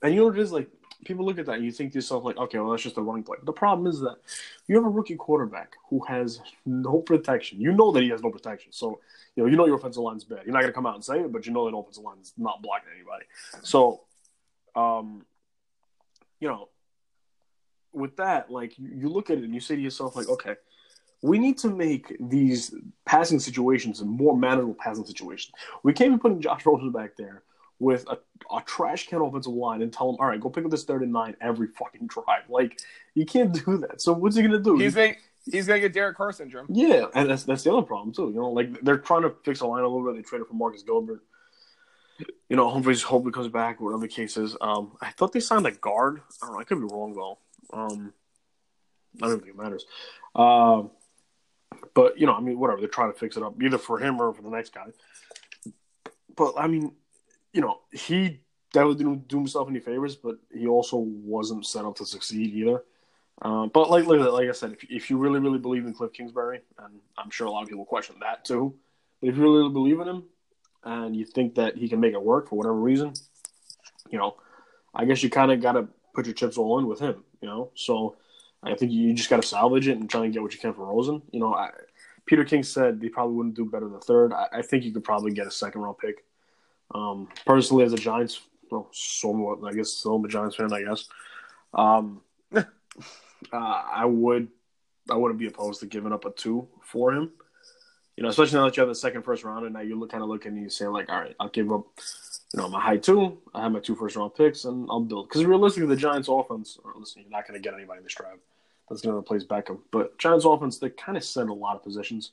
and 0.04 0.14
you 0.14 0.20
know 0.20 0.28
what 0.28 0.38
it 0.38 0.42
is? 0.42 0.52
Like, 0.52 0.70
people 1.06 1.26
look 1.26 1.40
at 1.40 1.46
that 1.46 1.56
and 1.56 1.66
you 1.66 1.72
think 1.72 1.94
to 1.94 1.98
yourself, 1.98 2.26
like, 2.26 2.38
okay, 2.38 2.60
well, 2.60 2.72
that's 2.72 2.84
just 2.84 2.98
a 2.98 3.02
running 3.02 3.24
play. 3.24 3.38
The 3.44 3.54
problem 3.54 3.88
is 3.88 4.02
that 4.02 4.18
you 4.68 4.76
have 4.76 4.86
a 4.86 4.90
rookie 4.90 5.16
quarterback 5.16 5.78
who 5.90 6.04
has 6.06 6.42
no 6.66 6.98
protection. 6.98 7.62
You 7.62 7.72
know 7.72 7.92
that 7.94 8.04
he 8.04 8.10
has 8.10 8.22
no 8.22 8.32
protection. 8.32 8.74
So, 8.74 9.00
you 9.36 9.44
know, 9.44 9.50
you 9.50 9.56
know 9.56 9.66
your 9.66 9.76
offensive 9.76 10.04
line's 10.04 10.26
bad. 10.26 10.42
You're 10.46 10.54
not 10.54 10.62
going 10.62 10.72
to 10.72 10.76
come 10.76 10.86
out 10.86 10.96
and 10.96 11.04
say 11.04 11.22
it, 11.22 11.32
but 11.32 11.46
you 11.46 11.54
know 11.54 11.70
that 11.70 11.78
offensive 11.78 12.04
line's 12.04 12.34
not 12.38 12.62
blocking 12.62 12.90
anybody. 12.94 13.24
So, 13.62 14.02
um, 14.76 15.26
you 16.40 16.48
know, 16.48 16.70
with 17.94 18.18
that, 18.18 18.52
like, 18.52 18.78
you, 18.78 19.10
look 19.10 19.30
at 19.30 19.38
it 19.38 19.44
and 19.44 19.54
you 19.54 19.60
say 19.60 19.76
to 19.76 19.82
yourself, 19.82 20.16
like, 20.16 20.30
okay, 20.30 20.56
we 21.22 21.40
need 21.40 21.58
to 21.60 21.70
make 21.70 22.16
these 22.20 22.74
passing 23.06 23.40
situations 23.40 24.02
more 24.02 24.38
manageable 24.38 24.76
passing 24.76 25.06
situations. 25.06 25.54
We 25.84 25.94
can't 25.94 26.14
be 26.14 26.18
putting 26.18 26.42
Josh 26.42 26.66
Rosen 26.66 26.92
back 26.92 27.18
there 27.18 27.44
with 27.80 28.06
a, 28.10 28.18
a 28.54 28.62
trash 28.66 29.08
can 29.08 29.22
offensive 29.22 29.54
line 29.54 29.82
and 29.82 29.92
tell 29.92 30.10
him, 30.10 30.18
all 30.20 30.28
right, 30.28 30.40
go 30.40 30.50
pick 30.50 30.66
up 30.66 30.72
this 30.72 30.84
third 30.84 31.02
and 31.02 31.12
nine 31.12 31.36
every 31.42 31.68
fucking 31.68 32.08
drive. 32.08 32.44
Like, 32.50 32.80
you 33.16 33.26
can't 33.26 33.54
do 33.66 33.78
that. 33.78 34.02
So 34.02 34.14
what's 34.14 34.36
he 34.36 34.44
gonna 34.44 34.60
do? 34.60 34.78
He's 34.78 34.96
gonna 34.96 35.16
he's 35.52 35.68
gonna 35.68 35.80
get 35.80 35.94
Derek 35.94 36.18
Carr 36.18 36.32
syndrome. 36.32 36.68
yeah, 36.70 37.06
and 37.16 37.30
that's 37.30 37.44
that's 37.44 37.64
the 37.64 37.72
other 37.72 37.82
problem 37.82 38.14
too. 38.14 38.30
You 38.30 38.42
know, 38.42 38.50
like 38.50 38.82
they're 38.82 38.98
trying 38.98 39.24
to 39.24 39.34
fix 39.44 39.60
the 39.60 39.68
line 39.68 39.84
a 39.84 39.88
little 39.88 40.06
bit. 40.06 40.22
They 40.22 40.28
traded 40.28 40.48
for 40.48 40.54
Marcus 40.54 40.84
Gilbert. 40.84 41.24
You 42.50 42.56
know, 42.56 42.70
hopefully, 42.70 42.96
hopefully 42.98 43.32
comes 43.32 43.48
back. 43.48 43.80
Whatever 43.80 44.02
the 44.02 44.08
case 44.08 44.38
is, 44.38 44.56
um, 44.62 44.98
I 45.02 45.12
thought 45.12 45.32
they 45.32 45.40
signed 45.40 45.66
a 45.68 45.72
guard. 45.72 46.22
I 46.42 46.46
don't 46.46 46.56
know. 46.56 46.60
I 46.60 46.64
could 46.64 46.80
be 46.80 46.94
wrong 46.94 47.14
though. 47.14 47.38
Um, 47.72 48.14
I 49.22 49.28
don't 49.28 49.40
think 49.40 49.56
it 49.56 49.58
matters. 49.58 49.86
Um, 50.36 50.92
but 51.94 52.20
you 52.20 52.26
know, 52.26 52.34
I 52.34 52.42
mean, 52.42 52.60
whatever. 52.60 52.80
They're 52.80 52.90
trying 52.90 53.14
to 53.14 53.20
fix 53.20 53.38
it 53.38 53.44
up, 53.44 53.62
either 53.62 53.78
for 53.78 54.00
him 54.00 54.20
or 54.20 54.34
for 54.34 54.42
the 54.42 54.50
next 54.50 54.74
guy. 54.74 54.88
But 56.36 56.54
I 56.58 56.68
mean, 56.68 56.94
you 57.54 57.62
know, 57.62 57.80
he 57.92 58.42
definitely 58.74 59.04
didn't 59.04 59.28
do 59.28 59.38
himself 59.38 59.70
any 59.70 59.80
favors, 59.80 60.16
but 60.16 60.38
he 60.54 60.68
also 60.68 60.98
wasn't 60.98 61.66
set 61.66 61.86
up 61.86 61.96
to 61.98 62.06
succeed 62.06 62.54
either. 62.54 62.84
Um, 63.42 63.72
but 63.74 63.90
like, 63.90 64.06
like 64.06 64.20
like 64.20 64.50
I 64.50 64.52
said, 64.52 64.74
if, 64.74 64.84
if 64.90 65.10
you 65.10 65.18
really 65.18 65.40
really 65.40 65.60
believe 65.60 65.86
in 65.86 65.94
Cliff 65.94 66.14
Kingsbury, 66.14 66.62
and 66.78 67.00
I'm 67.18 67.30
sure 67.30 67.48
a 67.48 67.52
lot 67.52 67.64
of 67.64 67.70
people 67.70 67.86
question 67.86 68.16
that 68.22 68.44
too, 68.44 68.76
but 69.22 69.30
if 69.30 69.38
you 69.38 69.44
really 69.44 69.70
believe 69.70 70.00
in 70.00 70.08
him 70.08 70.24
and 70.84 71.16
you 71.16 71.26
think 71.26 71.56
that 71.56 71.78
he 71.78 71.90
can 71.90 72.00
make 72.00 72.14
it 72.14 72.22
work 72.22 72.50
for 72.50 72.56
whatever 72.56 72.76
reason, 72.76 73.14
you 74.10 74.18
know, 74.18 74.36
I 74.94 75.06
guess 75.06 75.22
you 75.24 75.30
kind 75.30 75.52
of 75.52 75.62
got 75.62 75.74
to 75.74 75.88
put 76.14 76.26
your 76.26 76.36
chips 76.36 76.58
all 76.58 76.80
in 76.80 76.88
with 76.88 77.00
him. 77.00 77.24
You 77.42 77.48
know, 77.48 77.72
so 77.76 78.18
I 78.64 78.76
think 78.76 78.92
you 78.92 79.14
just 79.14 79.30
got 79.30 79.42
to 79.42 79.48
salvage 79.48 79.88
it 79.88 79.98
and 79.98 80.10
try 80.10 80.26
and 80.26 80.34
get 80.34 80.42
what 80.42 80.54
you 80.54 80.60
can 80.60 80.74
for 80.74 80.86
Rosen. 80.86 81.22
You 81.32 81.40
know, 81.40 81.54
I, 81.54 81.70
Peter 82.26 82.44
King 82.44 82.64
said 82.64 83.00
they 83.00 83.10
probably 83.10 83.36
wouldn't 83.36 83.56
do 83.56 83.66
better 83.66 83.88
than 83.88 84.00
third. 84.02 84.34
I, 84.34 84.48
I 84.54 84.62
think 84.62 84.84
you 84.84 84.92
could 84.92 85.04
probably 85.04 85.32
get 85.32 85.48
a 85.48 85.52
second 85.52 85.82
round 85.82 85.98
pick. 85.98 86.26
Um, 86.94 87.30
personally, 87.46 87.86
as 87.86 87.94
a 87.94 87.98
Giants, 87.98 88.42
well, 88.70 88.90
somewhat, 88.92 89.60
I 89.66 89.74
guess, 89.74 89.92
still 89.92 90.24
a 90.24 90.28
Giants 90.28 90.56
fan, 90.56 90.74
I 90.74 90.84
guess. 90.84 91.08
Um, 91.74 92.22
uh, 92.56 92.64
I 93.54 94.06
would, 94.06 94.50
I 95.10 95.16
wouldn't 95.16 95.40
be 95.40 95.48
opposed 95.48 95.80
to 95.80 95.86
giving 95.86 96.12
up 96.12 96.26
a 96.26 96.32
two 96.32 96.68
for 96.82 97.14
him. 97.14 97.32
You 98.20 98.24
know, 98.24 98.30
especially 98.32 98.60
now 98.60 98.66
that 98.66 98.76
you 98.76 98.82
have 98.82 98.90
the 98.90 98.96
second 98.96 99.22
first 99.22 99.46
round, 99.46 99.64
and 99.64 99.74
now 99.74 99.80
you 99.80 99.98
look 99.98 100.12
kind 100.12 100.22
of 100.22 100.28
looking 100.28 100.52
and 100.52 100.62
you 100.62 100.70
say 100.70 100.86
like, 100.88 101.08
all 101.08 101.22
right, 101.22 101.38
I'll 101.40 101.48
give 101.48 101.72
up, 101.72 101.86
you 102.54 102.60
know, 102.60 102.68
my 102.68 102.82
high 102.82 102.98
two. 102.98 103.38
I 103.56 103.62
have 103.62 103.72
my 103.72 103.80
two 103.80 103.96
first 103.96 104.18
round 104.18 104.36
picks, 104.36 104.66
and 104.66 104.90
I'll 104.92 105.00
build. 105.00 105.30
Because 105.30 105.46
realistically, 105.46 105.88
the 105.88 105.96
Giants' 105.96 106.28
offense, 106.28 106.78
or 106.84 106.92
listen, 106.98 107.22
you're 107.22 107.32
not 107.32 107.48
going 107.48 107.58
to 107.58 107.64
get 107.66 107.74
anybody 107.74 108.00
in 108.00 108.04
this 108.04 108.14
draft 108.14 108.40
that's 108.90 109.02
going 109.02 109.14
to 109.14 109.18
replace 109.18 109.46
Beckham. 109.46 109.80
But 109.90 110.18
Giants' 110.18 110.44
offense, 110.44 110.80
they 110.80 110.90
kind 110.90 111.18
of 111.18 111.24
send 111.24 111.50
a 111.50 111.54
lot 111.54 111.78
of 111.78 111.84
positions. 111.86 112.32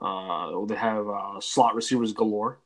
Uh, 0.00 0.64
they 0.64 0.74
have 0.74 1.06
uh, 1.06 1.38
slot 1.38 1.74
receivers 1.74 2.14
galore. 2.14 2.56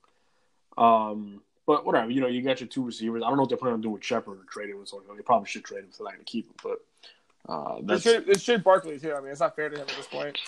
Um, 0.79 1.41
but 1.67 1.85
whatever, 1.85 2.09
you 2.13 2.21
know, 2.21 2.29
you 2.29 2.41
got 2.41 2.61
your 2.61 2.69
two 2.69 2.85
receivers. 2.85 3.25
I 3.25 3.31
don't 3.31 3.37
know 3.37 3.43
what 3.43 3.49
they're 3.49 3.59
planning 3.59 3.75
on 3.75 3.81
doing 3.81 3.95
with 3.95 4.05
Shepard 4.05 4.39
or 4.39 4.45
trading 4.49 4.79
with 4.79 4.89
something. 4.91 5.17
They 5.17 5.23
probably 5.23 5.49
should 5.49 5.65
trade 5.65 5.81
him 5.81 5.89
if 5.91 5.99
they're 5.99 6.05
not 6.05 6.13
going 6.13 6.25
to 6.25 6.31
keep 6.31 6.47
him. 6.47 6.55
But 6.63 7.53
uh, 7.53 7.79
It 7.79 7.87
that's 7.89 8.03
should 8.05 8.29
it 8.29 8.41
should 8.41 8.63
Barkley 8.63 9.01
too. 9.01 9.13
I 9.13 9.21
mean, 9.21 9.33
it's 9.33 9.41
not 9.41 9.57
fair 9.57 9.71
to 9.71 9.75
him 9.75 9.83
at 9.83 9.89
this 9.89 10.07
point. 10.07 10.39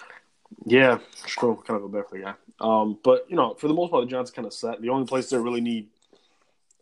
Yeah, 0.67 0.99
true. 1.27 1.63
Kind 1.67 1.79
of 1.79 1.85
a 1.85 1.89
bad 1.89 2.05
for 2.09 2.19
the 2.19 2.25
guy. 2.25 2.35
Um, 2.61 2.99
but 3.05 3.27
you 3.29 3.37
know, 3.37 3.55
for 3.55 3.69
the 3.69 3.75
most 3.75 3.91
part, 3.91 4.05
the 4.05 4.11
Giants 4.11 4.31
kind 4.31 4.47
of 4.47 4.53
set. 4.55 4.81
The 4.81 4.91
only 4.91 5.07
place 5.07 5.31
they 5.31 5.39
really 5.39 5.61
need 5.61 5.89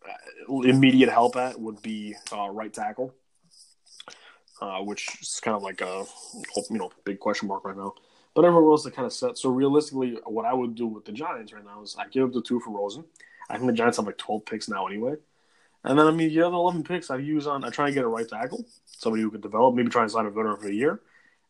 uh, 0.07 0.61
immediate 0.61 1.09
help 1.11 1.35
at 1.37 1.59
would 1.59 1.81
be 1.81 2.15
uh, 2.31 2.49
right 2.49 2.73
tackle. 2.73 3.13
uh, 4.61 4.79
which 4.79 5.21
is 5.21 5.39
kind 5.43 5.55
of 5.55 5.63
like 5.63 5.81
a 5.81 6.05
you 6.69 6.77
know 6.77 6.91
big 7.03 7.19
question 7.19 7.47
mark 7.47 7.65
right 7.65 7.77
now. 7.77 7.93
But 8.33 8.45
everyone 8.45 8.71
else 8.71 8.85
is 8.85 8.93
kind 8.93 9.05
of 9.05 9.13
set. 9.13 9.37
So 9.37 9.49
realistically, 9.49 10.19
what 10.25 10.45
I 10.45 10.53
would 10.53 10.75
do 10.75 10.87
with 10.87 11.05
the 11.05 11.11
Giants 11.11 11.53
right 11.53 11.63
now 11.65 11.81
is 11.83 11.95
I 11.97 12.07
give 12.09 12.25
up 12.25 12.33
the 12.33 12.41
two 12.41 12.59
for 12.59 12.71
Rosen. 12.71 13.05
I 13.49 13.55
think 13.57 13.67
the 13.67 13.73
Giants 13.73 13.97
have 13.97 14.05
like 14.07 14.17
12 14.17 14.45
picks 14.45 14.69
now 14.69 14.87
anyway. 14.87 15.15
And 15.83 15.97
then 15.99 16.07
I 16.07 16.11
mean, 16.11 16.29
the 16.29 16.41
other 16.41 16.55
11 16.55 16.83
picks 16.83 17.09
I 17.11 17.17
use 17.17 17.47
on 17.47 17.63
I 17.63 17.69
try 17.69 17.87
and 17.87 17.95
get 17.95 18.05
a 18.05 18.07
right 18.07 18.27
tackle, 18.27 18.65
somebody 18.85 19.23
who 19.23 19.31
could 19.31 19.41
develop, 19.41 19.75
maybe 19.75 19.89
try 19.89 20.03
and 20.03 20.11
sign 20.11 20.25
a 20.25 20.31
veteran 20.31 20.57
for 20.59 20.67
a 20.67 20.73
year. 20.73 21.01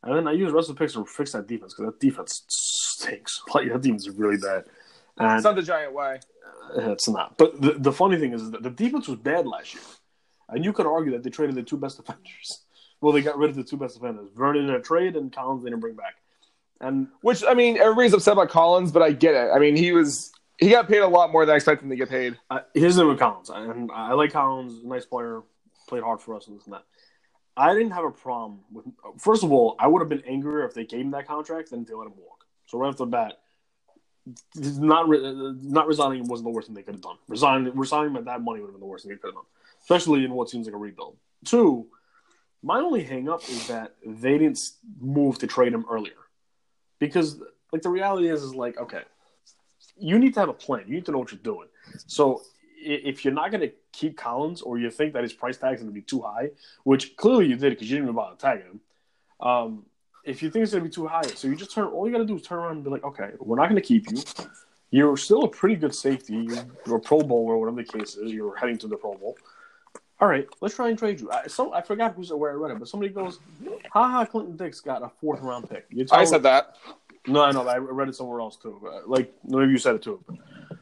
And 0.06 0.15
then 0.15 0.28
I 0.28 0.32
use 0.34 0.50
the 0.50 0.56
rest 0.56 0.70
of 0.70 0.76
the 0.76 0.80
picks 0.80 0.94
to 0.94 1.04
fix 1.06 1.32
that 1.34 1.48
defense 1.48 1.74
because 1.74 1.91
that 1.91 2.00
defense 2.00 2.44
stinks. 2.48 3.41
Like 3.54 3.68
that 3.72 3.82
defense 3.82 4.08
is 4.08 4.15
really 4.15 4.38
bad. 4.38 4.65
And 5.18 5.32
It's 5.34 5.44
not 5.44 5.56
the 5.56 5.62
giant 5.63 5.94
way. 5.94 6.20
uh, 6.78 6.91
It's 6.91 7.10
not. 7.10 7.38
But 7.38 7.62
the, 7.62 7.74
the 7.74 7.91
funny 7.91 8.18
thing 8.18 8.34
is 8.34 8.52
that 8.52 8.63
the 8.63 8.70
defense 8.70 9.08
was 9.08 9.18
bad 9.18 9.46
last 9.48 9.74
year. 9.74 9.84
And 10.50 10.63
you 10.63 10.74
could 10.74 10.86
argue 10.86 11.12
that 11.13 11.24
they 11.24 11.30
traded 11.32 11.56
the 11.56 11.63
two 11.63 11.78
best 11.78 11.98
defenders. 12.06 12.63
Well, 13.02 13.12
they 13.13 13.22
got 13.22 13.38
rid 13.38 13.50
of 13.50 13.56
the 13.56 13.63
two 13.63 13.78
best 13.78 13.96
defenders. 13.96 14.30
Vernon 14.36 14.70
in 14.70 14.76
a 14.76 14.80
trade 14.80 15.15
and 15.15 15.34
Collins 15.34 15.63
they 15.63 15.70
didn't 15.70 15.82
bring 15.82 15.96
back. 15.96 16.15
And 16.82 17.08
Which 17.22 17.44
I 17.48 17.54
mean, 17.54 17.78
everybody's 17.78 18.13
upset 18.13 18.34
about 18.34 18.50
Collins, 18.50 18.91
but 18.91 19.02
I 19.02 19.12
get 19.12 19.34
it. 19.34 19.50
I 19.54 19.60
mean, 19.60 19.76
he 19.76 19.91
was 19.91 20.32
he 20.58 20.70
got 20.70 20.88
paid 20.88 21.00
a 21.00 21.08
lot 21.08 21.32
more 21.32 21.46
than 21.46 21.54
I 21.54 21.56
expected 21.56 21.84
him 21.86 21.89
to 21.89 21.96
get 21.96 22.10
paid. 22.10 22.38
uh, 22.50 22.60
here's 22.74 22.96
the 22.96 23.02
thing 23.02 23.10
with 23.10 23.20
Collins. 23.20 23.50
And 23.50 23.91
I 23.91 24.13
like 24.13 24.32
Collins, 24.32 24.84
nice 24.84 25.06
player, 25.06 25.41
played 25.88 26.04
hard 26.04 26.22
for 26.22 26.36
us 26.36 26.48
and 26.48 26.58
this 26.58 26.65
and 26.65 26.74
that. 26.76 26.84
I 27.58 27.74
didn't 27.74 27.91
have 27.91 28.04
a 28.04 28.12
problem 28.12 28.60
with. 28.72 28.86
First 29.18 29.44
of 29.44 29.52
all, 29.52 29.76
I 29.80 29.88
would 29.88 30.02
have 30.02 30.10
been 30.10 30.24
angrier 30.28 30.65
if 30.65 30.74
they 30.74 30.86
gave 30.86 31.02
him 31.02 31.12
that 31.12 31.28
contract 31.28 31.70
than 31.70 31.82
if 31.82 31.88
they 31.88 31.94
let 31.94 32.08
him 32.08 32.13
walk. 32.18 32.46
So 32.68 32.78
right 32.78 32.89
off 32.89 32.98
the 32.98 33.06
bat, 33.06 33.39
not 34.78 35.08
re- 35.08 35.56
not 35.62 35.88
resigning 35.88 36.28
wasn't 36.28 36.46
the 36.46 36.52
worst 36.52 36.68
thing 36.68 36.76
they 36.76 36.82
could 36.82 36.96
have 36.96 37.02
done. 37.02 37.18
Resigning 37.28 37.76
resigning 37.76 38.15
at 38.18 38.26
that 38.26 38.41
money 38.41 38.60
would 38.60 38.68
have 38.68 38.74
been 38.74 38.82
the 38.82 38.88
worst 38.88 39.06
thing 39.06 39.12
they 39.12 39.18
could 39.18 39.30
have 39.30 39.36
done, 39.36 39.44
especially 39.82 40.26
in 40.26 40.34
what 40.34 40.50
seems 40.50 40.65
like 40.65 40.76
a 40.76 40.78
rebuild. 40.78 41.15
Two, 41.46 41.88
my 42.63 42.80
only 42.80 43.04
hang 43.04 43.30
up 43.30 43.41
is 43.48 43.68
that 43.68 43.96
they 44.06 44.38
didn't 44.38 44.60
move 45.00 45.38
to 45.39 45.48
trade 45.48 45.74
him 45.74 45.86
earlier, 45.89 46.13
because 47.00 47.39
like 47.72 47.84
the 47.84 47.89
reality 47.89 48.30
is 48.30 48.41
is 48.44 48.56
like 48.56 48.78
okay, 48.80 49.04
you 49.98 50.18
need 50.20 50.34
to 50.34 50.39
have 50.39 50.50
a 50.50 50.54
plan. 50.54 50.84
You 50.88 50.96
need 50.96 51.06
to 51.06 51.12
know 51.12 51.20
what 51.20 51.32
you're 51.32 51.39
doing. 51.39 51.68
So 52.08 52.41
if 52.86 53.26
you're 53.26 53.34
not 53.34 53.52
going 53.52 53.62
to 53.62 53.71
keep 53.91 54.17
Collins, 54.17 54.62
or 54.62 54.78
you 54.78 54.89
think 54.89 55.13
that 55.13 55.24
his 55.24 55.34
price 55.34 55.58
tag 55.58 55.76
is 55.76 55.82
going 55.82 55.91
to 55.91 55.93
be 55.93 56.02
too 56.02 56.21
high, 56.21 56.52
which 56.84 57.15
clearly 57.17 57.48
you 57.48 57.56
did 57.56 57.71
because 57.71 57.89
you 57.89 57.98
didn't 57.98 58.10
even 58.10 58.15
bother 58.15 58.36
tagging 58.36 58.65
him. 58.65 58.80
Um, 59.39 59.86
if 60.24 60.41
you 60.41 60.50
think 60.50 60.63
it's 60.63 60.71
going 60.71 60.84
to 60.84 60.89
be 60.89 60.93
too 60.93 61.08
high, 61.08 61.21
so 61.24 61.48
you 61.48 61.56
just 61.56 61.74
turn. 61.74 61.86
All 61.86 62.06
you 62.08 62.12
got 62.12 62.19
to 62.19 62.26
do 62.26 62.36
is 62.36 62.41
turn 62.41 62.60
around 62.60 62.76
and 62.78 62.84
be 62.84 62.89
like, 62.89 63.04
okay, 63.04 63.32
we're 63.39 63.58
not 63.58 63.69
going 63.69 63.82
to 63.82 63.88
keep 63.88 64.10
you. 64.12 64.24
You're 64.91 65.17
still 65.17 65.43
a 65.43 65.48
pretty 65.48 65.76
good 65.76 65.93
safety. 65.93 66.48
You're 66.86 66.98
a 66.98 67.00
Pro 67.00 67.21
Bowl 67.21 67.45
or 67.45 67.60
whatever 67.60 67.84
the 67.84 68.00
case 68.00 68.15
is. 68.15 68.32
You're 68.32 68.56
heading 68.56 68.78
to 68.80 68.88
the 68.88 68.95
Pro 68.95 69.13
Bowl. 69.15 69.38
All 70.19 70.30
right, 70.30 70.48
let's 70.62 70.76
try 70.76 70.89
and 70.89 70.98
trade 70.98 71.19
you. 71.19 71.30
I, 71.30 71.48
so 71.48 71.74
I 71.74 71.82
forgot 71.82 72.13
who's 72.15 72.32
where 72.32 72.52
I 72.52 72.54
read 72.54 72.71
it, 72.71 72.80
but 72.80 72.88
somebody 72.88 73.12
goes, 73.12 73.39
"Ha 73.91 74.10
ha, 74.10 74.26
Clinton 74.26 74.56
Dix 74.56 74.80
got 74.80 75.04
a 75.04 75.10
fourth 75.10 75.41
round 75.41 75.69
pick." 75.69 75.86
You 75.89 76.06
I 76.12 76.24
said 76.24 76.43
that. 76.43 76.78
no, 77.28 77.43
I 77.43 77.52
know. 77.52 77.65
but 77.65 77.76
I 77.76 77.78
read 77.78 78.08
it 78.08 78.15
somewhere 78.15 78.39
else 78.39 78.56
too. 78.56 78.80
Like 79.06 79.34
maybe 79.43 79.71
you 79.71 79.78
said 79.78 79.95
it 79.95 80.04
too. 80.04 80.24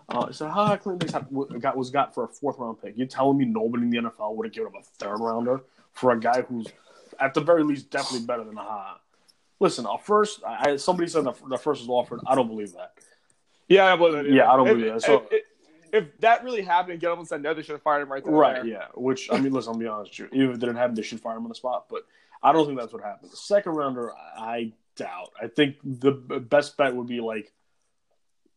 Uh, 0.09 0.31
said, 0.31 0.49
"Ha, 0.49 0.77
Clinton 0.77 1.07
Dix 1.07 1.13
got 1.59 1.77
was 1.77 1.89
got 1.89 2.13
for 2.13 2.25
a 2.25 2.27
fourth 2.27 2.57
round 2.59 2.81
pick." 2.81 2.93
You're 2.97 3.07
telling 3.07 3.37
me 3.37 3.45
nobody 3.45 3.83
in 3.83 3.89
the 3.89 3.97
NFL 3.97 4.35
would 4.35 4.45
have 4.47 4.53
given 4.53 4.73
up 4.75 4.81
a 4.81 4.83
third 4.83 5.17
rounder 5.19 5.61
for 5.93 6.11
a 6.11 6.19
guy 6.19 6.41
who's 6.41 6.67
at 7.19 7.33
the 7.33 7.41
very 7.41 7.63
least 7.63 7.89
definitely 7.89 8.25
better 8.25 8.43
than 8.43 8.57
a 8.57 8.61
Ha? 8.63 8.99
Listen, 9.59 9.85
a 9.85 9.97
first. 9.97 10.43
I, 10.45 10.75
somebody 10.77 11.07
said 11.09 11.23
the, 11.23 11.33
the 11.47 11.57
first 11.57 11.81
was 11.81 11.89
offered. 11.89 12.19
I 12.27 12.35
don't 12.35 12.47
believe 12.47 12.73
that. 12.73 12.93
Yeah, 13.69 13.93
I 13.93 13.95
believe 13.95 14.25
it. 14.25 14.33
Yeah, 14.33 14.51
I 14.51 14.57
don't 14.57 14.67
If- 14.67 14.77
believe 14.77 14.93
that. 14.93 15.01
So- 15.03 15.25
if, 15.31 15.33
if, 15.33 15.43
if 15.93 16.19
that 16.21 16.43
really 16.43 16.63
happened 16.63 16.93
and 16.93 17.01
Gettleman 17.01 17.27
said 17.27 17.41
no, 17.43 17.53
they 17.53 17.61
should 17.61 17.73
have 17.73 17.83
fired 17.83 18.01
him 18.01 18.11
right 18.11 18.23
there. 18.23 18.33
Right. 18.33 18.65
Yeah. 18.65 18.85
Which 18.95 19.31
I 19.31 19.39
mean, 19.39 19.53
listen. 19.53 19.73
I'll 19.73 19.79
be 19.79 19.87
honest 19.87 20.19
with 20.19 20.31
you. 20.33 20.37
Even 20.37 20.49
if 20.49 20.55
it 20.57 20.59
didn't 20.59 20.77
happen, 20.77 20.95
they 20.95 21.03
should 21.03 21.19
fire 21.21 21.37
him 21.37 21.43
on 21.43 21.49
the 21.49 21.55
spot. 21.55 21.85
But 21.89 22.03
I 22.41 22.51
don't 22.51 22.65
think 22.65 22.79
that's 22.79 22.91
what 22.91 23.03
happened. 23.03 23.31
The 23.31 23.37
second 23.37 23.73
rounder, 23.73 24.11
I 24.37 24.73
doubt. 24.95 25.29
I 25.41 25.47
think 25.47 25.75
the 25.83 26.11
best 26.11 26.75
bet 26.77 26.95
would 26.95 27.07
be 27.07 27.21
like, 27.21 27.53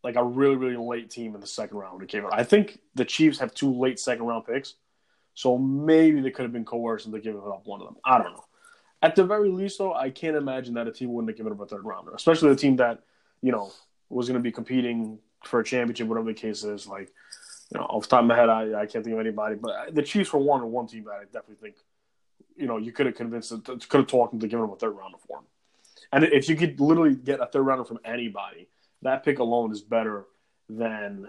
like 0.06 0.14
a 0.14 0.22
really 0.22 0.54
really 0.54 0.76
late 0.76 1.10
team 1.10 1.34
in 1.34 1.40
the 1.40 1.46
second 1.48 1.76
round 1.78 1.94
when 1.94 2.04
it 2.04 2.08
came 2.08 2.24
out. 2.24 2.32
I 2.32 2.44
think 2.44 2.78
the 2.94 3.04
Chiefs 3.04 3.40
have 3.40 3.52
two 3.52 3.72
late 3.74 3.98
second 3.98 4.24
round 4.24 4.46
picks, 4.46 4.74
so 5.34 5.58
maybe 5.58 6.20
they 6.20 6.30
could 6.30 6.44
have 6.44 6.52
been 6.52 6.64
coerced 6.64 7.06
into 7.06 7.18
giving 7.18 7.40
up 7.40 7.66
one 7.66 7.80
of 7.80 7.88
them. 7.88 7.96
I 8.04 8.18
don't 8.18 8.32
know. 8.32 8.44
At 9.02 9.16
the 9.16 9.24
very 9.24 9.48
least, 9.48 9.78
though, 9.78 9.92
I 9.92 10.10
can't 10.10 10.36
imagine 10.36 10.74
that 10.74 10.86
a 10.86 10.92
team 10.92 11.12
wouldn't 11.12 11.30
have 11.30 11.36
given 11.36 11.52
up 11.52 11.60
a 11.60 11.66
third 11.66 11.84
rounder, 11.84 12.12
especially 12.14 12.50
the 12.50 12.56
team 12.56 12.76
that 12.76 13.00
you 13.42 13.50
know 13.50 13.72
was 14.08 14.28
going 14.28 14.38
to 14.38 14.42
be 14.42 14.52
competing 14.52 15.18
for 15.42 15.58
a 15.58 15.64
championship, 15.64 16.06
whatever 16.06 16.28
the 16.28 16.34
case 16.34 16.62
is. 16.62 16.86
Like, 16.86 17.10
you 17.72 17.80
know, 17.80 17.86
off 17.86 18.04
the 18.04 18.08
top 18.10 18.20
of 18.20 18.26
my 18.26 18.36
head, 18.36 18.48
I, 18.48 18.82
I 18.82 18.86
can't 18.86 19.04
think 19.04 19.14
of 19.14 19.18
anybody, 19.18 19.56
but 19.56 19.92
the 19.92 20.02
Chiefs 20.02 20.32
were 20.32 20.38
one 20.38 20.60
or 20.60 20.66
one 20.66 20.86
team 20.86 21.02
that 21.04 21.14
I 21.14 21.24
definitely 21.24 21.56
think, 21.56 21.74
you 22.56 22.68
know, 22.68 22.76
you 22.76 22.92
could 22.92 23.06
have 23.06 23.16
convinced, 23.16 23.52
could 23.64 23.82
have 23.92 24.06
talked 24.06 24.30
them 24.30 24.40
to 24.40 24.46
give 24.46 24.60
them 24.60 24.70
a 24.70 24.76
third 24.76 24.92
rounder 24.92 25.18
for 25.26 25.38
him. 25.38 25.44
And 26.12 26.24
if 26.24 26.48
you 26.48 26.54
could 26.54 26.80
literally 26.80 27.16
get 27.16 27.40
a 27.40 27.46
third 27.46 27.62
rounder 27.62 27.84
from 27.84 27.98
anybody, 28.04 28.68
that 29.02 29.24
pick 29.24 29.38
alone 29.38 29.72
is 29.72 29.82
better 29.82 30.26
than 30.68 31.26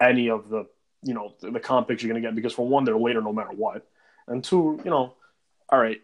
any 0.00 0.30
of 0.30 0.48
the, 0.48 0.66
you 1.02 1.14
know, 1.14 1.34
the, 1.40 1.50
the 1.50 1.60
comp 1.60 1.88
picks 1.88 2.02
you're 2.02 2.10
going 2.12 2.22
to 2.22 2.26
get 2.26 2.34
because 2.34 2.52
for 2.52 2.66
one, 2.66 2.84
they're 2.84 2.98
later 2.98 3.20
no 3.20 3.32
matter 3.32 3.52
what, 3.52 3.86
and 4.26 4.42
two, 4.42 4.80
you 4.84 4.90
know, 4.90 5.14
all 5.68 5.78
right, 5.78 6.00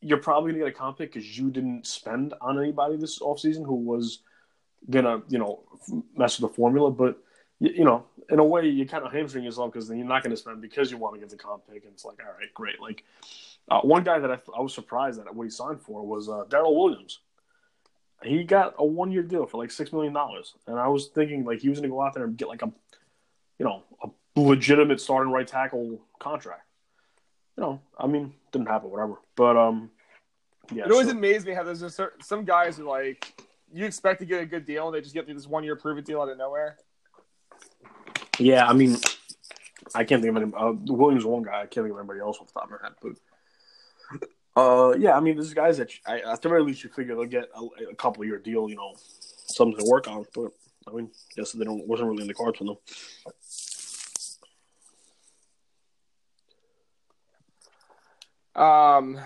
you're 0.00 0.18
probably 0.18 0.52
going 0.52 0.64
to 0.64 0.70
get 0.70 0.76
a 0.76 0.78
comp 0.78 0.98
pick 0.98 1.12
because 1.12 1.38
you 1.38 1.50
didn't 1.50 1.86
spend 1.86 2.34
on 2.40 2.58
anybody 2.58 2.96
this 2.96 3.18
offseason 3.18 3.64
who 3.66 3.74
was 3.74 4.20
gonna, 4.88 5.22
you 5.28 5.38
know, 5.38 5.60
mess 6.16 6.40
with 6.40 6.50
the 6.50 6.56
formula, 6.56 6.90
but 6.90 7.18
you, 7.58 7.70
you 7.76 7.84
know, 7.84 8.06
in 8.30 8.38
a 8.38 8.44
way, 8.44 8.66
you 8.66 8.86
kind 8.86 9.04
of 9.04 9.12
hamstring 9.12 9.44
yourself 9.44 9.72
because 9.72 9.88
then 9.88 9.98
you're 9.98 10.06
not 10.06 10.22
going 10.22 10.30
to 10.30 10.36
spend 10.36 10.60
because 10.62 10.90
you 10.90 10.96
want 10.96 11.14
to 11.14 11.20
get 11.20 11.28
the 11.28 11.36
comp 11.36 11.66
pick, 11.66 11.84
and 11.84 11.92
it's 11.92 12.04
like, 12.04 12.18
all 12.24 12.32
right, 12.38 12.52
great. 12.54 12.80
Like 12.80 13.04
uh, 13.70 13.80
one 13.80 14.04
guy 14.04 14.18
that 14.18 14.30
I, 14.30 14.38
I 14.56 14.60
was 14.60 14.74
surprised 14.74 15.20
at 15.20 15.34
what 15.34 15.44
he 15.44 15.50
signed 15.50 15.82
for 15.82 16.06
was 16.06 16.28
uh, 16.28 16.44
Daryl 16.48 16.76
Williams. 16.76 17.20
He 18.22 18.44
got 18.44 18.74
a 18.78 18.84
one 18.84 19.12
year 19.12 19.22
deal 19.22 19.46
for 19.46 19.56
like 19.58 19.70
six 19.70 19.92
million 19.92 20.12
dollars, 20.12 20.54
and 20.66 20.78
I 20.78 20.88
was 20.88 21.08
thinking 21.08 21.44
like 21.44 21.60
he 21.60 21.68
was 21.68 21.78
going 21.78 21.90
to 21.90 21.94
go 21.94 22.02
out 22.02 22.14
there 22.14 22.24
and 22.24 22.36
get 22.36 22.48
like 22.48 22.62
a, 22.62 22.70
you 23.58 23.64
know, 23.64 23.82
a 24.02 24.08
legitimate 24.38 25.00
starting 25.00 25.32
right 25.32 25.46
tackle 25.46 26.00
contract. 26.18 26.64
You 27.56 27.62
know, 27.64 27.80
I 27.98 28.06
mean, 28.06 28.34
didn't 28.52 28.68
happen, 28.68 28.90
whatever. 28.90 29.14
But 29.36 29.56
um, 29.56 29.90
yeah, 30.72 30.84
It 30.84 30.92
always 30.92 31.06
so- 31.08 31.12
amazes 31.16 31.46
me 31.46 31.54
how 31.54 31.62
there's 31.62 31.82
a 31.82 31.90
certain, 31.90 32.20
some 32.22 32.44
guys 32.44 32.76
who 32.76 32.84
like 32.88 33.32
you 33.72 33.84
expect 33.86 34.20
to 34.20 34.26
get 34.26 34.42
a 34.42 34.46
good 34.46 34.66
deal 34.66 34.86
and 34.86 34.94
they 34.94 35.00
just 35.00 35.14
get 35.14 35.26
this 35.26 35.46
one 35.46 35.64
year 35.64 35.76
prove 35.76 35.96
it 35.96 36.04
deal 36.04 36.20
out 36.20 36.28
of 36.28 36.36
nowhere. 36.36 36.76
Yeah, 38.38 38.66
I 38.66 38.72
mean, 38.72 38.96
I 39.94 40.04
can't 40.04 40.22
think 40.22 40.36
of 40.36 40.42
any. 40.42 40.52
Uh, 40.54 40.72
Williams 40.92 41.22
is 41.22 41.26
one 41.26 41.42
guy. 41.42 41.58
I 41.62 41.66
can't 41.66 41.86
think 41.86 41.92
of 41.92 41.98
anybody 41.98 42.20
else 42.20 42.38
off 42.40 42.46
the 42.48 42.52
top 42.52 42.64
of 42.64 42.70
my 42.70 42.76
head. 42.82 42.92
But 43.02 44.20
uh, 44.56 44.94
yeah, 44.98 45.16
I 45.16 45.20
mean, 45.20 45.36
there's 45.36 45.54
guys 45.54 45.78
that 45.78 45.90
I, 46.06 46.20
at 46.20 46.42
the 46.42 46.48
very 46.48 46.62
least 46.62 46.82
you 46.82 46.90
figure 46.90 47.14
they'll 47.14 47.24
get 47.24 47.48
a, 47.54 47.90
a 47.90 47.94
couple 47.94 48.24
year 48.24 48.38
deal. 48.38 48.68
You 48.68 48.76
know, 48.76 48.94
something 49.46 49.78
to 49.78 49.90
work 49.90 50.08
on. 50.08 50.24
But 50.34 50.52
I 50.88 50.92
mean, 50.92 51.10
guess 51.36 51.52
they 51.52 51.64
don't 51.64 51.86
wasn't 51.86 52.08
really 52.08 52.22
in 52.22 52.28
the 52.28 52.34
cards 52.34 52.58
for 52.58 52.64
them. 52.64 52.76
Um, 58.60 59.18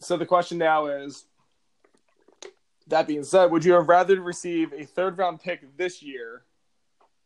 so 0.00 0.16
the 0.16 0.26
question 0.26 0.58
now 0.58 0.86
is 0.86 1.24
that 2.88 3.06
being 3.06 3.22
said, 3.22 3.50
would 3.50 3.64
you 3.64 3.74
have 3.74 3.88
rather 3.88 4.20
receive 4.20 4.72
a 4.72 4.84
third 4.84 5.18
round 5.18 5.40
pick 5.40 5.76
this 5.76 6.02
year 6.02 6.42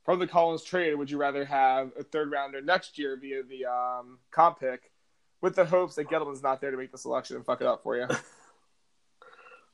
from 0.04 0.18
the 0.18 0.26
Collins 0.26 0.62
trade, 0.62 0.92
or 0.92 0.96
would 0.96 1.10
you 1.10 1.18
rather 1.18 1.44
have 1.44 1.92
a 1.98 2.02
third 2.02 2.30
rounder 2.30 2.60
next 2.60 2.98
year 2.98 3.16
via 3.16 3.42
the 3.44 3.64
um, 3.64 4.18
comp 4.30 4.60
pick 4.60 4.90
with 5.46 5.54
the 5.54 5.64
hopes 5.64 5.94
that 5.94 6.08
Gettleman's 6.08 6.42
not 6.42 6.60
there 6.60 6.72
to 6.72 6.76
make 6.76 6.90
the 6.90 6.98
selection 6.98 7.36
and 7.36 7.46
fuck 7.46 7.60
it 7.60 7.66
up 7.66 7.82
for 7.82 7.96
you? 7.96 8.06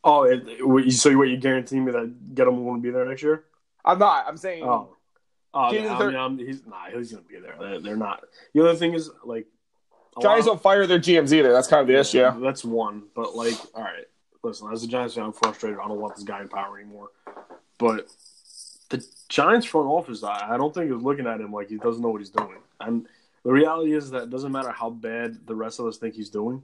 Oh, 0.04 0.24
it, 0.24 0.42
it, 0.48 0.92
so 0.94 1.16
what 1.16 1.28
you 1.28 1.36
guarantee 1.36 1.78
me 1.78 1.92
that 1.92 2.34
Gettleman 2.34 2.64
won't 2.64 2.82
be 2.82 2.90
there 2.90 3.04
next 3.04 3.22
year? 3.22 3.44
I'm 3.84 4.00
not. 4.00 4.26
I'm 4.26 4.36
saying 4.36 4.64
Oh, 4.64 4.96
oh, 5.54 5.60
I 5.60 5.70
mean, 5.70 6.16
I'm, 6.16 6.38
he's 6.38 6.66
nah, 6.66 6.86
he's 6.92 7.12
gonna 7.12 7.22
be 7.22 7.38
there. 7.38 7.54
They're, 7.56 7.78
they're 7.78 7.96
not. 7.96 8.24
The 8.52 8.62
other 8.62 8.74
thing 8.74 8.94
is 8.94 9.12
like 9.24 9.46
Giants 10.20 10.48
lot- 10.48 10.54
don't 10.54 10.60
fire 10.62 10.88
their 10.88 10.98
GMs 10.98 11.32
either. 11.32 11.52
That's 11.52 11.68
kind 11.68 11.82
of 11.82 11.86
the 11.86 12.00
issue. 12.00 12.28
That's 12.40 12.64
one. 12.64 13.04
But 13.14 13.36
like, 13.36 13.54
all 13.76 13.84
right, 13.84 14.06
listen, 14.42 14.72
as 14.72 14.82
a 14.82 14.88
Giants 14.88 15.14
fan, 15.14 15.22
I'm 15.22 15.32
frustrated. 15.32 15.78
I 15.78 15.86
don't 15.86 16.00
want 16.00 16.16
this 16.16 16.24
guy 16.24 16.40
in 16.40 16.48
power 16.48 16.80
anymore. 16.80 17.10
But 17.78 18.08
the 18.88 19.06
Giants 19.28 19.66
front 19.66 19.86
office, 19.86 20.24
I 20.24 20.54
I 20.54 20.56
don't 20.56 20.74
think 20.74 20.90
is 20.90 21.00
looking 21.00 21.28
at 21.28 21.40
him 21.40 21.52
like 21.52 21.68
he 21.68 21.76
doesn't 21.76 22.02
know 22.02 22.08
what 22.08 22.20
he's 22.20 22.30
doing. 22.30 22.58
And 22.80 23.06
the 23.44 23.52
reality 23.52 23.94
is 23.94 24.10
that 24.10 24.24
it 24.24 24.30
doesn't 24.30 24.52
matter 24.52 24.70
how 24.70 24.90
bad 24.90 25.46
the 25.46 25.54
rest 25.54 25.80
of 25.80 25.86
us 25.86 25.98
think 25.98 26.14
he's 26.14 26.30
doing, 26.30 26.62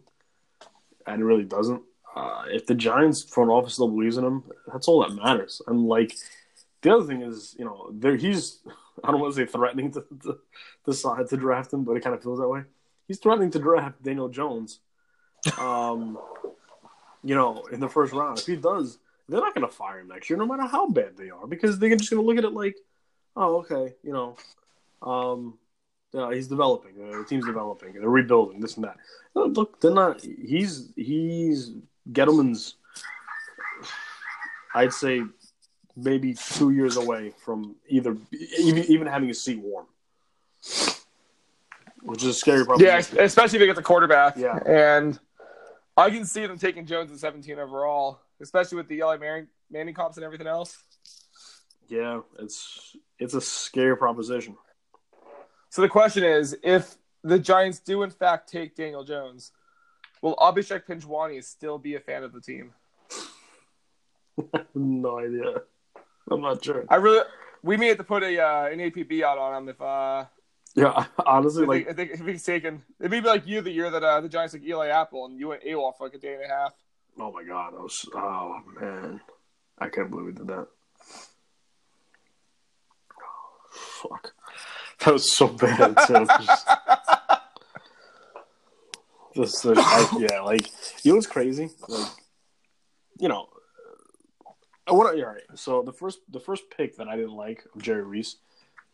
and 1.07 1.20
it 1.20 1.24
really 1.24 1.45
doesn't. 1.45 1.83
Uh, 2.14 2.45
if 2.49 2.66
the 2.66 2.74
Giants 2.74 3.22
front 3.22 3.51
office 3.51 3.74
still 3.74 3.89
believes 3.89 4.16
in 4.16 4.24
him, 4.24 4.45
that's 4.72 4.89
all 4.89 5.03
that 5.03 5.14
matters. 5.14 5.62
And 5.66 5.87
like, 5.87 6.16
the 6.83 6.95
other 6.95 7.05
thing 7.05 7.22
is, 7.22 7.55
you 7.59 7.64
know, 7.64 7.91
there 7.93 8.16
he's 8.16 8.61
I 9.05 9.11
don't 9.11 9.20
want 9.20 9.35
to 9.35 9.41
say 9.41 9.51
threatening 9.51 9.93
to 9.93 10.05
to, 10.22 10.39
to, 10.87 11.24
to 11.24 11.37
draft 11.37 11.72
him, 11.72 11.85
but 11.85 11.97
it 11.97 12.03
kind 12.03 12.14
of 12.14 12.22
feels 12.22 12.39
that 12.39 12.49
way. 12.49 12.62
He's 13.07 13.18
threatening 13.18 13.51
to 13.53 13.59
draft 13.59 14.03
Daniel 14.03 14.29
Jones. 14.29 14.81
Um, 15.59 16.18
you 17.22 17.35
know, 17.35 17.64
in 17.72 17.81
the 17.81 17.89
first 17.89 18.12
round. 18.12 18.39
If 18.39 18.47
he 18.47 18.57
does, 18.57 18.99
they're 19.29 19.41
not 19.41 19.55
going 19.55 19.66
to 19.66 19.72
fire 19.72 20.01
him 20.01 20.09
next 20.09 20.31
year, 20.31 20.39
no 20.39 20.47
matter 20.47 20.66
how 20.66 20.89
bad 20.89 21.16
they 21.16 21.31
are, 21.31 21.47
because 21.47 21.79
they're 21.79 21.95
just 21.97 22.11
going 22.11 22.22
to 22.22 22.26
look 22.26 22.39
at 22.39 22.45
it 22.45 22.55
like, 22.55 22.76
oh, 23.37 23.59
okay, 23.59 23.95
you 24.03 24.12
know, 24.12 24.37
um, 25.03 25.59
Uh, 26.15 26.31
he's 26.31 26.49
developing. 26.49 26.93
Uh, 27.01 27.19
the 27.19 27.25
team's 27.25 27.45
developing. 27.45 27.93
They're 27.93 28.09
rebuilding. 28.09 28.61
This 28.61 28.77
and 28.77 28.85
that. 28.85 28.97
Uh, 29.37 29.45
look, 29.45 29.81
they're 29.81 29.91
not. 29.91 30.23
He's 30.23 30.91
he's 30.97 31.73
Gettleman's. 32.11 32.77
I'd 34.75 34.93
say 34.93 35.23
maybe 35.97 36.35
two 36.35 36.71
years 36.71 36.97
away 36.97 37.33
from 37.45 37.75
either 37.89 38.17
even, 38.59 38.85
even 38.85 39.07
having 39.07 39.31
a 39.31 39.35
seat 39.35 39.59
warm, 39.59 39.87
which 42.03 42.23
is 42.23 42.29
a 42.29 42.35
scary 42.35 42.65
proposition. 42.65 43.17
Yeah, 43.17 43.25
especially 43.25 43.57
if 43.59 43.61
they 43.61 43.67
get 43.67 43.77
the 43.77 43.83
quarterback. 43.83 44.37
Yeah. 44.37 44.59
And 44.65 45.19
I 45.97 46.11
can 46.11 46.25
see 46.25 46.47
them 46.47 46.59
taking 46.59 46.87
Jones 46.87 47.11
at 47.11 47.19
17 47.19 47.59
overall, 47.59 48.21
especially 48.41 48.77
with 48.77 48.89
the 48.89 48.97
Eli 48.97 49.17
Manning, 49.17 49.49
Manning 49.71 49.95
comps 49.95 50.17
and 50.17 50.25
everything 50.25 50.47
else. 50.47 50.79
Yeah, 51.89 52.21
it's 52.39 52.97
it's 53.19 53.35
a 53.35 53.41
scary 53.41 53.97
proposition. 53.97 54.57
So 55.71 55.83
the 55.83 55.89
question 55.89 56.25
is, 56.25 56.57
if 56.62 56.97
the 57.23 57.39
Giants 57.39 57.79
do 57.81 58.03
in 58.03 58.11
fact 58.11 58.49
take 58.51 58.75
Daniel 58.75 59.05
Jones, 59.05 59.53
will 60.23 60.37
Abhishek 60.37 60.85
Pinjwani 60.87 61.43
still 61.45 61.79
be 61.79 61.95
a 61.95 62.01
fan 62.01 62.23
of 62.25 62.33
the 62.33 62.41
team? 62.41 62.73
no 64.75 65.19
idea. 65.19 65.62
I'm 66.31 66.41
not 66.41 66.64
sure. 66.64 66.85
I 66.89 66.97
really, 66.97 67.25
we 67.62 67.77
may 67.77 67.89
have 67.89 67.99
to 67.99 68.05
put 68.05 68.23
a 68.23 68.41
uh, 68.41 68.66
an 68.66 68.79
APB 68.79 69.23
out 69.23 69.39
on 69.39 69.62
him 69.62 69.69
if 69.69 69.81
uh 69.81 70.25
Yeah, 70.75 71.07
honestly, 71.27 71.62
if, 71.62 71.69
like 71.69 71.85
he, 71.85 71.91
I 71.91 71.93
think 71.95 72.11
if 72.12 72.27
he's 72.27 72.45
taken. 72.45 72.83
It 73.01 73.11
may 73.11 73.21
be 73.21 73.27
like 73.27 73.47
you 73.47 73.61
the 73.61 73.71
year 73.71 73.91
that 73.91 74.03
uh, 74.03 74.21
the 74.21 74.29
Giants 74.29 74.55
took 74.55 74.62
Eli 74.62 74.89
Apple 74.89 75.27
and 75.27 75.39
you 75.39 75.49
went 75.49 75.64
AWOL 75.64 75.97
for 75.97 76.05
like 76.05 76.14
a 76.14 76.19
day 76.19 76.35
and 76.35 76.45
a 76.45 76.49
half. 76.49 76.75
Oh 77.19 77.33
my 77.33 77.43
god, 77.43 77.75
I 77.77 77.83
was 77.83 78.09
oh 78.14 78.61
man. 78.81 79.21
I 79.79 79.89
can't 79.89 80.11
believe 80.11 80.27
we 80.27 80.33
did 80.33 80.47
that. 80.49 80.66
Fuck. 83.73 84.35
That 85.05 85.13
was 85.13 85.33
so 85.37 85.47
bad 85.47 85.97
too. 86.07 86.27
Just, 86.27 86.67
just, 89.35 89.67
uh, 89.67 89.75
I- 89.77 90.17
yeah, 90.29 90.41
like 90.41 90.67
you 91.05 91.13
know 91.13 91.17
what's 91.17 91.27
crazy? 91.29 91.71
Like 91.89 92.11
you 93.21 93.29
know 93.29 93.49
uh, 94.91 94.95
what 94.95 95.07
all 95.15 95.25
right, 95.25 95.43
so 95.55 95.83
the 95.83 95.93
first 95.93 96.19
the 96.31 96.41
first 96.41 96.65
pick 96.77 96.97
that 96.97 97.09
I 97.09 97.17
didn't 97.17 97.35
like 97.35 97.65
of 97.75 97.83
Jerry 97.83 98.03
Reese, 98.03 98.37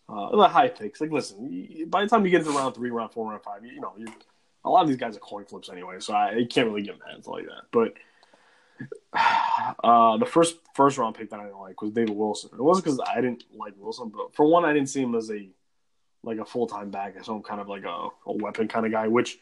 uh 0.08 0.36
the 0.36 0.48
high 0.48 0.68
picks, 0.68 1.00
like 1.00 1.10
listen, 1.10 1.86
by 1.88 2.02
the 2.02 2.08
time 2.08 2.24
you 2.24 2.30
get 2.30 2.40
into 2.46 2.52
round 2.52 2.74
three, 2.74 2.90
round 2.90 3.12
four, 3.12 3.30
round 3.30 3.42
five, 3.42 3.64
you, 3.64 3.72
you 3.72 3.80
know, 3.80 3.94
you 3.96 4.06
a 4.64 4.70
lot 4.70 4.82
of 4.82 4.88
these 4.88 4.96
guys 4.96 5.16
are 5.16 5.20
coin 5.20 5.44
flips 5.44 5.68
anyway, 5.70 5.96
so 6.00 6.14
I 6.14 6.34
you 6.34 6.46
can't 6.46 6.68
really 6.68 6.82
get 6.82 6.98
mad 6.98 7.16
until 7.16 7.32
like 7.32 7.46
that. 7.46 7.64
But 7.70 7.94
uh, 9.84 10.16
the 10.18 10.26
first 10.26 10.56
first 10.74 10.98
round 10.98 11.14
pick 11.14 11.30
that 11.30 11.40
I 11.40 11.44
didn't 11.44 11.60
like 11.60 11.80
was 11.80 11.92
David 11.92 12.16
Wilson. 12.16 12.50
It 12.52 12.62
wasn't 12.62 12.84
because 12.84 13.00
I 13.06 13.20
didn't 13.20 13.44
like 13.54 13.74
Wilson, 13.78 14.10
but 14.14 14.34
for 14.34 14.46
one, 14.46 14.64
I 14.64 14.72
didn't 14.72 14.88
see 14.88 15.02
him 15.02 15.14
as 15.14 15.30
a 15.30 15.48
like 16.24 16.38
a 16.38 16.44
full 16.44 16.66
time 16.66 16.90
back, 16.90 17.14
so 17.22 17.36
I'm 17.36 17.42
kind 17.42 17.60
of 17.60 17.68
like 17.68 17.84
a, 17.84 18.08
a 18.26 18.32
weapon 18.32 18.68
kind 18.68 18.86
of 18.86 18.92
guy, 18.92 19.08
which 19.08 19.38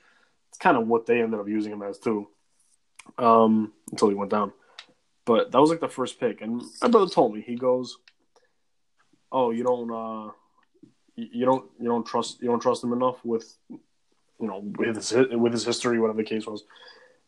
it's 0.49 0.59
kind 0.59 0.77
of 0.77 0.87
what 0.87 1.07
they 1.07 1.23
ended 1.23 1.41
up 1.41 1.49
using 1.49 1.73
him 1.73 1.83
as 1.83 1.99
too. 1.99 2.29
Um, 3.19 3.73
until 3.91 4.09
he 4.09 4.15
went 4.15 4.31
down. 4.31 4.53
But 5.25 5.51
that 5.51 5.61
was 5.61 5.71
like 5.71 5.81
the 5.81 5.89
first 5.89 6.19
pick, 6.21 6.41
and 6.41 6.63
my 6.81 6.89
brother 6.89 7.11
told 7.11 7.35
me 7.35 7.41
he 7.41 7.55
goes, 7.55 7.99
"Oh, 9.31 9.51
you 9.51 9.63
don't, 9.65 9.91
uh, 9.91 10.33
you 11.17 11.45
don't, 11.45 11.71
you 11.79 11.89
don't 11.89 12.05
trust, 12.05 12.41
you 12.41 12.49
don't 12.49 12.61
trust 12.61 12.83
him 12.83 12.93
enough 12.93 13.25
with, 13.25 13.57
you 13.71 13.81
know, 14.41 14.59
with 14.79 14.97
his 14.97 15.13
with 15.13 15.53
his 15.53 15.65
history, 15.65 15.99
whatever 16.01 16.19
the 16.19 16.29
case 16.29 16.47
was." 16.47 16.65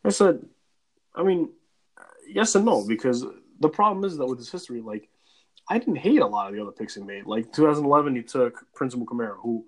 I 0.03 0.09
said, 0.09 0.45
"I 1.15 1.23
mean, 1.23 1.49
yes 2.27 2.55
and 2.55 2.65
no, 2.65 2.85
because 2.85 3.25
the 3.59 3.69
problem 3.69 4.03
is 4.03 4.17
that 4.17 4.27
with 4.27 4.39
his 4.39 4.51
history, 4.51 4.81
like 4.81 5.09
I 5.69 5.79
didn't 5.79 5.95
hate 5.97 6.19
a 6.21 6.27
lot 6.27 6.47
of 6.47 6.55
the 6.55 6.61
other 6.61 6.71
picks 6.71 6.95
he 6.95 7.01
made. 7.01 7.25
Like 7.25 7.51
2011, 7.51 8.15
he 8.15 8.21
took 8.21 8.65
Prince 8.73 8.93
Amukamara, 8.95 9.35
who 9.41 9.65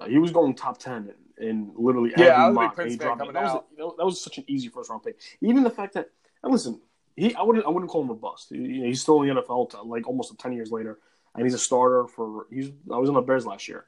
uh, 0.00 0.06
he 0.06 0.18
was 0.18 0.30
going 0.30 0.54
top 0.54 0.78
ten 0.78 1.12
in, 1.38 1.48
in 1.48 1.72
literally 1.74 2.10
Yeah, 2.16 2.24
every 2.24 2.32
I 2.32 2.48
was 2.48 2.56
a 2.56 2.60
big 2.60 2.64
mock 2.66 2.74
Prince 2.74 2.92
he 2.92 2.98
dropped. 2.98 3.18
coming 3.18 3.34
That 3.34 3.42
was, 3.44 3.62
you 3.72 3.78
know, 3.78 3.94
that 3.98 4.04
was 4.04 4.20
such 4.22 4.38
an 4.38 4.44
easy 4.46 4.68
first 4.68 4.90
round 4.90 5.02
pick. 5.02 5.18
Even 5.40 5.62
the 5.62 5.70
fact 5.70 5.94
that, 5.94 6.10
and 6.42 6.52
listen, 6.52 6.80
he 7.16 7.34
I 7.34 7.42
wouldn't 7.42 7.64
I 7.66 7.68
wouldn't 7.70 7.90
call 7.90 8.02
him 8.02 8.10
a 8.10 8.14
bust. 8.14 8.48
He- 8.50 8.56
you 8.56 8.80
know, 8.82 8.86
he's 8.86 9.00
still 9.00 9.22
in 9.22 9.34
the 9.34 9.42
NFL 9.42 9.70
to, 9.70 9.82
like 9.82 10.06
almost 10.06 10.38
ten 10.38 10.52
years 10.52 10.70
later, 10.70 10.98
and 11.34 11.44
he's 11.44 11.54
a 11.54 11.58
starter 11.58 12.06
for. 12.06 12.46
He's 12.50 12.70
I 12.92 12.96
was 12.98 13.08
in 13.08 13.14
the 13.14 13.20
Bears 13.22 13.46
last 13.46 13.68
year. 13.68 13.86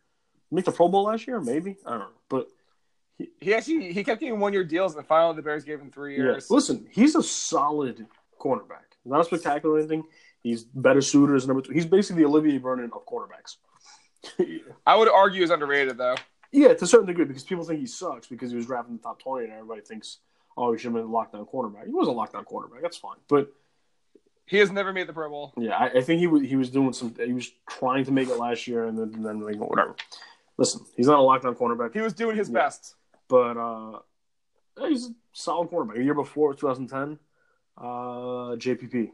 Make 0.50 0.64
the 0.66 0.72
Pro 0.72 0.88
Bowl 0.88 1.04
last 1.04 1.26
year, 1.26 1.40
maybe 1.40 1.76
I 1.86 1.90
don't 1.90 2.00
know, 2.00 2.06
but 2.28 2.48
He 3.40 3.54
actually 3.54 3.92
he 3.92 4.02
kept 4.04 4.20
getting 4.20 4.38
one 4.40 4.52
year 4.52 4.64
deals, 4.64 4.94
and 4.96 5.06
finally 5.06 5.36
the 5.36 5.42
Bears 5.42 5.64
gave 5.64 5.80
him 5.80 5.90
three 5.90 6.16
Yeah. 6.16 6.24
years. 6.24 6.50
Listen, 6.50 6.86
he's 6.90 7.14
a 7.14 7.22
solid 7.22 8.06
cornerback. 8.40 8.88
Not 9.04 9.20
a 9.20 9.24
spectacular 9.24 9.76
or 9.76 9.78
anything. 9.78 10.04
He's 10.44 10.62
better 10.62 11.00
suitor 11.00 11.34
as 11.34 11.48
number 11.48 11.62
two. 11.62 11.72
He's 11.72 11.86
basically 11.86 12.22
the 12.22 12.28
Olivier 12.28 12.58
Vernon 12.58 12.90
of 12.94 13.04
cornerbacks. 13.06 13.56
I 14.86 14.94
would 14.96 15.08
argue 15.08 15.40
he's 15.40 15.50
underrated 15.50 15.98
though. 15.98 16.14
yeah, 16.52 16.68
to 16.74 16.84
a 16.84 16.86
certain 16.86 17.06
degree, 17.06 17.24
because 17.24 17.42
people 17.42 17.64
think 17.64 17.80
he 17.80 17.86
sucks 17.86 18.26
because 18.28 18.50
he 18.50 18.56
was 18.56 18.66
drafted 18.66 18.90
in 18.92 18.96
the 18.98 19.02
top 19.02 19.18
20 19.20 19.44
and 19.46 19.52
everybody 19.54 19.80
thinks, 19.80 20.18
oh, 20.56 20.72
he 20.72 20.78
should 20.78 20.92
have 20.92 20.94
been 20.94 21.04
a 21.04 21.06
lockdown 21.08 21.50
cornerback. 21.50 21.86
He 21.86 21.92
was 21.92 22.06
a 22.08 22.10
lockdown 22.12 22.44
cornerback. 22.44 22.80
That's 22.82 22.96
fine. 22.96 23.16
But 23.28 23.50
He 24.46 24.58
has 24.58 24.70
never 24.70 24.92
made 24.92 25.06
the 25.08 25.12
Pro 25.14 25.28
Bowl. 25.30 25.52
yeah, 25.58 25.76
I, 25.76 25.86
I 25.98 26.00
think 26.02 26.20
he 26.20 26.26
was, 26.26 26.42
he 26.42 26.56
was 26.56 26.70
doing 26.70 26.92
some, 26.92 27.14
he 27.18 27.32
was 27.32 27.50
trying 27.68 28.04
to 28.04 28.12
make 28.12 28.28
it 28.28 28.36
last 28.36 28.66
year 28.68 28.84
and 28.86 28.96
then, 28.98 29.12
and 29.14 29.24
then 29.24 29.40
like, 29.40 29.56
whatever. 29.56 29.96
Listen, 30.58 30.82
he's 30.96 31.06
not 31.06 31.18
a 31.18 31.22
lockdown 31.22 31.56
cornerback. 31.56 31.92
He 31.94 32.00
was 32.00 32.12
doing 32.12 32.36
his 32.36 32.48
Yeah. 32.50 32.54
best. 32.60 32.94
but 33.28 33.56
uh, 33.56 33.98
he's 34.86 35.06
a 35.06 35.14
solid 35.32 35.70
cornerback. 35.70 35.98
A 35.98 36.02
year 36.04 36.14
before 36.14 36.52
2010, 36.54 37.18
uh, 37.76 37.82
JPP. 38.56 39.10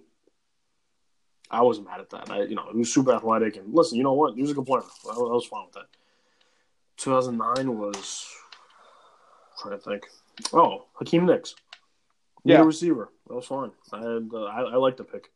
I 1.50 1.62
wasn't 1.62 1.86
mad 1.88 2.00
at 2.00 2.10
that. 2.10 2.30
I, 2.30 2.42
you 2.42 2.54
know, 2.54 2.66
he 2.72 2.78
was 2.78 2.92
super 2.94 3.12
athletic, 3.12 3.56
and 3.56 3.74
listen, 3.74 3.98
you 3.98 4.04
know 4.04 4.12
what? 4.12 4.34
He 4.34 4.42
was 4.42 4.50
a 4.52 4.54
good 4.54 4.66
player. 4.66 4.82
I, 5.08 5.14
I 5.14 5.18
was 5.18 5.46
fine 5.46 5.64
with 5.64 5.74
that. 5.74 5.86
2009 6.98 7.78
was 7.78 8.26
trying 9.60 9.76
to 9.78 9.82
think. 9.82 10.06
Oh, 10.52 10.86
Hakeem 10.94 11.26
Nicks, 11.26 11.54
yeah, 12.44 12.60
receiver. 12.62 13.10
That 13.28 13.34
was 13.34 13.46
fine. 13.46 13.70
I 13.92 13.98
had, 13.98 14.30
uh, 14.32 14.44
I, 14.44 14.60
I 14.62 14.76
like 14.76 14.96
the 14.96 15.04
pick, 15.04 15.30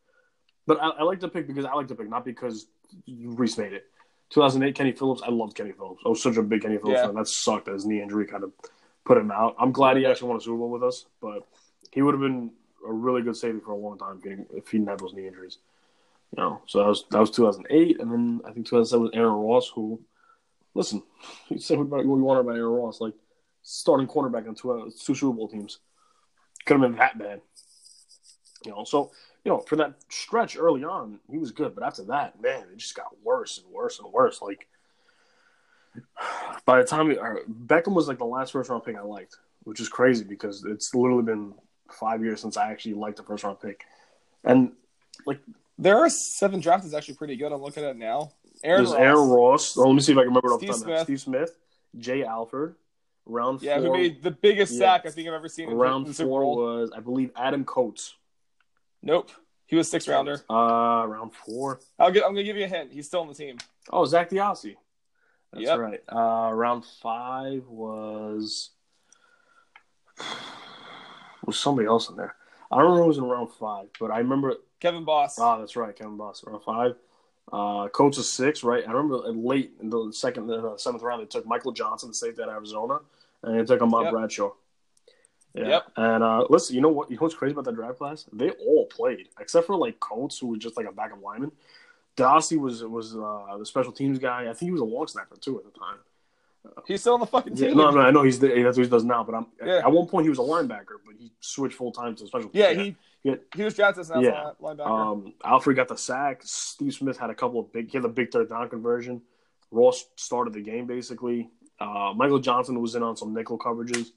but 0.65 0.81
I, 0.81 0.89
I 0.89 1.03
like 1.03 1.19
the 1.19 1.27
pick 1.27 1.47
because 1.47 1.65
I 1.65 1.73
like 1.73 1.87
the 1.87 1.95
pick, 1.95 2.09
not 2.09 2.23
because 2.25 2.67
Reese 3.07 3.57
made 3.57 3.73
it. 3.73 3.85
2008, 4.31 4.73
Kenny 4.73 4.91
Phillips. 4.91 5.21
I 5.23 5.29
loved 5.29 5.55
Kenny 5.55 5.71
Phillips. 5.71 6.01
I 6.05 6.09
was 6.09 6.21
such 6.21 6.37
a 6.37 6.41
big 6.41 6.61
Kenny 6.63 6.77
Phillips 6.77 6.99
Yeah. 6.99 7.05
fan. 7.07 7.15
That 7.15 7.27
sucked 7.27 7.65
that 7.65 7.73
his 7.73 7.85
knee 7.85 8.01
injury 8.01 8.25
kind 8.25 8.43
of 8.43 8.51
put 9.03 9.17
him 9.17 9.29
out. 9.31 9.55
I'm 9.59 9.71
glad 9.71 9.97
he 9.97 10.05
actually 10.05 10.29
won 10.29 10.37
a 10.37 10.41
Super 10.41 10.57
Bowl 10.57 10.71
with 10.71 10.83
us, 10.83 11.05
but 11.21 11.47
he 11.91 12.01
would 12.01 12.13
have 12.15 12.21
been 12.21 12.51
a 12.87 12.91
really 12.91 13.21
good 13.21 13.35
safety 13.35 13.59
for 13.63 13.71
a 13.71 13.75
long 13.77 13.97
time 13.99 14.17
if 14.17 14.23
he 14.23 14.29
didn't, 14.29 14.47
if 14.53 14.67
he 14.69 14.77
didn't 14.79 14.89
have 14.89 14.99
those 14.99 15.13
knee 15.13 15.27
injuries. 15.27 15.59
You 16.37 16.43
know, 16.43 16.61
so 16.65 16.79
that 16.79 16.87
was 16.87 17.05
that 17.11 17.19
was 17.19 17.31
2008, 17.31 18.01
and 18.01 18.11
then 18.11 18.41
I 18.43 18.51
think 18.51 18.65
2007 18.67 19.01
was 19.01 19.11
Aaron 19.13 19.33
Ross, 19.33 19.69
who, 19.69 20.01
listen, 20.73 21.01
you 21.49 21.59
said 21.59 21.79
what 21.79 22.03
you 22.03 22.11
wanted 22.11 22.41
about 22.41 22.57
Aaron 22.57 22.73
Ross, 22.73 22.99
like 22.99 23.13
starting 23.61 24.07
cornerback 24.07 24.47
on 24.47 24.55
two, 24.55 24.71
uh, 24.71 24.85
two 24.85 25.15
Super 25.15 25.35
Bowl 25.35 25.47
teams, 25.47 25.79
could 26.65 26.73
have 26.73 26.81
been 26.81 26.99
that 26.99 27.17
bad. 27.17 27.41
You 28.65 28.71
know, 28.71 28.83
so 28.83 29.11
you 29.45 29.51
know 29.51 29.59
for 29.59 29.77
that 29.77 29.93
stretch 30.09 30.57
early 30.57 30.83
on, 30.83 31.19
he 31.29 31.37
was 31.37 31.51
good, 31.51 31.73
but 31.73 31.85
after 31.85 32.03
that, 32.05 32.41
man, 32.41 32.65
it 32.71 32.77
just 32.77 32.95
got 32.95 33.15
worse 33.23 33.57
and 33.57 33.73
worse 33.73 33.99
and 33.99 34.11
worse. 34.11 34.41
Like 34.41 34.67
by 36.65 36.81
the 36.81 36.87
time 36.87 37.07
we, 37.07 37.17
or 37.17 37.43
Beckham 37.47 37.93
was 37.93 38.09
like 38.09 38.17
the 38.17 38.25
last 38.25 38.51
first 38.51 38.69
round 38.69 38.83
pick 38.83 38.97
I 38.97 39.01
liked, 39.01 39.37
which 39.63 39.79
is 39.79 39.87
crazy 39.87 40.25
because 40.25 40.65
it's 40.65 40.93
literally 40.93 41.23
been 41.23 41.53
five 41.91 42.21
years 42.21 42.41
since 42.41 42.57
I 42.57 42.71
actually 42.71 42.95
liked 42.95 43.17
the 43.17 43.23
first 43.23 43.45
round 43.45 43.61
pick, 43.61 43.85
and 44.43 44.73
There 45.77 45.97
are 45.97 46.09
seven 46.09 46.59
drafts 46.61 46.85
is 46.87 46.93
actually 46.93 47.15
pretty 47.15 47.35
good. 47.35 47.51
I'm 47.51 47.61
looking 47.61 47.83
at 47.83 47.91
it 47.91 47.97
now. 47.97 48.31
Aaron 48.63 48.83
There's 48.85 48.91
Ross. 48.93 48.99
Aaron 49.01 49.29
Ross. 49.29 49.77
Oh, 49.77 49.81
let 49.87 49.93
me 49.93 49.99
see 50.01 50.13
if 50.13 50.17
I 50.17 50.21
can 50.21 50.29
remember 50.29 50.49
it 50.49 50.53
off 50.53 50.59
the 50.61 50.67
Steve 50.67 50.75
top 50.75 50.81
of 50.81 50.87
my 50.87 50.93
head. 50.93 51.05
Smith. 51.05 51.19
Steve 51.19 51.21
Smith, 51.21 51.57
Jay 51.97 52.23
Alford, 52.23 52.75
round 53.25 53.61
Yeah, 53.61 53.79
four. 53.79 53.87
who 53.87 53.93
made 53.93 54.23
the 54.23 54.31
biggest 54.31 54.73
Yeah. 54.73 54.79
sack 54.79 55.05
I 55.05 55.09
think 55.11 55.27
I've 55.27 55.33
ever 55.33 55.49
seen 55.49 55.69
in 55.69 55.75
round 55.77 56.05
the 56.07 56.13
Super 56.13 56.29
four 56.29 56.41
Bowl. 56.41 56.55
was, 56.57 56.91
I 56.95 56.99
believe, 57.01 57.31
Adam 57.35 57.65
Koets. 57.65 58.13
Nope. 59.01 59.31
He 59.67 59.75
was 59.75 59.89
six 59.89 60.07
rounder. 60.07 60.41
Uh, 60.49 61.05
round 61.07 61.33
four. 61.33 61.79
I'll 61.99 62.11
get, 62.11 62.23
I'm 62.23 62.31
gonna 62.31 62.43
give 62.43 62.55
you 62.55 62.65
a 62.65 62.69
hint. 62.69 62.91
He's 62.93 63.07
still 63.07 63.21
on 63.21 63.27
the 63.27 63.33
team. 63.33 63.57
Oh, 63.91 64.05
Zak 64.05 64.29
DeOssie. 64.29 64.75
That's 65.51 65.65
Yep. 65.65 65.79
right. 65.79 66.01
Uh, 66.07 66.51
round 66.53 66.85
five 66.85 67.67
was 67.67 68.71
was 71.45 71.59
somebody 71.59 71.87
else 71.87 72.09
in 72.09 72.15
there. 72.15 72.35
I 72.71 72.77
don't 72.77 72.85
remember 72.85 73.03
who 73.03 73.07
was 73.09 73.17
in 73.17 73.25
round 73.25 73.51
five, 73.53 73.87
but 73.99 74.11
I 74.11 74.19
remember. 74.19 74.55
Kevin 74.85 75.03
Boss. 75.03 75.39
Ah, 75.39 75.57
that's 75.57 75.75
right, 75.75 75.95
Kevin 75.95 76.15
Boss, 76.15 76.43
round 76.45 76.63
five. 76.63 76.95
Uh, 77.51 77.87
Koets 77.89 78.17
is 78.19 78.29
six, 78.31 78.63
right? 78.63 78.83
I 78.87 78.91
remember 78.91 79.17
late 79.31 79.71
in 79.81 79.89
the 79.89 80.11
second, 80.11 80.49
uh, 80.51 80.77
seventh 80.77 81.01
round, 81.03 81.21
they 81.21 81.25
took 81.25 81.45
Michael 81.47 81.71
Johnson, 81.71 82.09
to 82.09 82.15
save 82.15 82.35
that 82.37 82.49
Arizona, 82.49 82.99
and 83.43 83.59
they 83.59 83.63
took 83.65 83.81
Ahmad 83.81 84.03
Yep. 84.03 84.11
Bradshaw. 84.13 84.51
Yeah. 85.55 85.67
Yep. 85.67 85.83
And 85.97 86.23
uh, 86.23 86.45
listen, 86.49 86.75
you 86.75 86.81
know 86.81 86.89
what? 86.89 87.09
You 87.09 87.15
know 87.15 87.21
what's 87.21 87.33
crazy 87.35 87.53
about 87.53 87.65
that 87.65 87.75
draft 87.75 87.97
class? 87.97 88.25
They 88.31 88.49
all 88.51 88.85
played, 88.87 89.29
except 89.39 89.65
for 89.67 89.75
like 89.75 89.99
Koets, 89.99 90.39
who 90.39 90.47
was 90.47 90.59
just 90.59 90.77
like 90.77 90.85
a 90.87 90.91
backup 90.91 91.23
lineman. 91.23 91.51
DeOssie 92.17 92.59
was 92.59 92.83
was 92.83 93.15
uh, 93.15 93.57
the 93.57 93.65
special 93.65 93.91
teams 93.91 94.19
guy. 94.19 94.43
I 94.43 94.53
think 94.53 94.67
he 94.69 94.71
was 94.71 94.81
a 94.81 94.85
long 94.85 95.07
snapper 95.07 95.35
too 95.37 95.57
at 95.57 95.65
the 95.65 95.71
time. 95.79 95.97
He's 96.87 97.01
still 97.01 97.13
on 97.13 97.19
the 97.19 97.25
fucking 97.27 97.55
Yeah, 97.55 97.67
team. 97.69 97.77
no, 97.77 97.91
no, 97.91 97.99
I 98.01 98.09
know 98.09 98.23
he's 98.23 98.39
the, 98.39 98.47
that's 98.63 98.75
what 98.77 98.83
he 98.85 98.89
does 98.89 99.03
now. 99.03 99.23
But 99.23 99.35
I'm 99.35 99.45
Yeah. 99.63 99.85
at 99.85 99.91
one 99.91 100.07
point 100.07 100.25
he 100.25 100.29
was 100.29 100.39
a 100.39 100.41
linebacker, 100.41 100.97
but 101.05 101.15
he 101.17 101.31
switched 101.39 101.75
full 101.75 101.91
time 101.91 102.15
to 102.15 102.25
special. 102.27 102.49
Yeah, 102.53 102.73
teams. 102.73 102.81
he 102.81 102.95
Yeah. 103.25 103.35
he 103.55 103.63
was 103.63 103.73
drafted 103.73 104.01
as 104.01 104.11
Yeah. 104.21 104.51
linebacker. 104.61 104.87
Um, 104.87 105.33
Alford 105.43 105.75
got 105.75 105.87
the 105.87 105.97
sack. 105.97 106.41
Steve 106.43 106.93
Smith 106.93 107.17
had 107.17 107.31
a 107.31 107.35
couple 107.35 107.59
of 107.59 107.73
big. 107.73 107.89
He 107.89 107.97
had 107.97 108.05
a 108.05 108.09
big 108.09 108.31
third 108.31 108.49
down 108.49 108.69
conversion. 108.69 109.23
Ross 109.71 110.05
started 110.15 110.53
the 110.53 110.61
game 110.61 110.85
basically. 110.85 111.49
Uh, 111.79 112.13
Michael 112.15 112.37
Johnson 112.37 112.79
was 112.79 112.93
in 112.93 113.01
on 113.01 113.17
some 113.17 113.33
nickel 113.33 113.57
coverages. 113.57 114.09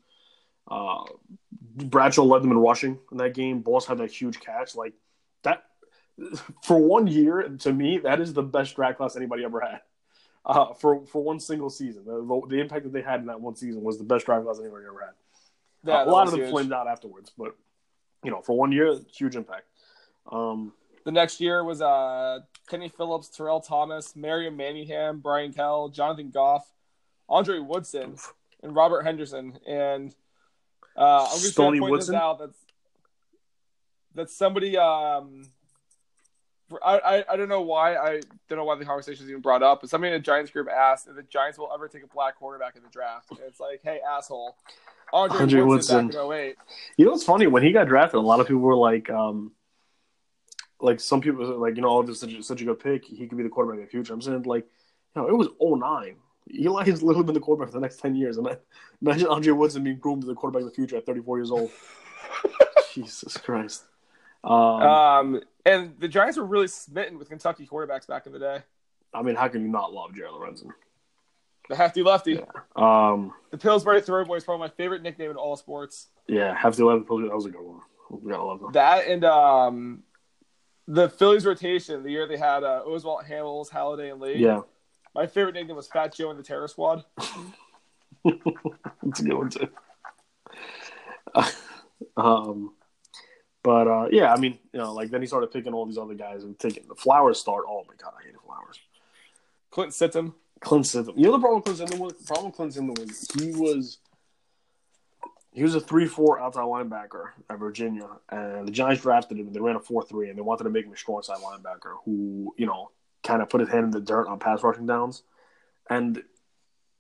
Uh, 0.71 1.05
Bradshaw 1.51 2.23
led 2.25 2.43
them 2.43 2.53
in 2.53 2.59
rushing 2.59 2.99
in 3.11 3.17
that 3.17 3.33
game. 3.33 3.63
Boss 3.63 3.87
had 3.87 3.97
that 3.97 4.13
huge 4.13 4.41
catch. 4.41 4.77
Like 4.77 4.93
that 5.43 5.65
for 6.63 6.79
one 6.79 7.07
year, 7.07 7.49
to 7.61 7.73
me, 7.73 7.97
that 7.99 8.21
is 8.21 8.35
the 8.35 8.43
best 8.43 8.77
draft 8.77 8.99
class 8.99 9.17
anybody 9.17 9.43
ever 9.43 9.61
had. 9.61 9.81
Uh, 10.45 10.75
for 10.75 11.07
for 11.07 11.23
one 11.23 11.41
single 11.41 11.71
season, 11.71 12.05
the, 12.05 12.43
the, 12.49 12.61
impact 12.61 12.85
that 12.85 12.93
they 12.93 13.03
had 13.03 13.21
in 13.21 13.27
that 13.27 13.41
one 13.41 13.57
season 13.57 13.83
was 13.83 13.97
the 13.97 14.05
best 14.05 14.27
draft 14.27 14.45
class 14.45 14.61
anybody 14.61 14.85
ever 14.87 15.01
had. 15.01 15.15
Yeah, 15.85 16.03
uh, 16.03 16.05
a 16.05 16.11
lot 16.11 16.27
of 16.27 16.33
them 16.33 16.41
huge. 16.41 16.51
flamed 16.51 16.73
out 16.73 16.87
afterwards, 16.87 17.33
but 17.37 17.55
you 18.25 18.31
know, 18.31 18.41
for 18.41 18.57
one 18.57 18.73
year, 18.73 18.99
huge 19.13 19.37
impact. 19.37 19.67
Um, 20.31 20.73
the 21.05 21.13
next 21.13 21.41
year 21.41 21.65
was 21.65 21.81
uh, 21.81 22.41
Kenny 22.69 22.89
Phillips, 22.89 23.29
Terrell 23.29 23.61
Thomas, 23.61 24.15
Mario 24.15 24.51
Manningham, 24.51 25.21
Bryan 25.21 25.53
Kehl, 25.53 25.93
Jonathan 25.93 26.31
Goff, 26.31 26.71
Andre 27.29 27.59
Woodson, 27.61 28.17
and 28.63 28.75
Robert 28.75 29.03
Henderson. 29.03 29.59
And 29.67 30.15
uh, 30.97 31.29
I'm 31.31 31.41
just 31.41 31.57
going 31.57 31.75
to 31.75 31.81
point 31.81 31.93
Woodson? 31.93 32.15
this 32.15 32.21
out. 32.21 32.39
That's 32.39 32.59
that 34.15 34.31
somebody. 34.31 34.77
Um, 34.77 35.49
I, 36.85 36.99
I 36.99 37.25
I 37.33 37.37
don't 37.37 37.49
know 37.49 37.63
why 37.63 37.97
I 37.97 38.21
don't 38.49 38.59
know 38.59 38.65
why 38.65 38.77
the 38.77 38.85
conversation 38.85 39.25
is 39.25 39.31
even 39.31 39.41
brought 39.41 39.63
up, 39.63 39.81
but 39.81 39.89
somebody 39.89 40.13
in 40.13 40.21
the 40.21 40.25
Giants 40.25 40.51
group 40.51 40.69
asked 40.69 41.09
if 41.09 41.17
the 41.17 41.23
Giants 41.23 41.59
will 41.59 41.71
ever 41.73 41.89
take 41.89 42.05
a 42.05 42.09
black 42.09 42.37
quarterback 42.37 42.77
in 42.77 42.83
the 42.83 42.91
draft. 42.91 43.31
And 43.31 43.41
it's 43.47 43.61
like, 43.61 43.81
hey, 43.83 44.01
asshole. 44.07 44.57
Andre, 45.13 45.41
Andre 45.41 45.61
Woodson, 45.63 46.07
Woodson. 46.07 46.33
08. 46.33 46.57
You 46.97 47.05
know 47.07 47.13
what's 47.13 47.25
funny? 47.25 47.47
When 47.47 47.63
he 47.63 47.73
got 47.73 47.89
drafted, 47.89 48.19
a 48.19 48.21
lot 48.21 48.41
of 48.41 48.47
people 48.47 48.63
were 48.63 48.77
like, 48.77 49.09
um, 49.11 49.53
like 50.81 51.01
some 51.01 51.21
people 51.21 51.47
were 51.47 51.55
like, 51.55 51.77
you 51.77 51.83
know, 51.83 51.91
oh, 51.91 52.03
this 52.03 52.23
is 52.23 52.47
such 52.47 52.61
a, 52.61 52.65
good 52.65 52.81
pick. 52.81 53.05
He 53.05 53.27
could 53.27 53.37
be 53.37 53.45
the 53.45 53.49
quarterback 53.49 53.81
of 53.81 53.87
the 53.87 53.91
future. 53.91 54.13
I'm 54.13 54.23
saying 54.23 54.43
like, 54.43 54.67
you 55.17 55.23
know, 55.23 55.29
it 55.29 55.35
was 55.35 55.49
09. 55.61 56.17
Eli 56.55 56.85
has 56.85 57.03
literally 57.03 57.27
been 57.27 57.35
the 57.35 57.41
quarterback 57.41 57.73
for 57.73 57.79
the 57.79 57.83
next 57.83 58.01
10 58.01 58.15
years. 58.15 58.39
And 58.39 58.49
imagine 59.03 59.27
Andre 59.27 59.53
Woodson 59.53 59.85
being 59.85 59.99
groomed 59.99 60.23
to 60.23 60.29
the 60.29 60.35
quarterback 60.35 60.63
of 60.63 60.69
the 60.71 60.75
future 60.75 60.97
at 60.97 61.07
34 61.07 61.39
years 61.39 61.51
old. 61.51 61.71
Jesus 62.95 63.37
Christ. 63.37 63.85
Um, 64.45 64.55
um, 64.55 65.41
and 65.67 65.95
the 65.99 66.09
Giants 66.09 66.39
were 66.39 66.45
really 66.45 66.69
smitten 66.69 67.19
with 67.19 67.29
Kentucky 67.29 67.67
quarterbacks 67.67 68.07
back 68.07 68.27
in 68.27 68.33
the 68.33 68.39
day. 68.39 68.63
I 69.13 69.23
mean, 69.23 69.35
how 69.35 69.49
can 69.49 69.63
you 69.63 69.69
not 69.69 69.93
love 69.93 70.15
Jared 70.15 70.33
Lorenzen? 70.33 70.71
The 71.69 71.77
hefty 71.77 72.03
lefty. 72.03 72.35
Yeah. 72.35 72.45
Um, 72.77 73.33
the 73.51 73.59
Pillsbury 73.59 74.01
Throw 74.01 74.25
Boy 74.25 74.37
is 74.37 74.45
probably 74.45 74.67
my 74.67 74.75
favorite 74.75 75.03
nickname 75.03 75.31
in 75.31 75.37
all 75.37 75.57
sports. 75.57 76.09
Yeah, 76.27 76.55
hefty 76.55 76.83
lefty. 76.83 77.05
That 77.05 77.35
was 77.35 77.47
a 77.47 77.51
good 77.51 77.63
one. 77.63 77.81
We 78.11 78.31
gotta 78.31 78.43
love 78.43 78.61
them. 78.61 78.73
That 78.73 79.07
and 79.07 79.25
um, 79.25 80.03
the 80.87 81.09
Phillies 81.11 81.45
rotation. 81.45 82.03
The 82.03 82.11
year 82.11 82.27
they 82.27 82.39
had 82.39 82.65
uh, 82.65 82.83
Oswalt, 82.87 83.29
Hamels, 83.29 83.69
Halladay, 83.71 84.13
and 84.13 84.21
Lee. 84.21 84.37
Yeah. 84.37 84.61
My 85.15 85.27
favorite 85.27 85.55
nickname 85.55 85.77
was 85.77 85.89
Fat 85.89 86.15
Joe 86.15 86.31
and 86.31 86.39
the 86.39 86.43
Terror 86.43 86.69
Squad. 86.69 87.05
That's 88.25 89.21
a 89.21 89.23
good 89.23 89.35
one 89.35 89.51
too. 89.51 89.69
um, 92.17 92.73
but 93.63 93.89
uh, 93.89 94.09
yeah, 94.11 94.33
I 94.33 94.39
mean, 94.39 94.59
you 94.73 94.79
know, 94.79 94.93
like 94.95 95.11
then 95.11 95.21
he 95.21 95.27
started 95.27 95.51
picking 95.51 95.75
all 95.75 95.85
these 95.85 95.99
other 95.99 96.15
guys 96.15 96.45
and 96.45 96.59
taking 96.59 96.87
the 96.89 96.95
Flowers 96.95 97.39
start. 97.39 97.65
Oh 97.69 97.85
my 97.87 97.95
god, 98.03 98.15
I 98.19 98.25
hated 98.25 98.41
Flowers. 98.45 98.79
Clint 99.71 99.93
Sintim. 99.93 100.33
Clint 100.61 100.85
Sintim. 100.85 101.17
You 101.17 101.25
know 101.25 101.33
the 101.33 101.39
problem 101.39 101.63
with 101.65 101.77
Clint? 101.77 102.19
The 102.19 102.25
problem 102.25 102.47
with 102.47 102.57
Clint 102.57 102.75
Sintim 102.75 102.99
was 102.99 103.29
he 103.39 103.53
was 103.53 103.99
he 105.53 105.63
was 105.63 105.75
a 105.75 105.81
three 105.81 106.07
four 106.07 106.41
outside 106.41 106.63
linebacker 106.63 107.31
at 107.49 107.59
Virginia, 107.59 108.09
and 108.31 108.67
the 108.67 108.73
Giants 108.73 109.03
drafted 109.03 109.39
him. 109.39 109.53
They 109.53 109.61
ran 109.61 109.77
a 109.77 109.81
four 109.81 110.03
three, 110.05 110.29
and 110.29 110.39
they 110.39 110.43
wanted 110.43 110.65
to 110.65 110.71
make 110.71 110.85
him 110.85 110.93
a 110.93 110.97
strong 110.97 111.23
side 111.23 111.39
linebacker 111.39 111.97
who 112.05 112.55
you 112.57 112.67
know 112.67 112.91
kind 113.23 113.43
of 113.43 113.49
put 113.49 113.61
his 113.61 113.71
hand 113.71 113.85
in 113.85 113.91
the 113.91 114.01
dirt 114.01 114.29
on 114.29 114.39
pass 114.39 114.63
rushing 114.63 114.87
downs, 114.87 115.23
and 115.89 116.23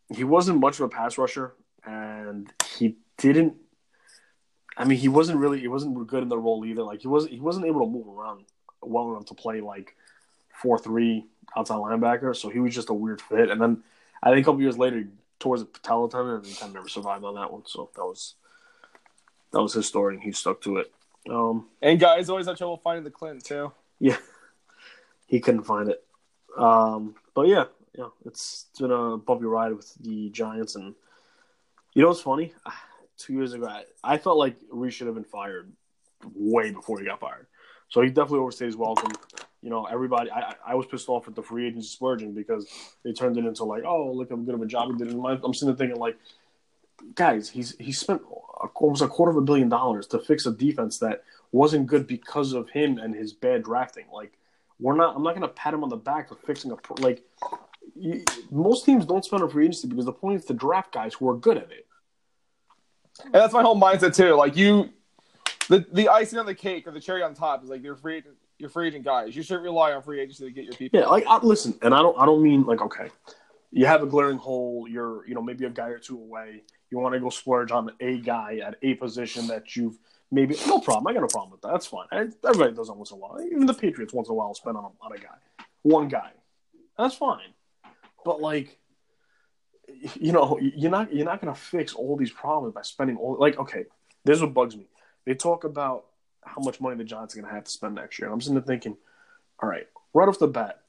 he 0.09 0.25
wasn't 0.25 0.59
much 0.61 0.81
of 0.81 0.87
a 0.87 0.89
pass 0.89 1.19
rusher, 1.19 1.55
and 1.85 2.53
he 2.77 2.97
didn't 3.19 3.55
I 4.79 4.85
mean, 4.85 4.99
he 4.99 5.09
wasn't 5.09 5.41
really 5.41 5.59
he 5.59 5.69
wasn't 5.69 6.07
good 6.07 6.23
in 6.23 6.29
the 6.29 6.39
role 6.39 6.65
either. 6.65 6.85
Like 6.85 7.03
he 7.03 7.09
wasn't 7.09 7.35
he 7.35 7.41
wasn't 7.41 7.67
able 7.67 7.81
to 7.81 7.91
move 7.91 8.07
around 8.07 8.45
well 8.81 9.11
enough 9.11 9.27
to 9.27 9.35
play 9.35 9.61
like 9.61 9.97
four 10.63 10.79
three 10.79 11.27
outside 11.57 11.77
linebacker. 11.77 12.35
So 12.37 12.49
he 12.49 12.61
was 12.61 12.75
just 12.75 12.91
a 12.91 12.95
weird 12.95 13.21
fit. 13.21 13.51
And 13.51 13.61
then 13.61 13.83
I 14.23 14.31
think 14.31 14.43
a 14.43 14.45
couple 14.45 14.63
years 14.63 14.79
later, 14.79 14.99
he 14.99 15.07
tore 15.39 15.57
his 15.57 15.65
patella 15.65 16.11
tendon 16.11 16.37
and 16.37 16.47
he 16.47 16.55
kind 16.55 16.71
of 16.71 16.75
never 16.75 16.89
survived 16.89 17.25
on 17.25 17.35
that 17.37 17.53
one. 17.53 17.63
So 17.67 17.91
that 17.95 18.05
was 18.05 18.35
that 19.53 19.63
was 19.63 19.73
his 19.73 19.87
story, 19.87 20.15
and 20.15 20.23
he 20.23 20.33
stuck 20.33 20.61
to 20.63 20.79
it. 20.79 20.93
Um, 21.31 21.67
and 21.81 21.99
guys 21.99 22.29
always 22.29 22.47
have 22.47 22.59
trouble 22.59 22.77
finding 22.79 23.05
the 23.05 23.11
Clint 23.11 23.45
too. 23.45 23.73
Yeah, 23.99 24.17
he 25.27 25.41
couldn't 25.41 25.65
find 25.65 25.89
it. 25.89 26.05
Um, 26.57 27.15
but 27.35 27.49
yeah, 27.49 27.65
yeah, 27.97 28.09
it's 28.27 28.67
been 28.79 28.91
a 28.91 29.17
bumpy 29.17 29.45
ride 29.45 29.73
with 29.73 29.95
the 30.01 30.31
Giants, 30.31 30.75
and 30.75 30.95
you 31.95 32.03
know 32.03 32.09
what's 32.09 32.21
funny? 32.21 32.53
two 33.19 33.33
years 33.33 33.53
ago, 33.53 33.67
I, 33.67 33.85
I 34.05 34.19
felt 34.19 34.39
like 34.39 34.57
Reese 34.71 34.95
should 34.95 35.09
have 35.09 35.17
been 35.17 35.25
fired 35.25 35.73
way 36.35 36.71
before 36.71 36.99
he 37.01 37.05
got 37.05 37.21
fired. 37.21 37.47
So 37.89 38.03
he 38.03 38.09
definitely 38.09 38.41
overstayed 38.41 38.67
his 38.67 38.77
welcome. 38.77 39.11
You 39.63 39.71
know, 39.71 39.87
everybody. 39.87 40.31
I 40.31 40.55
I 40.65 40.75
was 40.75 40.87
pissed 40.87 41.09
off 41.09 41.27
at 41.27 41.35
the 41.35 41.43
free 41.43 41.67
agency 41.67 41.89
splurging 41.89 42.33
because 42.33 42.67
they 43.05 43.13
turned 43.13 43.37
it 43.37 43.45
into 43.45 43.65
like, 43.65 43.83
oh, 43.85 44.13
look 44.13 44.31
how 44.31 44.37
good 44.37 44.55
of 44.55 44.63
a 44.63 44.67
job 44.67 44.93
he 44.93 44.99
did. 44.99 45.13
And 45.13 45.25
I'm 45.27 45.55
sitting 45.55 45.69
there 45.69 45.77
thinking 45.77 45.99
like, 46.01 46.17
guys, 47.15 47.49
he's 47.49 47.77
he 47.79 47.93
spent 47.93 48.23
almost 48.75 49.03
a 49.03 49.09
quarter 49.09 49.31
of 49.31 49.37
a 49.37 49.43
billion 49.43 49.69
dollars 49.69 50.07
to 50.09 50.19
fix 50.19 50.47
a 50.47 50.53
defense 50.53 50.99
that 50.99 51.25
wasn't 51.53 51.87
good 51.87 52.07
because 52.07 52.53
of 52.53 52.69
him 52.71 52.99
and 52.99 53.15
his 53.15 53.33
bad 53.33 53.63
drafting. 53.63 54.05
Like, 54.13 54.33
we're 54.79 54.97
not. 54.97 55.17
I'm 55.17 55.23
not 55.23 55.31
going 55.31 55.43
to 55.43 55.49
pat 55.49 55.75
him 55.75 55.83
on 55.83 55.89
the 55.89 55.97
back 55.97 56.29
for 56.29 56.37
fixing 56.37 56.71
a 56.71 56.77
like. 57.01 57.25
You, 57.97 58.25
most 58.51 58.85
teams 58.85 59.05
don't 59.07 59.25
spend 59.25 59.43
on 59.43 59.51
free 59.51 59.65
agency 59.65 59.89
because 59.89 60.05
the 60.05 60.13
point 60.13 60.39
is 60.39 60.45
to 60.47 60.55
draft 60.55 60.93
guys 60.93 61.15
who 61.15 61.29
are 61.29 61.37
good 61.37 61.57
at 61.57 61.73
it. 61.73 61.87
And 63.25 63.35
that's 63.35 63.53
my 63.53 63.63
whole 63.63 63.81
mindset 63.81 64.15
too. 64.15 64.35
Like 64.35 64.57
you, 64.57 64.91
the 65.69 65.85
the 65.93 66.09
icing 66.09 66.39
on 66.39 66.47
the 66.47 66.55
cake 66.55 66.87
or 66.87 66.93
the 66.93 67.01
cherry 67.01 67.23
on 67.23 67.35
top 67.35 67.65
is 67.65 67.71
like 67.71 67.83
your 67.83 67.97
free 67.97 68.23
your 68.59 68.69
free 68.69 68.89
agent 68.89 69.05
guys. 69.05 69.35
You 69.35 69.43
shouldn't 69.43 69.65
rely 69.65 69.93
on 69.93 70.03
free 70.03 70.21
agency 70.21 70.45
to 70.45 70.51
get 70.51 70.65
your 70.65 70.75
people. 70.75 71.01
Yeah, 71.01 71.07
like 71.07 71.25
I, 71.27 71.39
listen, 71.39 71.79
and 71.83 71.95
I 71.95 72.03
don't 72.03 72.19
I 72.19 72.27
don't 72.27 72.43
mean 72.43 72.65
like 72.65 72.81
okay, 72.83 73.11
you 73.71 73.87
have 73.87 74.03
a 74.03 74.07
glaring 74.07 74.39
hole. 74.39 74.87
You're 74.89 75.27
you 75.27 75.35
know 75.35 75.43
maybe 75.43 75.65
a 75.65 75.71
guy 75.71 75.89
or 75.89 75.99
two 75.99 76.17
away. 76.19 76.63
You 76.91 76.99
want 76.99 77.15
to 77.15 77.21
go 77.21 77.31
splurge 77.31 77.71
on 77.71 77.91
a 78.01 78.19
guy 78.19 78.61
at 78.65 78.77
a 78.83 78.95
position 78.95 79.47
that 79.49 79.77
you've 79.77 79.99
maybe 80.31 80.57
no 80.67 80.81
problem. 80.81 81.07
I 81.07 81.13
got 81.13 81.21
no 81.21 81.29
problem 81.29 81.53
with 81.53 81.61
that. 81.63 81.73
That's 81.73 81.87
fine. 81.87 82.07
Everybody 82.13 82.75
does 82.75 82.89
that 82.89 82.95
once 82.95 83.11
in 83.11 83.17
a 83.17 83.21
while. 83.21 83.41
Even 83.41 83.67
the 83.67 83.75
Patriots 83.75 84.13
once 84.13 84.29
in 84.29 84.33
a 84.33 84.35
while 84.35 84.55
spend 84.55 84.77
on 84.77 84.85
a, 84.85 85.05
on 85.05 85.13
a 85.13 85.19
guy, 85.19 85.65
one 85.83 86.09
guy. 86.09 86.33
That's 86.97 87.15
fine. 87.15 87.55
But 88.25 88.41
like 88.41 88.79
you 90.15 90.33
know, 90.33 90.59
you're 90.61 90.91
not 90.91 91.13
you're 91.13 91.25
not 91.25 91.41
gonna 91.41 91.55
fix 91.55 91.95
all 91.95 92.17
these 92.17 92.31
problems 92.31 92.75
by 92.75 92.83
spending 92.83 93.17
all 93.17 93.37
like 93.39 93.59
okay. 93.59 93.85
This 94.25 94.37
is 94.37 94.43
what 94.43 94.55
bugs 94.55 94.77
me. 94.77 94.89
They 95.25 95.35
talk 95.35 95.65
about 95.65 96.07
how 96.49 96.63
much 96.63 96.81
money 96.81 96.97
the 96.97 97.05
Giants 97.05 97.37
are 97.37 97.41
gonna 97.41 97.53
have 97.53 97.65
to 97.65 97.71
spend 97.71 97.95
next 97.95 98.19
year, 98.19 98.27
and 98.27 98.35
I'm 98.35 98.41
sitting 98.41 98.55
there 98.55 98.63
thinking, 98.63 98.97
all 99.63 99.69
right, 99.69 99.87
right 100.15 100.29
off 100.29 100.39
the 100.39 100.49
bat, 100.49 100.81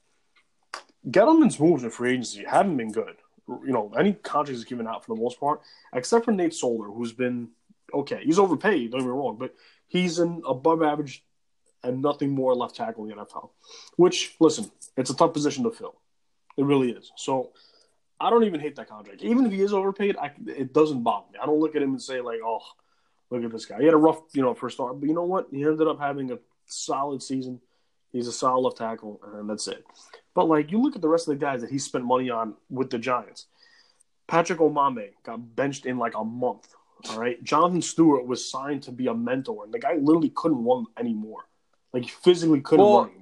Gettleman's 1.08 1.58
moves 1.58 1.82
in 1.82 1.90
free 1.90 2.12
agency 2.12 2.44
haven't 2.44 2.76
been 2.76 2.92
good. 2.92 3.16
You 3.48 3.72
know, 3.72 3.92
any 3.98 4.12
contracts 4.12 4.60
he's 4.60 4.64
given 4.64 4.86
out 4.86 5.04
for 5.04 5.14
the 5.14 5.20
most 5.20 5.40
part, 5.40 5.60
except 5.92 6.24
for 6.24 6.32
Nate 6.32 6.54
Solder, 6.54 6.88
who's 6.88 7.12
been 7.12 7.48
okay. 7.92 8.20
He's 8.22 8.38
overpaid. 8.38 8.92
Don't 8.92 9.00
get 9.00 9.06
me 9.06 9.12
wrong, 9.12 9.36
but 9.38 9.54
he's 9.88 10.18
an 10.18 10.42
above 10.46 10.82
average 10.82 11.24
and 11.82 12.02
nothing 12.02 12.30
more 12.30 12.54
left 12.54 12.76
tackle 12.76 13.04
in 13.04 13.10
the 13.10 13.16
NFL. 13.16 13.50
Which, 13.96 14.36
listen, 14.38 14.70
it's 14.96 15.10
a 15.10 15.16
tough 15.16 15.32
position 15.32 15.64
to 15.64 15.70
fill. 15.70 15.96
It 16.56 16.64
really 16.64 16.90
is. 16.90 17.10
So 17.16 17.50
I 18.20 18.30
don't 18.30 18.44
even 18.44 18.60
hate 18.60 18.76
that 18.76 18.88
contract. 18.88 19.22
Even 19.22 19.46
if 19.46 19.52
he 19.52 19.62
is 19.62 19.72
overpaid, 19.72 20.16
I, 20.16 20.32
it 20.46 20.72
doesn't 20.72 21.02
bother 21.02 21.26
me. 21.32 21.38
I 21.42 21.46
don't 21.46 21.58
look 21.60 21.74
at 21.74 21.82
him 21.82 21.90
and 21.90 22.02
say 22.02 22.20
like, 22.20 22.40
"Oh, 22.44 22.60
look 23.30 23.44
at 23.44 23.52
this 23.52 23.66
guy." 23.66 23.78
He 23.78 23.84
had 23.84 23.94
a 23.94 23.98
rough, 23.98 24.20
you 24.32 24.42
know, 24.42 24.54
first 24.54 24.76
start, 24.76 24.98
but 25.00 25.08
you 25.08 25.14
know 25.14 25.24
what? 25.24 25.48
He 25.50 25.64
ended 25.64 25.86
up 25.86 26.00
having 26.00 26.32
a 26.32 26.38
solid 26.66 27.22
season. 27.22 27.60
He's 28.12 28.26
a 28.26 28.32
solid 28.32 28.60
left 28.60 28.78
tackle, 28.78 29.20
and 29.34 29.48
that's 29.48 29.68
it. 29.68 29.84
But 30.34 30.48
like, 30.48 30.70
you 30.70 30.80
look 30.80 30.96
at 30.96 31.02
the 31.02 31.08
rest 31.08 31.28
of 31.28 31.38
the 31.38 31.44
guys 31.44 31.60
that 31.60 31.70
he 31.70 31.78
spent 31.78 32.04
money 32.04 32.30
on 32.30 32.54
with 32.68 32.90
the 32.90 32.98
Giants. 32.98 33.46
Patrick 34.26 34.60
Omameh 34.60 35.10
got 35.24 35.56
benched 35.56 35.86
in 35.86 35.98
like 35.98 36.14
a 36.16 36.24
month. 36.24 36.68
All 37.08 37.18
right, 37.18 37.42
Jonathan 37.42 37.82
Stewart 37.82 38.26
was 38.26 38.48
signed 38.48 38.82
to 38.84 38.92
be 38.92 39.06
a 39.06 39.14
mentor, 39.14 39.64
and 39.64 39.72
the 39.72 39.78
guy 39.78 39.94
literally 39.94 40.30
couldn't 40.30 40.62
run 40.64 40.86
anymore. 40.98 41.44
Like, 41.92 42.04
he 42.04 42.10
physically 42.10 42.60
couldn't 42.60 42.84
well, 42.84 42.98
run 43.00 43.10
anymore 43.10 43.20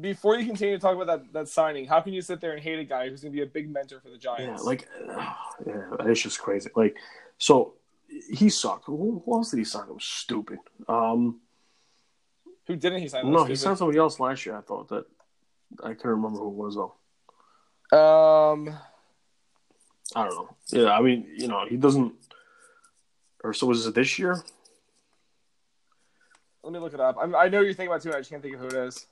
before 0.00 0.38
you 0.38 0.46
continue 0.46 0.74
to 0.74 0.80
talk 0.80 0.94
about 0.94 1.06
that, 1.06 1.32
that 1.32 1.48
signing, 1.48 1.86
how 1.86 2.00
can 2.00 2.12
you 2.12 2.20
sit 2.20 2.40
there 2.40 2.52
and 2.52 2.62
hate 2.62 2.78
a 2.78 2.84
guy 2.84 3.08
who's 3.08 3.22
going 3.22 3.32
to 3.32 3.36
be 3.36 3.42
a 3.42 3.46
big 3.46 3.70
mentor 3.70 4.00
for 4.00 4.10
the 4.10 4.18
Giants? 4.18 4.62
Yeah, 4.62 4.68
like, 4.68 4.88
yeah, 5.66 5.82
it's 6.00 6.20
just 6.20 6.40
crazy. 6.40 6.70
Like, 6.76 6.96
so 7.38 7.74
he 8.08 8.48
sucked. 8.48 8.86
Who, 8.86 9.22
who 9.24 9.34
else 9.34 9.50
did 9.50 9.58
he 9.58 9.64
sign? 9.64 9.88
It 9.88 9.94
was 9.94 10.04
stupid. 10.04 10.58
Um, 10.88 11.40
who 12.66 12.76
didn't 12.76 13.00
he 13.00 13.08
sign? 13.08 13.30
No, 13.30 13.44
he 13.44 13.56
signed 13.56 13.78
somebody 13.78 13.98
else 13.98 14.18
last 14.18 14.44
year. 14.44 14.56
I 14.56 14.60
thought 14.60 14.88
that 14.88 15.06
I 15.82 15.88
can't 15.88 16.04
remember 16.04 16.38
who 16.38 16.48
it 16.48 16.54
was 16.54 16.74
though. 16.74 16.94
Um, 17.96 18.76
I 20.14 20.24
don't 20.24 20.34
know. 20.34 20.56
Yeah, 20.68 20.90
I 20.90 21.00
mean, 21.00 21.26
you 21.36 21.48
know, 21.48 21.64
he 21.68 21.76
doesn't. 21.76 22.14
Or 23.44 23.52
so 23.52 23.66
was 23.66 23.86
it 23.86 23.94
this 23.94 24.18
year? 24.18 24.42
Let 26.62 26.72
me 26.72 26.80
look 26.80 26.94
it 26.94 27.00
up. 27.00 27.16
I'm, 27.20 27.34
i 27.36 27.48
know 27.48 27.60
you're 27.60 27.74
thinking 27.74 27.92
about 27.92 28.04
it 28.04 28.10
too. 28.10 28.16
I 28.16 28.18
just 28.18 28.30
can't 28.30 28.42
think 28.42 28.54
of 28.54 28.60
who 28.60 28.66
it 28.66 28.72
is. 28.72 29.06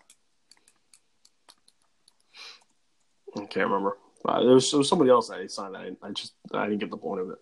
I 3.37 3.45
can't 3.47 3.69
remember. 3.69 3.97
Uh, 4.25 4.43
there, 4.43 4.55
was, 4.55 4.71
there 4.71 4.79
was 4.79 4.89
somebody 4.89 5.11
else 5.11 5.29
that 5.29 5.41
he 5.41 5.49
signed. 5.49 5.77
I, 5.77 5.91
I 6.03 6.11
just 6.11 6.33
I 6.53 6.67
didn't 6.67 6.81
get 6.81 6.91
the 6.91 6.97
point 6.97 7.21
of 7.21 7.31
it. 7.31 7.39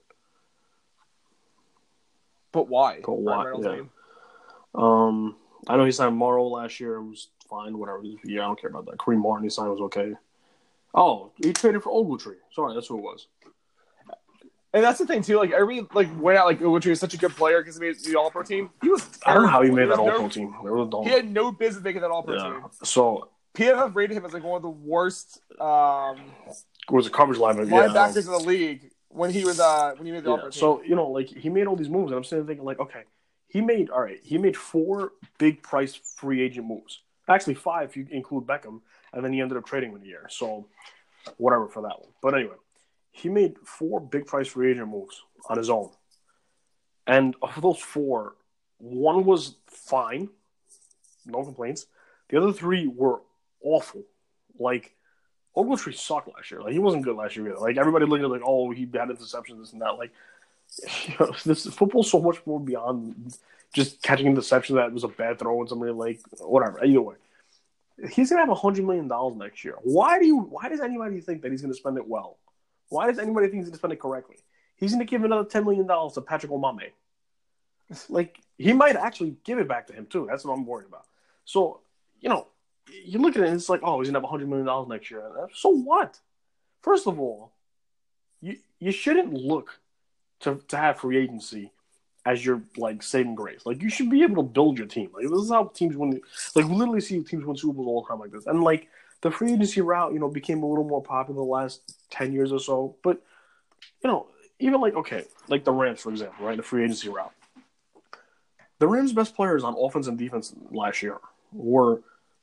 But 2.52 2.68
why? 2.68 3.00
But 3.04 3.14
why, 3.14 3.44
Ryan 3.46 3.62
yeah. 3.62 3.70
name? 3.72 3.90
Um, 4.74 5.36
I 5.68 5.76
know 5.76 5.84
he 5.84 5.92
signed 5.92 6.16
Morrow 6.16 6.44
last 6.46 6.80
year. 6.80 6.96
It 6.96 7.04
was 7.04 7.28
fine, 7.48 7.78
whatever. 7.78 8.02
Yeah, 8.24 8.42
I 8.42 8.46
don't 8.46 8.60
care 8.60 8.70
about 8.70 8.86
that. 8.86 8.98
Kareem 8.98 9.18
Martin 9.22 9.44
he 9.44 9.50
signed 9.50 9.70
was 9.70 9.80
okay. 9.82 10.12
Oh, 10.94 11.32
he 11.42 11.52
traded 11.52 11.82
for 11.82 11.90
Ogletree. 11.90 12.36
Sorry, 12.52 12.74
that's 12.74 12.86
who 12.88 12.98
it 12.98 13.02
was. 13.02 13.26
And 14.74 14.82
that's 14.82 14.98
the 14.98 15.06
thing 15.06 15.22
too. 15.22 15.36
Like 15.36 15.50
everybody 15.50 15.86
like 15.92 16.08
went 16.20 16.38
out 16.38 16.46
like 16.46 16.60
Ogletree 16.60 16.90
was 16.90 17.00
such 17.00 17.12
a 17.12 17.18
good 17.18 17.32
player 17.36 17.60
because 17.60 17.76
he 17.76 17.80
made 17.80 17.96
the 17.98 18.16
All 18.16 18.30
Pro 18.30 18.42
team. 18.42 18.70
He 18.82 18.88
was. 18.88 19.06
I 19.24 19.34
don't 19.34 19.42
know 19.42 19.48
how 19.48 19.62
he 19.62 19.70
made 19.70 19.86
terrible. 19.88 19.96
that 19.96 20.02
He 20.02 20.08
All 20.10 20.16
Pro 20.16 20.22
no- 20.22 20.28
team. 20.30 20.54
It 20.64 20.70
was 20.72 20.88
dumb. 20.88 21.04
He 21.04 21.10
had 21.10 21.30
no 21.30 21.52
business 21.52 21.84
making 21.84 22.00
that 22.02 22.10
All 22.10 22.22
Pro 22.22 22.36
Yeah. 22.36 22.42
team. 22.44 22.62
So 22.82 23.28
PFF 23.54 23.94
rated 23.94 24.16
him 24.16 24.24
as 24.24 24.32
like 24.32 24.42
one 24.42 24.56
of 24.56 24.62
the 24.62 24.70
worst 24.70 25.40
um, 25.60 26.20
was 26.88 27.06
a 27.06 27.10
coverage 27.10 27.38
lineman. 27.38 27.68
Yeah. 27.68 27.88
linebackers 27.88 28.24
in 28.24 28.32
the 28.32 28.38
league 28.38 28.90
when 29.12 29.30
he 29.30 29.44
was 29.44 29.60
uh 29.60 29.92
when 29.96 30.06
he 30.06 30.12
made 30.12 30.24
the 30.24 30.30
Yeah, 30.30 30.50
so 30.50 30.82
you 30.82 30.96
know, 30.96 31.08
like 31.08 31.28
he 31.28 31.48
made 31.48 31.66
all 31.66 31.76
these 31.76 31.88
moves, 31.90 32.10
and 32.10 32.18
I'm 32.18 32.24
sitting 32.24 32.46
thinking, 32.46 32.64
like, 32.64 32.80
okay, 32.80 33.02
he 33.48 33.60
made 33.60 33.90
all 33.90 34.00
right. 34.00 34.20
He 34.22 34.38
made 34.38 34.56
four 34.56 35.12
big 35.38 35.62
price 35.62 35.94
free 35.94 36.40
agent 36.42 36.66
moves. 36.66 37.00
Actually, 37.28 37.54
five 37.54 37.90
if 37.90 37.96
you 37.96 38.06
include 38.10 38.46
Beckham, 38.46 38.80
and 39.12 39.24
then 39.24 39.32
he 39.32 39.40
ended 39.40 39.58
up 39.58 39.66
trading 39.66 39.92
in 39.92 40.02
a 40.02 40.04
year. 40.04 40.26
So 40.28 40.66
whatever 41.36 41.68
for 41.68 41.82
that 41.82 42.00
one. 42.00 42.10
But 42.20 42.34
anyway, 42.34 42.56
he 43.10 43.28
made 43.28 43.58
four 43.64 44.00
big 44.00 44.26
price 44.26 44.48
free 44.48 44.70
agent 44.70 44.88
moves 44.88 45.22
on 45.48 45.58
his 45.58 45.70
own, 45.70 45.90
and 47.06 47.36
of 47.42 47.60
those 47.60 47.78
four, 47.78 48.36
one 48.78 49.24
was 49.24 49.56
fine, 49.66 50.30
no 51.26 51.44
complaints. 51.44 51.86
The 52.30 52.38
other 52.38 52.52
three 52.52 52.86
were 52.86 53.20
awful. 53.62 54.04
Like 54.58 54.94
Ogletree 55.56 55.94
sucked 55.94 56.28
last 56.34 56.50
year. 56.50 56.62
Like 56.62 56.72
he 56.72 56.78
wasn't 56.78 57.04
good 57.04 57.16
last 57.16 57.36
year 57.36 57.48
either. 57.48 57.58
Like 57.58 57.76
everybody 57.76 58.06
looking 58.06 58.24
at 58.24 58.30
like, 58.30 58.42
oh, 58.44 58.70
he 58.70 58.82
had 58.82 59.08
interceptions, 59.08 59.58
this 59.58 59.72
and 59.72 59.82
that. 59.82 59.98
Like 59.98 60.12
you 61.06 61.14
know, 61.20 61.32
this 61.44 61.66
football's 61.66 62.10
so 62.10 62.20
much 62.20 62.38
more 62.46 62.60
beyond 62.60 63.36
just 63.74 64.02
catching 64.02 64.26
a 64.26 64.30
interception 64.30 64.76
that 64.76 64.92
was 64.92 65.04
a 65.04 65.08
bad 65.08 65.38
throw 65.38 65.60
and 65.60 65.68
somebody 65.68 65.92
like 65.92 66.20
whatever. 66.38 66.82
Either 66.84 67.02
way, 67.02 67.16
he's 68.10 68.30
gonna 68.30 68.42
have 68.42 68.50
a 68.50 68.54
hundred 68.54 68.84
million 68.84 69.08
dollars 69.08 69.36
next 69.36 69.64
year. 69.64 69.76
Why 69.82 70.18
do 70.18 70.26
you? 70.26 70.38
Why 70.38 70.68
does 70.68 70.80
anybody 70.80 71.20
think 71.20 71.42
that 71.42 71.50
he's 71.50 71.62
gonna 71.62 71.74
spend 71.74 71.98
it 71.98 72.06
well? 72.06 72.38
Why 72.88 73.06
does 73.06 73.18
anybody 73.18 73.48
think 73.48 73.60
he's 73.60 73.68
gonna 73.68 73.78
spend 73.78 73.92
it 73.92 74.00
correctly? 74.00 74.36
He's 74.76 74.92
gonna 74.92 75.04
give 75.04 75.24
another 75.24 75.48
ten 75.48 75.64
million 75.64 75.86
dollars 75.86 76.14
to 76.14 76.20
Patrick 76.22 76.52
Omameh. 76.52 76.90
Like 78.08 78.38
he 78.56 78.72
might 78.72 78.96
actually 78.96 79.36
give 79.44 79.58
it 79.58 79.68
back 79.68 79.86
to 79.88 79.92
him 79.92 80.06
too. 80.06 80.26
That's 80.28 80.44
what 80.44 80.54
I'm 80.54 80.64
worried 80.64 80.88
about. 80.88 81.06
So 81.44 81.80
you 82.20 82.28
know, 82.28 82.46
you 82.88 83.18
look 83.18 83.36
at 83.36 83.42
it 83.42 83.48
and 83.48 83.56
it's 83.56 83.68
like, 83.68 83.80
oh, 83.82 84.00
he's 84.00 84.08
gonna 84.08 84.20
have 84.20 84.28
hundred 84.28 84.48
million 84.48 84.66
dollars 84.66 84.88
next 84.88 85.10
year. 85.10 85.22
So 85.54 85.70
what? 85.70 86.18
First 86.82 87.06
of 87.06 87.20
all, 87.20 87.52
you 88.40 88.56
you 88.78 88.92
shouldn't 88.92 89.32
look 89.32 89.80
to 90.40 90.60
to 90.68 90.76
have 90.76 90.98
free 90.98 91.18
agency 91.18 91.72
as 92.24 92.44
your 92.44 92.62
like 92.76 93.02
saving 93.02 93.34
grace. 93.34 93.62
Like 93.64 93.82
you 93.82 93.88
should 93.88 94.10
be 94.10 94.22
able 94.22 94.36
to 94.36 94.42
build 94.42 94.78
your 94.78 94.86
team. 94.86 95.10
Like 95.14 95.24
this 95.28 95.40
is 95.40 95.50
how 95.50 95.64
teams 95.74 95.96
win. 95.96 96.20
Like 96.54 96.66
we 96.66 96.74
literally 96.74 97.00
see 97.00 97.20
teams 97.22 97.44
win 97.44 97.56
Super 97.56 97.74
Bowls 97.74 97.86
all 97.86 98.02
the 98.02 98.08
time 98.08 98.20
like 98.20 98.32
this. 98.32 98.46
And 98.46 98.62
like 98.62 98.88
the 99.22 99.30
free 99.30 99.52
agency 99.52 99.80
route, 99.80 100.12
you 100.12 100.18
know, 100.18 100.28
became 100.28 100.62
a 100.62 100.66
little 100.66 100.84
more 100.84 101.02
popular 101.02 101.40
the 101.40 101.44
last 101.44 101.96
ten 102.10 102.32
years 102.32 102.52
or 102.52 102.60
so. 102.60 102.96
But 103.02 103.22
you 104.02 104.10
know, 104.10 104.26
even 104.58 104.80
like 104.80 104.94
okay, 104.94 105.24
like 105.48 105.64
the 105.64 105.72
Rams 105.72 106.00
for 106.00 106.10
example, 106.10 106.46
right? 106.46 106.56
The 106.56 106.62
free 106.62 106.84
agency 106.84 107.08
route. 107.08 107.32
The 108.78 108.88
Rams' 108.88 109.12
best 109.12 109.36
players 109.36 109.62
on 109.62 109.76
offense 109.78 110.08
and 110.08 110.18
defense 110.18 110.52
last 110.72 111.02
year 111.02 111.18
were 111.52 112.02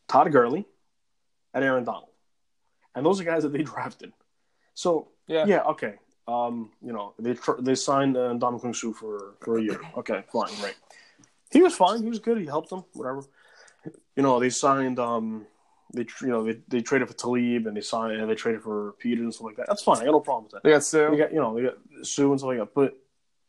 Todd 0.10 0.32
Gurley 0.32 0.66
and 1.54 1.64
Aaron 1.64 1.86
Donald, 1.86 2.10
and 2.96 3.06
those 3.06 3.22
are 3.22 3.24
guys 3.24 3.44
that 3.44 3.54
they 3.54 3.64
drafted. 3.74 4.12
So 4.74 5.10
yeah. 5.28 5.46
yeah, 5.46 5.62
okay. 5.64 5.96
Um, 6.28 6.72
you 6.82 6.92
know, 6.92 7.14
they 7.18 7.34
tr- 7.34 7.62
they 7.62 7.76
signed 7.76 8.18
uh, 8.18 8.34
Ndamukong 8.34 8.76
Suh 8.76 8.92
for 8.92 9.36
for 9.40 9.58
a 9.58 9.62
year. 9.62 9.80
Okay, 9.98 10.24
fine, 10.32 10.52
right. 10.62 10.76
He 11.52 11.62
was 11.62 11.76
fine. 11.76 12.04
He 12.04 12.10
was 12.10 12.20
good. 12.20 12.38
He 12.38 12.46
helped 12.46 12.70
them. 12.70 12.84
Whatever. 12.94 13.24
You 14.16 14.24
know, 14.24 14.40
they 14.40 14.50
signed. 14.50 15.00
Um, 15.00 15.48
they 15.94 16.04
tr- 16.04 16.26
you 16.28 16.32
know 16.32 16.44
they, 16.44 16.60
they 16.68 16.82
traded 16.82 17.08
for 17.08 17.16
Talib 17.16 17.66
and 17.66 17.76
they 17.76 17.82
signed 17.82 18.14
and 18.14 18.30
they 18.30 18.36
traded 18.36 18.62
for 18.62 18.94
Peter 19.00 19.24
and 19.24 19.34
stuff 19.34 19.46
like 19.46 19.56
that. 19.56 19.68
That's 19.68 19.82
fine. 19.82 19.98
I 19.98 20.06
got 20.06 20.12
no 20.12 20.20
problem 20.20 20.44
with 20.44 20.52
that. 20.54 20.64
They 20.64 20.72
got 20.72 20.84
Suh. 20.84 21.10
They 21.10 21.18
got 21.18 21.34
you 21.34 21.40
know 21.40 21.56
they 21.56 21.64
got 21.64 21.78
Suh 22.04 22.30
and 22.30 22.40
stuff 22.40 22.50
like 22.50 22.60
that. 22.60 22.74
But 22.76 22.98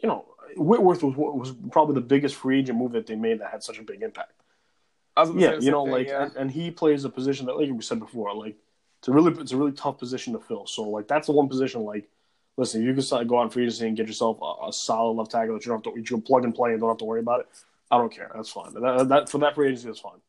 you 0.00 0.08
know, 0.08 0.26
Whitworth 0.56 1.02
was 1.02 1.14
was 1.16 1.54
probably 1.70 1.94
the 1.94 2.00
biggest 2.00 2.36
free 2.36 2.60
agent 2.60 2.78
move 2.78 2.92
that 2.92 3.06
they 3.06 3.16
made 3.16 3.40
that 3.40 3.50
had 3.50 3.62
such 3.62 3.78
a 3.78 3.82
big 3.82 4.02
impact. 4.02 4.32
I 4.32 4.38
was 4.38 4.38
gonna 4.38 4.38
say 4.38 4.99
Yeah, 5.16 5.58
you 5.58 5.70
know, 5.70 5.84
thing, 5.84 5.92
like, 5.92 6.08
yeah. 6.08 6.24
and, 6.24 6.36
and 6.36 6.50
he 6.50 6.70
plays 6.70 7.04
a 7.04 7.10
position 7.10 7.46
that, 7.46 7.56
like 7.56 7.70
we 7.70 7.82
said 7.82 7.98
before, 7.98 8.34
like 8.34 8.56
it's 9.00 9.08
a 9.08 9.12
really 9.12 9.32
it's 9.40 9.52
a 9.52 9.56
really 9.56 9.72
tough 9.72 9.98
position 9.98 10.32
to 10.34 10.38
fill. 10.38 10.66
So 10.66 10.82
like 10.82 11.08
that's 11.08 11.26
the 11.26 11.32
one 11.32 11.48
position. 11.48 11.82
Like, 11.82 12.08
listen, 12.56 12.82
you 12.82 12.92
can 12.92 13.02
start- 13.02 13.26
go 13.28 13.36
on 13.36 13.50
free 13.50 13.64
agency 13.64 13.86
and 13.86 13.96
get 13.96 14.06
yourself 14.06 14.38
a, 14.40 14.68
a 14.68 14.72
solid 14.72 15.12
left 15.12 15.30
tackle 15.30 15.54
that 15.54 15.64
you 15.64 15.72
don't 15.72 15.84
have 15.84 15.94
to 15.94 15.98
you 15.98 16.04
can 16.04 16.22
plug 16.22 16.44
and 16.44 16.54
play 16.54 16.72
and 16.72 16.80
don't 16.80 16.90
have 16.90 16.98
to 16.98 17.04
worry 17.04 17.20
about 17.20 17.40
it. 17.40 17.48
I 17.90 17.98
don't 17.98 18.12
care. 18.12 18.30
That's 18.34 18.50
fine. 18.50 18.72
That, 18.74 19.08
that 19.08 19.28
for 19.28 19.38
that 19.38 19.54
free 19.54 19.68
agency, 19.68 19.86
that's 19.86 20.00
fine. 20.00 20.20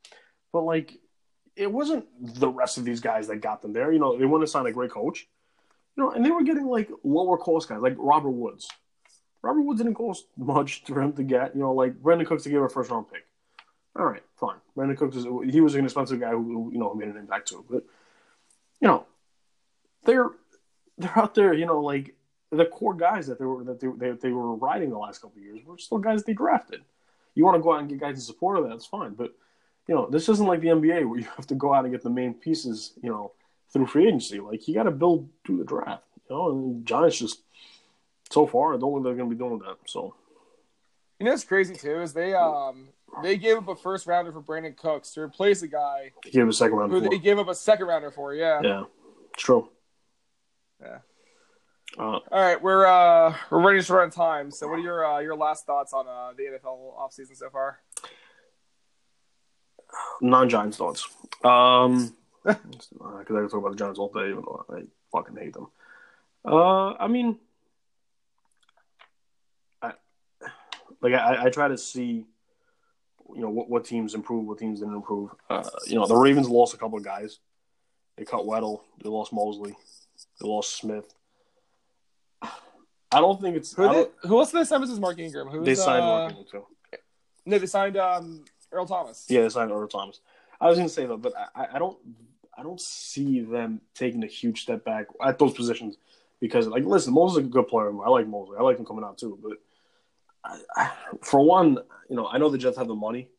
But 0.51 0.61
like, 0.61 0.97
it 1.55 1.71
wasn't 1.71 2.05
the 2.39 2.49
rest 2.49 2.77
of 2.77 2.86
these 2.86 3.01
guys 3.01 3.27
that 3.27 3.38
got 3.38 3.61
them 3.61 3.73
there. 3.73 3.91
You 3.91 3.99
know, 3.99 4.17
they 4.17 4.25
wanted 4.25 4.45
to 4.45 4.51
sign 4.51 4.65
a 4.65 4.71
great 4.71 4.91
coach. 4.91 5.27
You 5.95 6.03
know, 6.03 6.11
and 6.11 6.25
they 6.25 6.32
were 6.32 6.43
getting 6.43 6.65
like 6.65 6.89
lower 7.03 7.38
cost 7.38 7.69
guys, 7.69 7.82
like 7.82 7.95
Robert 7.97 8.32
Woods. 8.32 8.67
Robert 9.43 9.61
Woods 9.61 9.79
didn't 9.79 9.95
cost 9.95 10.25
much 10.38 10.84
for 10.86 11.01
him 11.01 11.13
to 11.13 11.23
get. 11.23 11.55
You 11.55 11.61
know, 11.61 11.73
like 11.73 11.93
Brandin 12.01 12.25
Cooks 12.25 12.43
to 12.43 12.49
give 12.49 12.61
a 12.61 12.69
first 12.69 12.89
round 12.89 13.11
pick. 13.11 13.25
All 13.98 14.06
right, 14.06 14.24
fine. 14.38 14.58
Brandin 14.78 14.98
Cooks 14.98 15.18
is 15.18 15.26
he 15.52 15.62
was 15.62 15.76
an 15.76 15.84
expensive 15.84 16.20
guy 16.20 16.32
who, 16.32 16.44
who 16.44 16.72
you 16.72 16.80
know 16.80 16.94
made 16.94 17.10
an 17.10 17.18
impact 17.18 17.50
too. 17.50 17.66
But 17.70 17.84
you 18.80 18.88
know, 18.88 19.06
they're 20.06 20.30
they're 20.98 21.18
out 21.18 21.36
there. 21.36 21.54
You 21.54 21.66
know, 21.66 21.82
like 21.82 22.16
the 22.52 22.66
core 22.66 22.94
guys 22.94 23.28
that 23.28 23.39
they 23.39 23.46
were 23.46 23.64
that 23.66 23.80
they 23.80 23.88
they, 23.88 24.12
they 24.12 24.32
were 24.32 24.56
riding 24.56 24.89
the 24.89 24.98
last 24.98 25.22
couple 25.22 25.39
of 25.39 25.44
years 25.44 25.60
were 25.66 25.78
still 25.78 25.98
guys 25.98 26.24
they 26.24 26.34
drafted. 26.34 26.82
You 27.36 27.46
want 27.46 27.56
to 27.56 27.62
go 27.62 27.74
out 27.74 27.80
and 27.80 27.89
get 27.89 28.00
guys 28.00 28.16
in 28.16 28.22
support 28.22 28.58
of 28.58 28.64
that, 28.64 28.72
that's 28.72 28.86
fine. 28.86 29.14
But 29.14 29.34
you 29.88 29.96
know, 29.96 30.08
this 30.10 30.30
isn't 30.30 30.48
like 30.48 30.62
the 30.62 30.68
NBA 30.68 31.08
where 31.08 31.20
you 31.20 31.28
have 31.36 31.48
to 31.48 31.56
go 31.56 31.74
out 31.74 31.86
and 31.86 31.94
get 31.94 32.04
the 32.04 32.10
main 32.10 32.34
pieces. 32.34 32.94
You 33.02 33.10
know, 33.10 33.34
through 33.72 33.88
free 33.88 34.08
agency. 34.08 34.39
Like 34.39 34.68
you 34.68 34.74
got 34.74 34.84
to 34.84 34.92
build 34.92 35.30
through 35.46 35.58
the 35.58 35.64
draft. 35.64 36.04
You 36.30 36.36
know, 36.36 36.50
and 36.50 36.86
Giants 36.86 37.20
just 37.20 37.42
so 38.30 38.46
far 38.46 38.74
I 38.74 38.78
don't 38.78 38.94
think 38.94 39.04
they're 39.04 39.16
going 39.16 39.30
to 39.30 39.36
be 39.36 39.39
doing 39.39 39.60
that. 39.60 39.78
So 39.86 40.16
You 41.20 41.26
know 41.26 41.32
what's 41.32 41.44
crazy 41.44 41.76
too 41.76 42.02
is 42.02 42.14
they 42.14 42.34
um 42.34 42.89
they 43.24 43.38
gave 43.38 43.57
up 43.57 43.68
a 43.68 43.76
first 43.76 44.07
rounder 44.07 44.32
for 44.32 44.41
Brandin 44.41 44.76
Cooks 44.76 45.12
to 45.14 45.22
replace 45.22 45.62
a 45.62 45.68
guy 45.68 46.12
they 46.24 46.32
gave 46.32 46.47
a 46.47 46.53
second 46.53 46.78
rounder. 46.78 46.95
who 46.95 47.03
for 47.03 47.09
they 47.09 47.20
gave 47.20 47.39
up 47.39 47.47
a 47.47 47.55
second 47.55 47.88
rounder 47.88 48.12
for. 48.12 48.34
Yeah. 48.34 48.62
Yeah, 48.64 48.84
it's 49.34 49.43
true. 49.43 49.70
Yeah. 50.82 50.99
Uh, 51.97 52.03
All 52.03 52.22
right, 52.32 52.62
we're 52.62 52.86
uh 52.86 53.36
we're 53.49 53.62
ready 53.62 53.82
to 53.82 53.93
run 53.93 54.09
time. 54.12 54.49
So, 54.49 54.68
what 54.68 54.80
are 54.80 54.82
your 54.82 55.05
uh, 55.05 55.20
your 55.20 55.36
last 55.36 55.66
thoughts 55.66 55.91
on 55.91 56.07
uh, 56.07 56.32
the 56.38 56.43
NFL 56.43 56.97
offseason 56.97 57.36
so 57.36 57.49
far? 57.49 57.80
non-Giants 60.22 60.78
thoughts. 60.78 61.07
Um, 61.43 62.16
because 62.43 62.89
I 63.05 63.24
could 63.24 63.49
talk 63.49 63.53
about 63.53 63.72
the 63.72 63.78
Giants 63.78 63.99
all 63.99 64.12
day, 64.12 64.30
even 64.30 64.43
though 64.45 64.66
I 64.70 64.84
fucking 65.12 65.36
hate 65.38 65.53
them. 65.53 65.68
Uh, 66.43 66.93
I 66.93 67.07
mean, 67.07 67.38
I 69.82 69.93
like 71.01 71.14
I, 71.14 71.45
I 71.45 71.49
try 71.49 71.68
to 71.68 71.78
see, 71.78 72.26
you 73.36 73.41
know, 73.41 73.49
what 73.49 73.69
what 73.69 73.86
teams 73.86 74.13
improve, 74.13 74.45
what 74.45 74.57
teams 74.57 74.79
didn't 74.79 74.95
improve. 74.95 75.32
Uh, 75.49 75.63
you 75.88 75.95
know, 75.95 76.05
the 76.07 76.15
Ravens 76.15 76.49
lost 76.49 76.73
a 76.73 76.77
couple 76.77 76.97
of 76.97 77.03
guys. 77.03 77.39
They 78.17 78.25
cut 78.25 78.41
Weddle. 78.41 78.82
They 79.03 79.09
lost 79.09 79.32
Mosley. 79.34 79.75
They 80.39 80.47
lost 80.47 80.75
Smith. 80.77 81.13
I 83.13 83.19
don't 83.19 83.41
think 83.41 83.57
it's. 83.57 83.73
Who 83.73 83.84
I 83.84 83.88
they, 83.88 83.93
don't- 83.93 84.11
who 84.23 84.39
else 84.39 84.51
did 84.51 84.61
they 84.61 84.63
sign 84.65 84.82
besides 84.82 84.99
Mark 84.99 85.19
Ingram? 85.19 85.47
Who's, 85.47 85.65
they 85.65 85.75
signed 85.75 86.03
uh, 86.03 86.07
Mark 86.07 86.29
Ingram, 86.32 86.45
too. 86.49 86.65
No, 87.45 87.57
they 87.59 87.65
signed 87.65 87.97
um 87.97 88.45
Earl 88.71 88.86
Thomas. 88.86 89.25
Yeah, 89.27 89.41
they 89.41 89.49
signed 89.49 89.71
Earl 89.71 89.88
Thomas. 89.88 90.21
I 90.59 90.67
was 90.67 90.77
going 90.77 90.88
to 90.88 90.93
say 90.93 91.05
though, 91.07 91.17
but 91.17 91.34
I, 91.55 91.67
I 91.73 91.79
don't, 91.79 91.97
I 92.55 92.61
don't 92.61 92.79
see 92.79 93.41
them 93.41 93.82
taking 93.95 94.23
a 94.23 94.27
huge 94.27 94.61
step 94.61 94.86
back 94.86 95.07
at 95.23 95.39
those 95.39 95.53
positions 95.53 95.97
because, 96.39 96.67
like, 96.67 96.86
listen, 96.86 97.13
Mosley's 97.13 97.45
a 97.47 97.49
good 97.49 97.67
player. 97.67 97.89
I 97.89 98.09
like 98.09 98.27
Mosley. 98.27 98.57
I 98.59 98.61
like 98.61 98.77
him 98.77 98.86
coming 98.86 99.03
out 99.03 99.17
too. 99.17 99.39
But 99.41 99.57
I, 100.44 100.60
I, 100.76 100.92
for 101.22 101.44
one, 101.46 101.78
you 102.10 102.16
know, 102.16 102.28
I 102.28 102.38
know 102.38 102.50
the 102.50 102.58
Jets 102.58 102.78
have 102.78 102.88
the 102.88 102.96
money. 102.96 103.30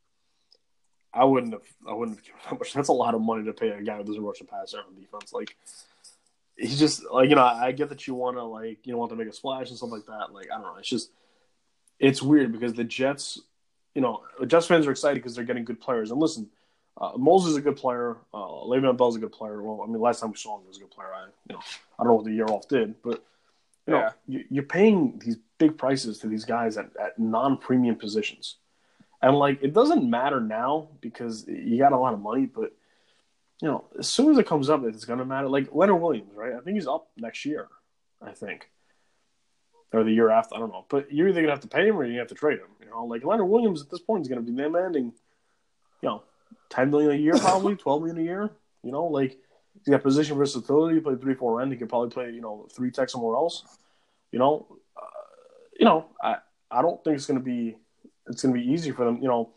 I 1.13 1.25
wouldn't 1.25 1.53
have. 1.53 1.63
I 1.87 1.93
wouldn't 1.93 2.19
have 2.19 2.25
given 2.25 2.41
that 2.49 2.59
much. 2.59 2.73
That's 2.73 2.89
a 2.89 2.93
lot 2.93 3.15
of 3.15 3.21
money 3.21 3.45
to 3.45 3.53
pay 3.53 3.69
a 3.71 3.83
guy 3.83 3.99
who 3.99 4.05
doesn't 4.05 4.23
rush 4.23 4.41
a 4.41 4.45
passer 4.45 4.79
on 4.79 4.95
defense. 4.95 5.33
Like, 5.33 5.57
he's 6.57 6.79
just 6.79 7.03
like 7.11 7.29
you 7.29 7.35
know. 7.35 7.45
I 7.45 7.73
get 7.73 7.89
that 7.91 8.07
you 8.07 8.15
want 8.15 8.37
to 8.39 8.45
like 8.45 8.87
you 8.87 8.93
know 8.93 8.99
want 8.99 9.11
to 9.11 9.17
make 9.17 9.29
a 9.29 9.33
splash 9.33 9.69
and 9.69 9.77
stuff 9.77 9.91
like 9.91 10.07
that. 10.07 10.33
Like, 10.33 10.49
I 10.51 10.55
don't 10.55 10.63
know. 10.63 10.77
It's 10.79 10.89
just 10.89 11.11
it's 11.99 12.23
weird 12.23 12.53
because 12.53 12.73
the 12.75 12.85
Jets 12.85 13.41
you 13.95 14.01
know, 14.01 14.23
Jets 14.47 14.67
fans 14.67 14.87
are 14.87 14.91
excited 14.91 15.17
because 15.17 15.35
they're 15.37 15.45
getting 15.45 15.65
good 15.67 15.79
players. 15.81 16.11
And 16.11 16.19
listen, 16.19 16.49
uh, 16.99 17.13
Moses 17.19 17.51
is 17.51 17.57
a 17.57 17.61
good 17.61 17.77
player. 17.77 18.17
Uh, 18.33 18.39
Le'Veon 18.39 18.97
Bell's 18.97 19.17
a 19.17 19.19
good 19.19 19.33
player. 19.33 19.63
Well, 19.63 19.83
I 19.83 19.87
mean, 19.87 20.01
last 20.01 20.21
time 20.21 20.31
we 20.31 20.37
saw 20.39 20.57
him, 20.57 20.63
he 20.63 20.69
was 20.69 20.79
a 20.79 20.81
good 20.81 20.91
player. 20.91 21.09
I, 21.15 21.27
you 21.49 21.55
know, 21.57 21.61
I 21.99 22.03
don't 22.03 22.07
know 22.07 22.15
what 22.15 22.25
the 22.25 22.33
year 22.33 22.47
off 22.47 22.67
did, 22.69 22.95
but 23.03 23.23
you 23.87 23.93
know, 23.93 23.99
Yeah. 24.01 24.11
you, 24.27 24.45
you're 24.49 24.65
paying 24.65 25.21
these 25.23 25.37
big 25.63 25.79
prices 25.79 26.19
to 26.19 26.27
these 26.27 26.45
guys 26.45 26.77
at, 26.77 26.91
at 27.01 27.19
non-premium 27.19 27.95
positions, 27.95 28.57
and 29.21 29.39
like 29.39 29.63
it 29.63 29.73
doesn't 29.73 30.09
matter 30.09 30.41
now 30.41 30.89
because 31.01 31.47
you 31.47 31.79
got 31.79 31.93
a 31.93 31.99
lot 31.99 32.15
of 32.15 32.21
money. 32.21 32.47
But 32.47 32.73
you 33.63 33.69
know, 33.69 33.85
as 33.97 34.09
soon 34.09 34.33
as 34.33 34.39
it 34.39 34.47
comes 34.47 34.69
up, 34.69 34.83
it's 34.85 35.05
to 35.05 35.25
matter. 35.25 35.49
Like 35.49 35.69
Leonard 35.73 36.03
Williams, 36.03 36.35
right? 36.35 36.55
I 36.55 36.61
think 36.61 36.75
he's 36.75 36.89
up 36.89 37.09
next 37.17 37.45
year. 37.45 37.69
I 38.21 38.33
think, 38.33 38.69
or 39.93 40.03
the 40.03 40.13
year 40.13 40.31
after. 40.31 40.57
I 40.57 40.59
don't 40.59 40.73
know. 40.73 40.85
But 40.89 41.13
you're 41.13 41.29
either 41.29 41.43
to 41.43 41.51
have 41.51 41.61
to 41.61 41.69
pay 41.69 41.87
him 41.87 41.97
or 41.97 42.05
you 42.05 42.19
have 42.19 42.29
to 42.29 42.35
trade 42.35 42.59
him. 42.59 42.71
You 42.81 42.91
know, 42.91 43.05
like 43.05 43.25
Leonard 43.25 43.49
Williams 43.49 43.81
at 43.81 43.91
this 43.91 44.01
point 44.01 44.23
is 44.23 44.29
to 44.45 44.53
be 44.53 44.61
demanding, 44.61 45.13
you 46.03 46.09
know, 46.09 46.23
ten 46.71 46.91
million 46.91 47.13
a 47.13 47.15
year, 47.15 47.35
probably 47.39 47.77
twelve 47.85 48.03
million 48.03 48.19
a 48.19 48.25
year. 48.25 48.51
You 48.83 48.91
know, 48.91 49.05
like 49.05 49.39
he's 49.75 49.91
got 49.91 50.03
position 50.03 50.37
versatility. 50.37 50.99
Play 50.99 51.15
three, 51.17 51.35
four 51.35 51.63
end. 51.63 51.71
He 51.71 51.79
could 51.79 51.89
probably 51.89 52.11
play, 52.11 52.31
you 52.31 52.41
know, 52.41 52.67
three 52.75 52.91
tech 52.91 53.11
somewhere 53.11 53.37
else. 53.37 53.65
You 54.33 54.41
know, 54.41 54.67
you 55.79 55.85
know, 55.85 56.07
I 56.23 56.37
I 56.71 56.83
don't 56.83 57.03
think 57.05 57.17
it's 57.17 57.27
going 57.27 57.39
to 57.39 57.45
be 57.45 57.77
it's 58.27 58.43
going 58.43 58.55
to 58.55 58.61
be 58.61 58.73
easy 58.73 58.91
for 58.91 59.05
them. 59.05 59.19
You 59.21 59.29
know, 59.29 59.51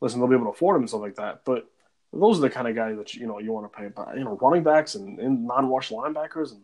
listen, 0.00 0.20
they'll 0.20 0.28
be 0.28 0.34
able 0.34 0.46
to 0.46 0.50
afford 0.50 0.76
him 0.76 0.82
and 0.82 0.88
stuff 0.88 1.00
like 1.00 1.16
that, 1.16 1.44
but 1.44 1.68
those 2.12 2.38
are 2.38 2.42
the 2.42 2.50
kind 2.50 2.68
of 2.68 2.74
guys 2.74 2.96
that 2.96 3.14
you 3.14 3.26
know 3.26 3.38
you 3.38 3.52
want 3.52 3.70
to 3.70 3.76
pay. 3.76 3.88
But 3.88 4.16
you 4.16 4.24
know, 4.24 4.38
running 4.40 4.62
backs 4.62 4.94
and, 4.94 5.18
and 5.18 5.46
non-wash 5.46 5.90
linebackers, 5.90 6.52
and 6.52 6.62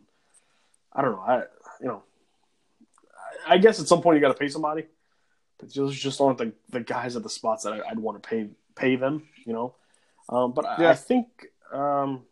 I 0.92 1.02
don't 1.02 1.12
know. 1.12 1.24
I 1.26 1.42
you 1.80 1.88
know, 1.88 2.02
I, 3.46 3.54
I 3.54 3.58
guess 3.58 3.80
at 3.80 3.88
some 3.88 4.02
point 4.02 4.16
you 4.16 4.20
got 4.20 4.28
to 4.28 4.38
pay 4.38 4.48
somebody, 4.48 4.84
but 5.58 5.72
those 5.72 5.96
just 5.96 6.20
aren't 6.20 6.38
the, 6.38 6.52
the 6.70 6.80
guys 6.80 7.16
at 7.16 7.22
the 7.22 7.30
spots 7.30 7.64
that 7.64 7.72
I, 7.72 7.92
would 7.92 7.98
want 7.98 8.22
to 8.22 8.28
pay 8.28 8.48
pay 8.74 8.96
them. 8.96 9.28
You 9.46 9.52
know, 9.54 9.74
um, 10.28 10.52
but 10.52 10.66
I, 10.66 10.82
Yeah. 10.82 10.90
I 10.90 10.94
think 10.94 11.26
um, 11.72 12.22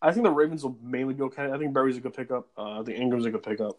I 0.00 0.12
think 0.12 0.24
the 0.24 0.30
Ravens 0.30 0.62
will 0.62 0.78
mainly 0.82 1.14
go. 1.14 1.26
okay. 1.26 1.50
I 1.50 1.58
think 1.58 1.74
Barry's 1.74 1.96
a 1.96 2.00
good 2.00 2.14
pickup. 2.14 2.48
Uh, 2.56 2.80
I 2.80 2.82
think 2.84 2.98
Ingram's 2.98 3.26
a 3.26 3.30
good 3.30 3.42
pickup. 3.42 3.78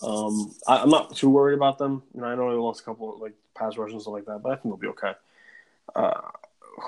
Um, 0.00 0.54
I, 0.66 0.78
I'm 0.78 0.90
not 0.90 1.14
too 1.14 1.28
worried 1.28 1.54
about 1.54 1.78
them. 1.78 2.02
You 2.14 2.22
know, 2.22 2.26
I 2.28 2.34
know 2.34 2.50
they 2.50 2.56
lost 2.56 2.80
a 2.80 2.84
couple 2.84 3.14
of, 3.14 3.20
like 3.20 3.34
pass 3.54 3.76
rushers 3.76 3.92
and 3.92 4.02
stuff 4.02 4.14
like 4.14 4.26
that, 4.26 4.42
but 4.42 4.52
I 4.52 4.54
think 4.54 4.64
they'll 4.64 4.76
be 4.76 4.88
okay. 4.88 5.12
Uh, 5.94 6.20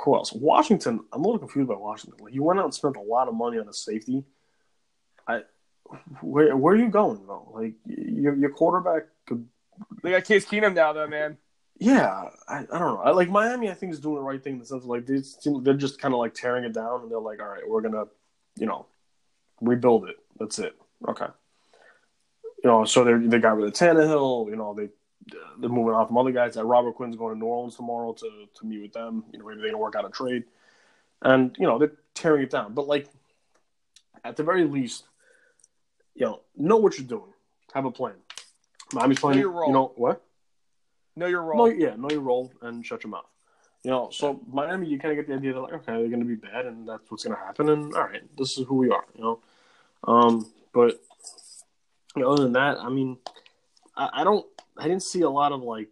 who 0.05 0.15
else? 0.15 0.33
Washington. 0.33 1.05
I'm 1.13 1.23
a 1.23 1.27
little 1.27 1.39
confused 1.39 1.69
by 1.69 1.75
Washington. 1.75 2.25
Like, 2.25 2.35
you 2.35 2.43
went 2.43 2.59
out 2.59 2.65
and 2.65 2.75
spent 2.75 2.97
a 2.97 3.03
lot 3.03 3.29
of 3.29 3.35
money 3.35 3.59
on 3.59 3.69
a 3.69 3.73
safety. 3.73 4.25
I, 5.29 5.43
where 6.23 6.57
where 6.57 6.75
are 6.75 6.79
you 6.79 6.89
going 6.89 7.27
though? 7.27 7.51
Like 7.53 7.75
your 7.87 8.35
your 8.35 8.51
quarterback 8.51 9.05
could. 9.27 9.47
They 10.03 10.11
got 10.11 10.25
Case 10.25 10.47
Keenum 10.47 10.75
now, 10.75 10.93
though, 10.93 11.07
man. 11.07 11.37
Yeah, 11.79 12.29
I, 12.49 12.59
I 12.59 12.79
don't 12.79 12.95
know. 12.95 13.03
I, 13.05 13.11
like 13.11 13.29
Miami, 13.29 13.69
I 13.69 13.75
think 13.75 13.93
is 13.93 14.01
doing 14.01 14.15
the 14.15 14.23
right 14.23 14.43
thing 14.43 14.55
in 14.55 14.59
the 14.61 14.65
sense 14.65 14.85
of 14.85 14.89
like 14.89 15.07
they 15.07 15.21
seem, 15.23 15.63
they're 15.65 15.75
just 15.75 16.01
kind 16.01 16.15
of 16.15 16.21
like 16.21 16.33
tearing 16.33 16.65
it 16.65 16.73
down, 16.73 17.03
and 17.03 17.11
they're 17.11 17.19
like, 17.19 17.41
all 17.41 17.49
right, 17.49 17.69
we're 17.69 17.81
gonna, 17.81 18.05
you 18.57 18.67
know, 18.67 18.87
rebuild 19.61 20.09
it. 20.09 20.17
That's 20.39 20.59
it. 20.59 20.75
Okay. 21.09 21.27
You 22.65 22.71
know, 22.71 22.85
so 22.87 23.05
they 23.05 23.13
they 23.27 23.39
got 23.39 23.57
rid 23.59 23.67
of 23.67 23.75
Tannehill. 23.75 24.49
You 24.49 24.57
know, 24.57 24.73
they 24.75 24.89
they're 25.59 25.69
moving 25.69 25.95
on 25.95 26.07
from 26.07 26.17
other 26.17 26.33
guys. 26.33 26.55
That 26.55 26.65
Robert 26.65 26.95
Quinn's 26.95 27.15
going 27.15 27.35
to 27.35 27.39
New 27.39 27.47
Orleans 27.47 27.77
tomorrow 27.77 28.15
to 28.15 28.47
to 28.55 28.67
meet 28.67 28.81
with 28.81 28.93
them. 28.95 29.25
You 29.33 29.39
know, 29.39 29.47
maybe 29.47 29.61
they 29.63 29.69
can 29.69 29.79
work 29.79 29.95
out 29.95 30.07
a 30.07 30.11
trade, 30.11 30.45
and 31.21 31.55
you 31.59 31.67
know 31.67 31.79
they're 31.79 31.93
tearing 32.15 32.43
it 32.45 32.51
down. 32.51 32.73
But 32.73 32.89
like, 32.89 33.09
at 34.25 34.37
the 34.37 34.43
very 34.43 34.65
least, 34.65 35.05
you 36.15 36.25
know, 36.25 36.41
know 36.57 36.79
what 36.79 36.97
you're 36.99 37.07
doing. 37.07 37.33
Have 37.75 37.85
a 37.85 37.91
plan. 37.91 38.15
Miami's 38.95 39.19
playing. 39.21 39.41
your 39.41 39.51
role. 39.51 39.67
You 39.69 39.75
know 39.75 39.93
what? 39.97 40.23
Know 41.17 41.27
your 41.27 41.43
No, 41.43 41.47
role. 41.49 41.73
yeah, 41.73 41.97
know 41.97 42.11
your 42.11 42.21
role 42.21 42.51
and 42.63 42.85
shut 42.85 43.05
your 43.05 43.11
mouth. 43.11 43.27
You 43.83 43.91
know, 43.91 44.09
so 44.11 44.41
Miami, 44.51 44.89
you 44.89 44.99
kind 44.99 45.13
of 45.13 45.17
get 45.19 45.29
the 45.29 45.35
idea 45.39 45.53
that 45.53 45.61
like, 45.61 45.73
okay, 45.75 45.93
they're 45.93 46.09
going 46.09 46.21
to 46.21 46.25
be 46.25 46.35
bad, 46.35 46.65
and 46.65 46.89
that's 46.89 47.11
what's 47.11 47.25
going 47.25 47.37
to 47.37 47.43
happen, 47.45 47.69
and 47.69 47.95
all 47.95 48.05
right, 48.05 48.23
this 48.39 48.57
is 48.57 48.67
who 48.67 48.77
we 48.77 48.89
are. 48.91 49.05
You 49.15 49.23
know, 49.23 49.39
um, 50.05 50.51
but 50.73 50.89
know, 50.89 51.14
other 52.23 52.43
than 52.43 52.53
that, 52.53 52.79
I 52.79 52.89
mean, 52.89 53.19
I, 53.97 54.09
I 54.13 54.25
don't, 54.25 54.47
I 54.77 54.85
didn't 54.85 55.03
see 55.03 55.23
a 55.23 55.31
lot 55.31 55.53
of 55.53 55.63
like 55.63 55.89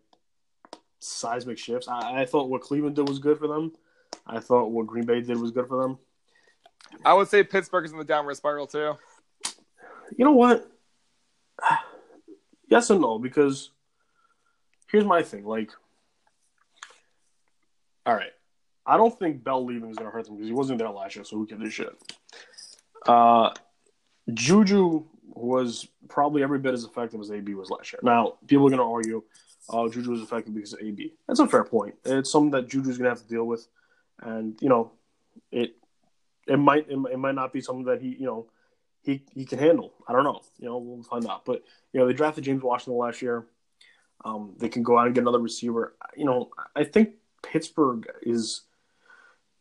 seismic 1.01 1.59
shifts. 1.59 1.89
I, 1.89 2.23
I 2.23 2.25
thought 2.27 2.49
what 2.49 2.63
Cleveland 2.63 2.97
did 2.97 3.09
was 3.09 3.19
good 3.19 3.39
for 3.39 3.49
them. 3.49 3.73
I 4.27 4.39
thought 4.39 4.71
what 4.71 4.87
Green 4.87 5.05
Bay 5.05 5.21
did 5.21 5.41
was 5.41 5.51
good 5.51 5.67
for 5.67 5.83
them. 5.83 5.99
I 7.05 7.15
would 7.15 7.29
say 7.29 7.43
Pittsburgh 7.43 7.85
is 7.85 7.93
in 7.93 7.99
the 7.99 8.05
downward 8.05 8.37
spiral 8.37 8.67
too. 8.67 8.95
You 10.17 10.25
know 10.25 10.33
what? 10.33 10.71
Yes 12.69 12.91
and 12.91 13.01
no, 13.01 13.19
because 13.19 13.71
here's 14.91 15.05
my 15.05 15.23
thing. 15.23 15.45
Like, 15.45 15.71
all 18.07 18.15
right, 18.15 18.33
I 18.87 18.97
don't 18.97 19.17
think 19.19 19.43
Bell 19.43 19.65
leaving 19.65 19.91
is 19.91 19.97
going 19.97 20.11
to 20.11 20.15
hurt 20.15 20.27
them 20.27 20.37
because 20.37 20.49
he 20.49 20.55
wasn't 20.55 20.79
there 20.79 20.91
last 20.91 21.17
year, 21.17 21.25
so 21.25 21.37
who 21.37 21.47
gives 21.47 21.63
a 21.63 21.71
shit? 21.71 21.97
Uh, 23.07 23.51
Juju 24.33 25.05
was 25.35 25.89
probably 26.09 26.43
every 26.43 26.59
bit 26.59 26.75
as 26.75 26.85
effective 26.85 27.21
as 27.21 27.31
AB 27.31 27.55
was 27.55 27.71
last 27.71 27.93
year. 27.93 28.01
Now, 28.03 28.35
people 28.47 28.67
are 28.67 28.71
going 28.71 28.79
to 28.79 28.85
argue, 28.85 29.23
oh, 29.69 29.89
Juju 29.89 30.11
was 30.11 30.21
effective 30.21 30.55
because 30.55 30.73
of 30.73 30.81
AB. 30.81 31.15
That's 31.27 31.41
a 31.41 31.47
fair 31.47 31.65
point. 31.65 31.95
It's 32.05 32.31
something 32.31 32.51
that 32.53 32.69
Juju's 32.69 32.99
going 32.99 33.05
to 33.05 33.11
have 33.11 33.23
to 33.23 33.29
deal 33.29 33.45
with, 33.45 33.67
and 34.21 34.59
you 34.61 34.69
know, 34.69 34.93
it 35.51 35.77
it 36.47 36.59
might 36.59 36.89
it, 36.89 36.99
it 37.13 37.19
might 37.19 37.35
not 37.35 37.53
be 37.53 37.61
something 37.61 37.85
that 37.87 38.01
he 38.01 38.09
you 38.09 38.27
know 38.27 38.47
he 39.03 39.25
he 39.35 39.45
can 39.45 39.59
handle. 39.59 39.93
I 40.07 40.13
don't 40.13 40.25
know. 40.25 40.41
You 40.59 40.67
know, 40.67 40.79
we'll 40.79 41.03
find 41.03 41.27
out. 41.27 41.45
But 41.45 41.63
you 41.93 42.01
know, 42.01 42.07
they 42.07 42.13
drafted 42.13 42.45
James 42.45 42.63
Washington 42.63 42.99
last 42.99 43.23
year. 43.23 43.47
Um, 44.25 44.55
they 44.59 44.69
can 44.69 44.83
go 44.83 44.99
out 44.99 45.07
and 45.07 45.15
get 45.15 45.23
another 45.23 45.41
receiver. 45.41 45.97
You 46.17 46.25
know, 46.25 46.51
I 46.77 46.85
think 46.85 47.15
Pittsburgh 47.43 48.07
is 48.23 48.63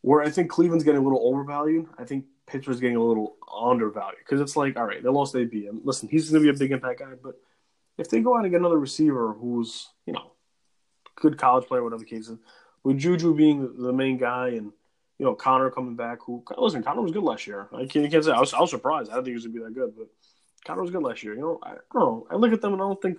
where 0.02 0.22
I 0.22 0.30
think 0.30 0.50
Cleveland's 0.50 0.84
getting 0.84 1.00
a 1.00 1.04
little 1.04 1.20
overvalued. 1.22 1.86
I 1.98 2.04
think 2.04 2.26
Pittsburgh's 2.52 2.80
getting 2.80 2.96
a 2.96 3.02
little 3.02 3.36
undervalued 3.52 4.18
because 4.18 4.40
it's 4.40 4.56
like, 4.56 4.76
all 4.76 4.84
right, 4.84 5.02
they 5.02 5.08
lost 5.08 5.34
AB. 5.34 5.66
And 5.66 5.80
listen, 5.84 6.08
he's 6.08 6.30
going 6.30 6.42
to 6.42 6.52
be 6.52 6.54
a 6.54 6.58
big 6.58 6.70
impact 6.70 7.00
guy, 7.00 7.14
but 7.22 7.36
if 7.98 8.10
they 8.10 8.20
go 8.20 8.36
out 8.36 8.44
and 8.44 8.50
get 8.50 8.60
another 8.60 8.78
receiver 8.78 9.32
who's 9.32 9.88
you 10.06 10.12
know 10.12 10.32
good 11.16 11.38
college 11.38 11.66
player, 11.66 11.82
whatever 11.82 12.00
the 12.00 12.08
case 12.08 12.28
is, 12.28 12.38
with 12.84 12.98
Juju 12.98 13.34
being 13.34 13.82
the 13.82 13.92
main 13.92 14.18
guy 14.18 14.48
and 14.48 14.72
you 15.18 15.28
know, 15.28 15.34
Conner 15.34 15.70
coming 15.70 15.94
back. 15.94 16.18
Who 16.26 16.42
listen, 16.58 16.82
Conner 16.82 17.00
was 17.00 17.12
good 17.12 17.22
last 17.22 17.46
year. 17.46 17.68
I 17.72 17.86
can't, 17.86 18.10
can't 18.10 18.24
say 18.24 18.32
I 18.32 18.40
was, 18.40 18.52
I 18.52 18.60
was 18.60 18.70
surprised. 18.70 19.08
I 19.08 19.14
didn't 19.14 19.26
think 19.26 19.32
he 19.32 19.34
was 19.34 19.46
gonna 19.46 19.54
be 19.54 19.62
that 19.64 19.74
good, 19.74 19.92
but 19.96 20.08
Conner 20.66 20.82
was 20.82 20.90
good 20.90 21.02
last 21.02 21.22
year. 21.22 21.34
You 21.34 21.40
know, 21.40 21.60
I, 21.62 21.70
I 21.70 21.74
don't 21.92 22.02
know. 22.02 22.26
I 22.28 22.34
look 22.34 22.52
at 22.52 22.60
them 22.60 22.72
and 22.72 22.82
I 22.82 22.86
don't 22.86 23.00
think, 23.00 23.18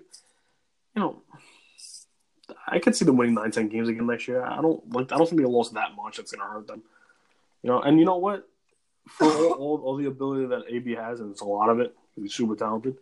you 0.95 1.01
know, 1.01 1.21
I 2.67 2.79
could 2.79 2.95
see 2.95 3.05
them 3.05 3.15
winning 3.15 3.35
nine, 3.35 3.51
ten 3.51 3.69
games 3.69 3.87
again 3.87 4.05
next 4.05 4.27
year. 4.27 4.43
I 4.43 4.61
don't 4.61 4.91
like. 4.91 5.13
I 5.13 5.17
don't 5.17 5.29
think 5.29 5.41
they 5.41 5.47
lost 5.47 5.73
that 5.75 5.95
much. 5.95 6.17
That's 6.17 6.33
gonna 6.33 6.49
hurt 6.49 6.67
them. 6.67 6.83
You 7.61 7.69
know, 7.69 7.81
and 7.81 7.97
you 7.97 8.05
know 8.05 8.17
what? 8.17 8.49
For 9.07 9.25
all, 9.25 9.81
all, 9.83 9.97
the 9.97 10.05
ability 10.05 10.45
that 10.47 10.63
AB 10.69 10.95
has, 10.95 11.19
and 11.19 11.31
it's 11.31 11.41
a 11.41 11.45
lot 11.45 11.69
of 11.69 11.79
it, 11.79 11.93
he's 12.15 12.33
super 12.33 12.55
talented. 12.55 12.97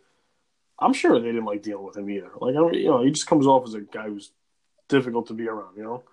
I'm 0.79 0.93
sure 0.93 1.19
they 1.19 1.27
didn't 1.27 1.45
like 1.45 1.61
dealing 1.61 1.85
with 1.85 1.95
him 1.95 2.09
either. 2.09 2.31
Like 2.39 2.55
I 2.55 2.59
don't, 2.59 2.73
you 2.73 2.87
know, 2.87 3.03
he 3.03 3.11
just 3.11 3.27
comes 3.27 3.45
off 3.45 3.67
as 3.67 3.75
a 3.75 3.81
guy 3.81 4.07
who's 4.07 4.31
difficult 4.87 5.27
to 5.27 5.33
be 5.33 5.47
around. 5.47 5.77
You 5.77 5.83
know, 5.83 6.03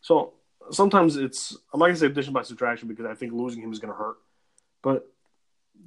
so 0.00 0.32
sometimes 0.70 1.16
it's 1.16 1.56
I'm 1.72 1.80
not 1.80 1.86
gonna 1.86 1.98
say 1.98 2.06
addition 2.06 2.32
by 2.32 2.42
subtraction 2.42 2.88
because 2.88 3.04
I 3.04 3.14
think 3.14 3.32
losing 3.32 3.62
him 3.62 3.72
is 3.72 3.78
gonna 3.78 3.92
hurt, 3.92 4.16
but 4.82 5.06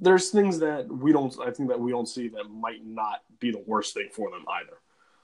there's 0.00 0.30
things 0.30 0.60
that 0.60 0.88
we 0.88 1.12
don't 1.12 1.34
I 1.40 1.50
think 1.50 1.68
that 1.68 1.80
we 1.80 1.90
don't 1.90 2.08
see 2.08 2.28
that 2.28 2.44
might 2.44 2.84
not 2.84 3.22
be 3.40 3.50
the 3.50 3.62
worst 3.66 3.94
thing 3.94 4.08
for 4.12 4.30
them 4.30 4.44
either. 4.48 4.76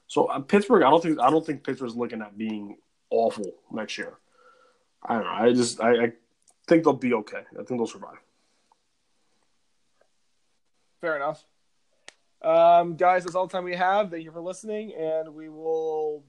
So 0.06 0.24
uh, 0.26 0.40
Pittsburgh, 0.40 0.82
I 0.82 0.90
don't 0.90 1.02
think 1.02 1.20
I 1.20 1.30
don't 1.30 1.44
think 1.44 1.64
Pittsburgh's 1.64 1.96
looking 1.96 2.22
at 2.22 2.36
being 2.36 2.78
awful 3.10 3.52
next 3.70 3.98
year. 3.98 4.14
I 5.02 5.14
don't 5.14 5.24
know. 5.24 5.30
I 5.30 5.52
just 5.52 5.80
I, 5.80 6.04
I 6.04 6.12
think 6.68 6.84
they'll 6.84 6.92
be 6.92 7.14
okay. 7.14 7.42
I 7.52 7.62
think 7.64 7.80
they'll 7.80 7.86
survive. 7.86 8.18
Fair 11.00 11.16
enough. 11.16 11.44
Um, 12.42 12.96
guys, 12.96 13.24
that's 13.24 13.34
all 13.34 13.46
the 13.46 13.52
time 13.52 13.64
we 13.64 13.74
have. 13.74 14.10
Thank 14.10 14.24
you 14.24 14.30
for 14.30 14.40
listening, 14.40 14.92
and 14.94 15.34
we 15.34 15.48
will 15.48 16.24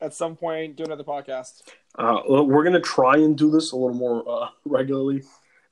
at 0.00 0.14
some 0.14 0.34
point 0.34 0.76
do 0.76 0.84
another 0.84 1.04
podcast. 1.04 1.62
Uh, 1.96 2.20
we're 2.26 2.64
gonna 2.64 2.80
try 2.80 3.16
and 3.16 3.36
do 3.36 3.50
this 3.50 3.72
a 3.72 3.76
little 3.76 3.94
more 3.94 4.24
uh, 4.28 4.48
regularly 4.64 5.22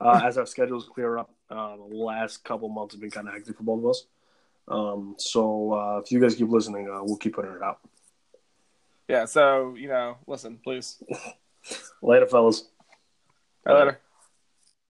uh, 0.01 0.21
as 0.25 0.39
our 0.39 0.47
schedules 0.47 0.89
clear 0.93 1.19
up. 1.19 1.31
Uh, 1.49 1.77
the 1.77 1.97
last 1.97 2.45
couple 2.45 2.69
months 2.69 2.95
have 2.95 3.01
been 3.01 3.11
kind 3.11 3.27
of 3.27 3.35
hectic 3.35 3.57
for 3.57 3.65
both 3.65 3.81
of 3.81 3.91
us. 3.91 4.05
Um, 4.69 5.17
so 5.19 5.73
uh, 5.73 6.01
if 6.05 6.13
you 6.13 6.21
guys 6.21 6.37
keep 6.37 6.49
listening, 6.49 6.89
uh, 6.89 7.03
we'll 7.03 7.17
keep 7.17 7.35
putting 7.35 7.51
it 7.51 7.63
out. 7.63 7.81
Yeah, 9.09 9.25
so 9.25 9.75
you 9.75 9.89
know, 9.89 10.19
listen, 10.29 10.59
please. 10.63 11.03
Later, 12.03 12.27
fellas. 12.27 12.69
Bye. 13.65 13.73
Later. 13.73 14.01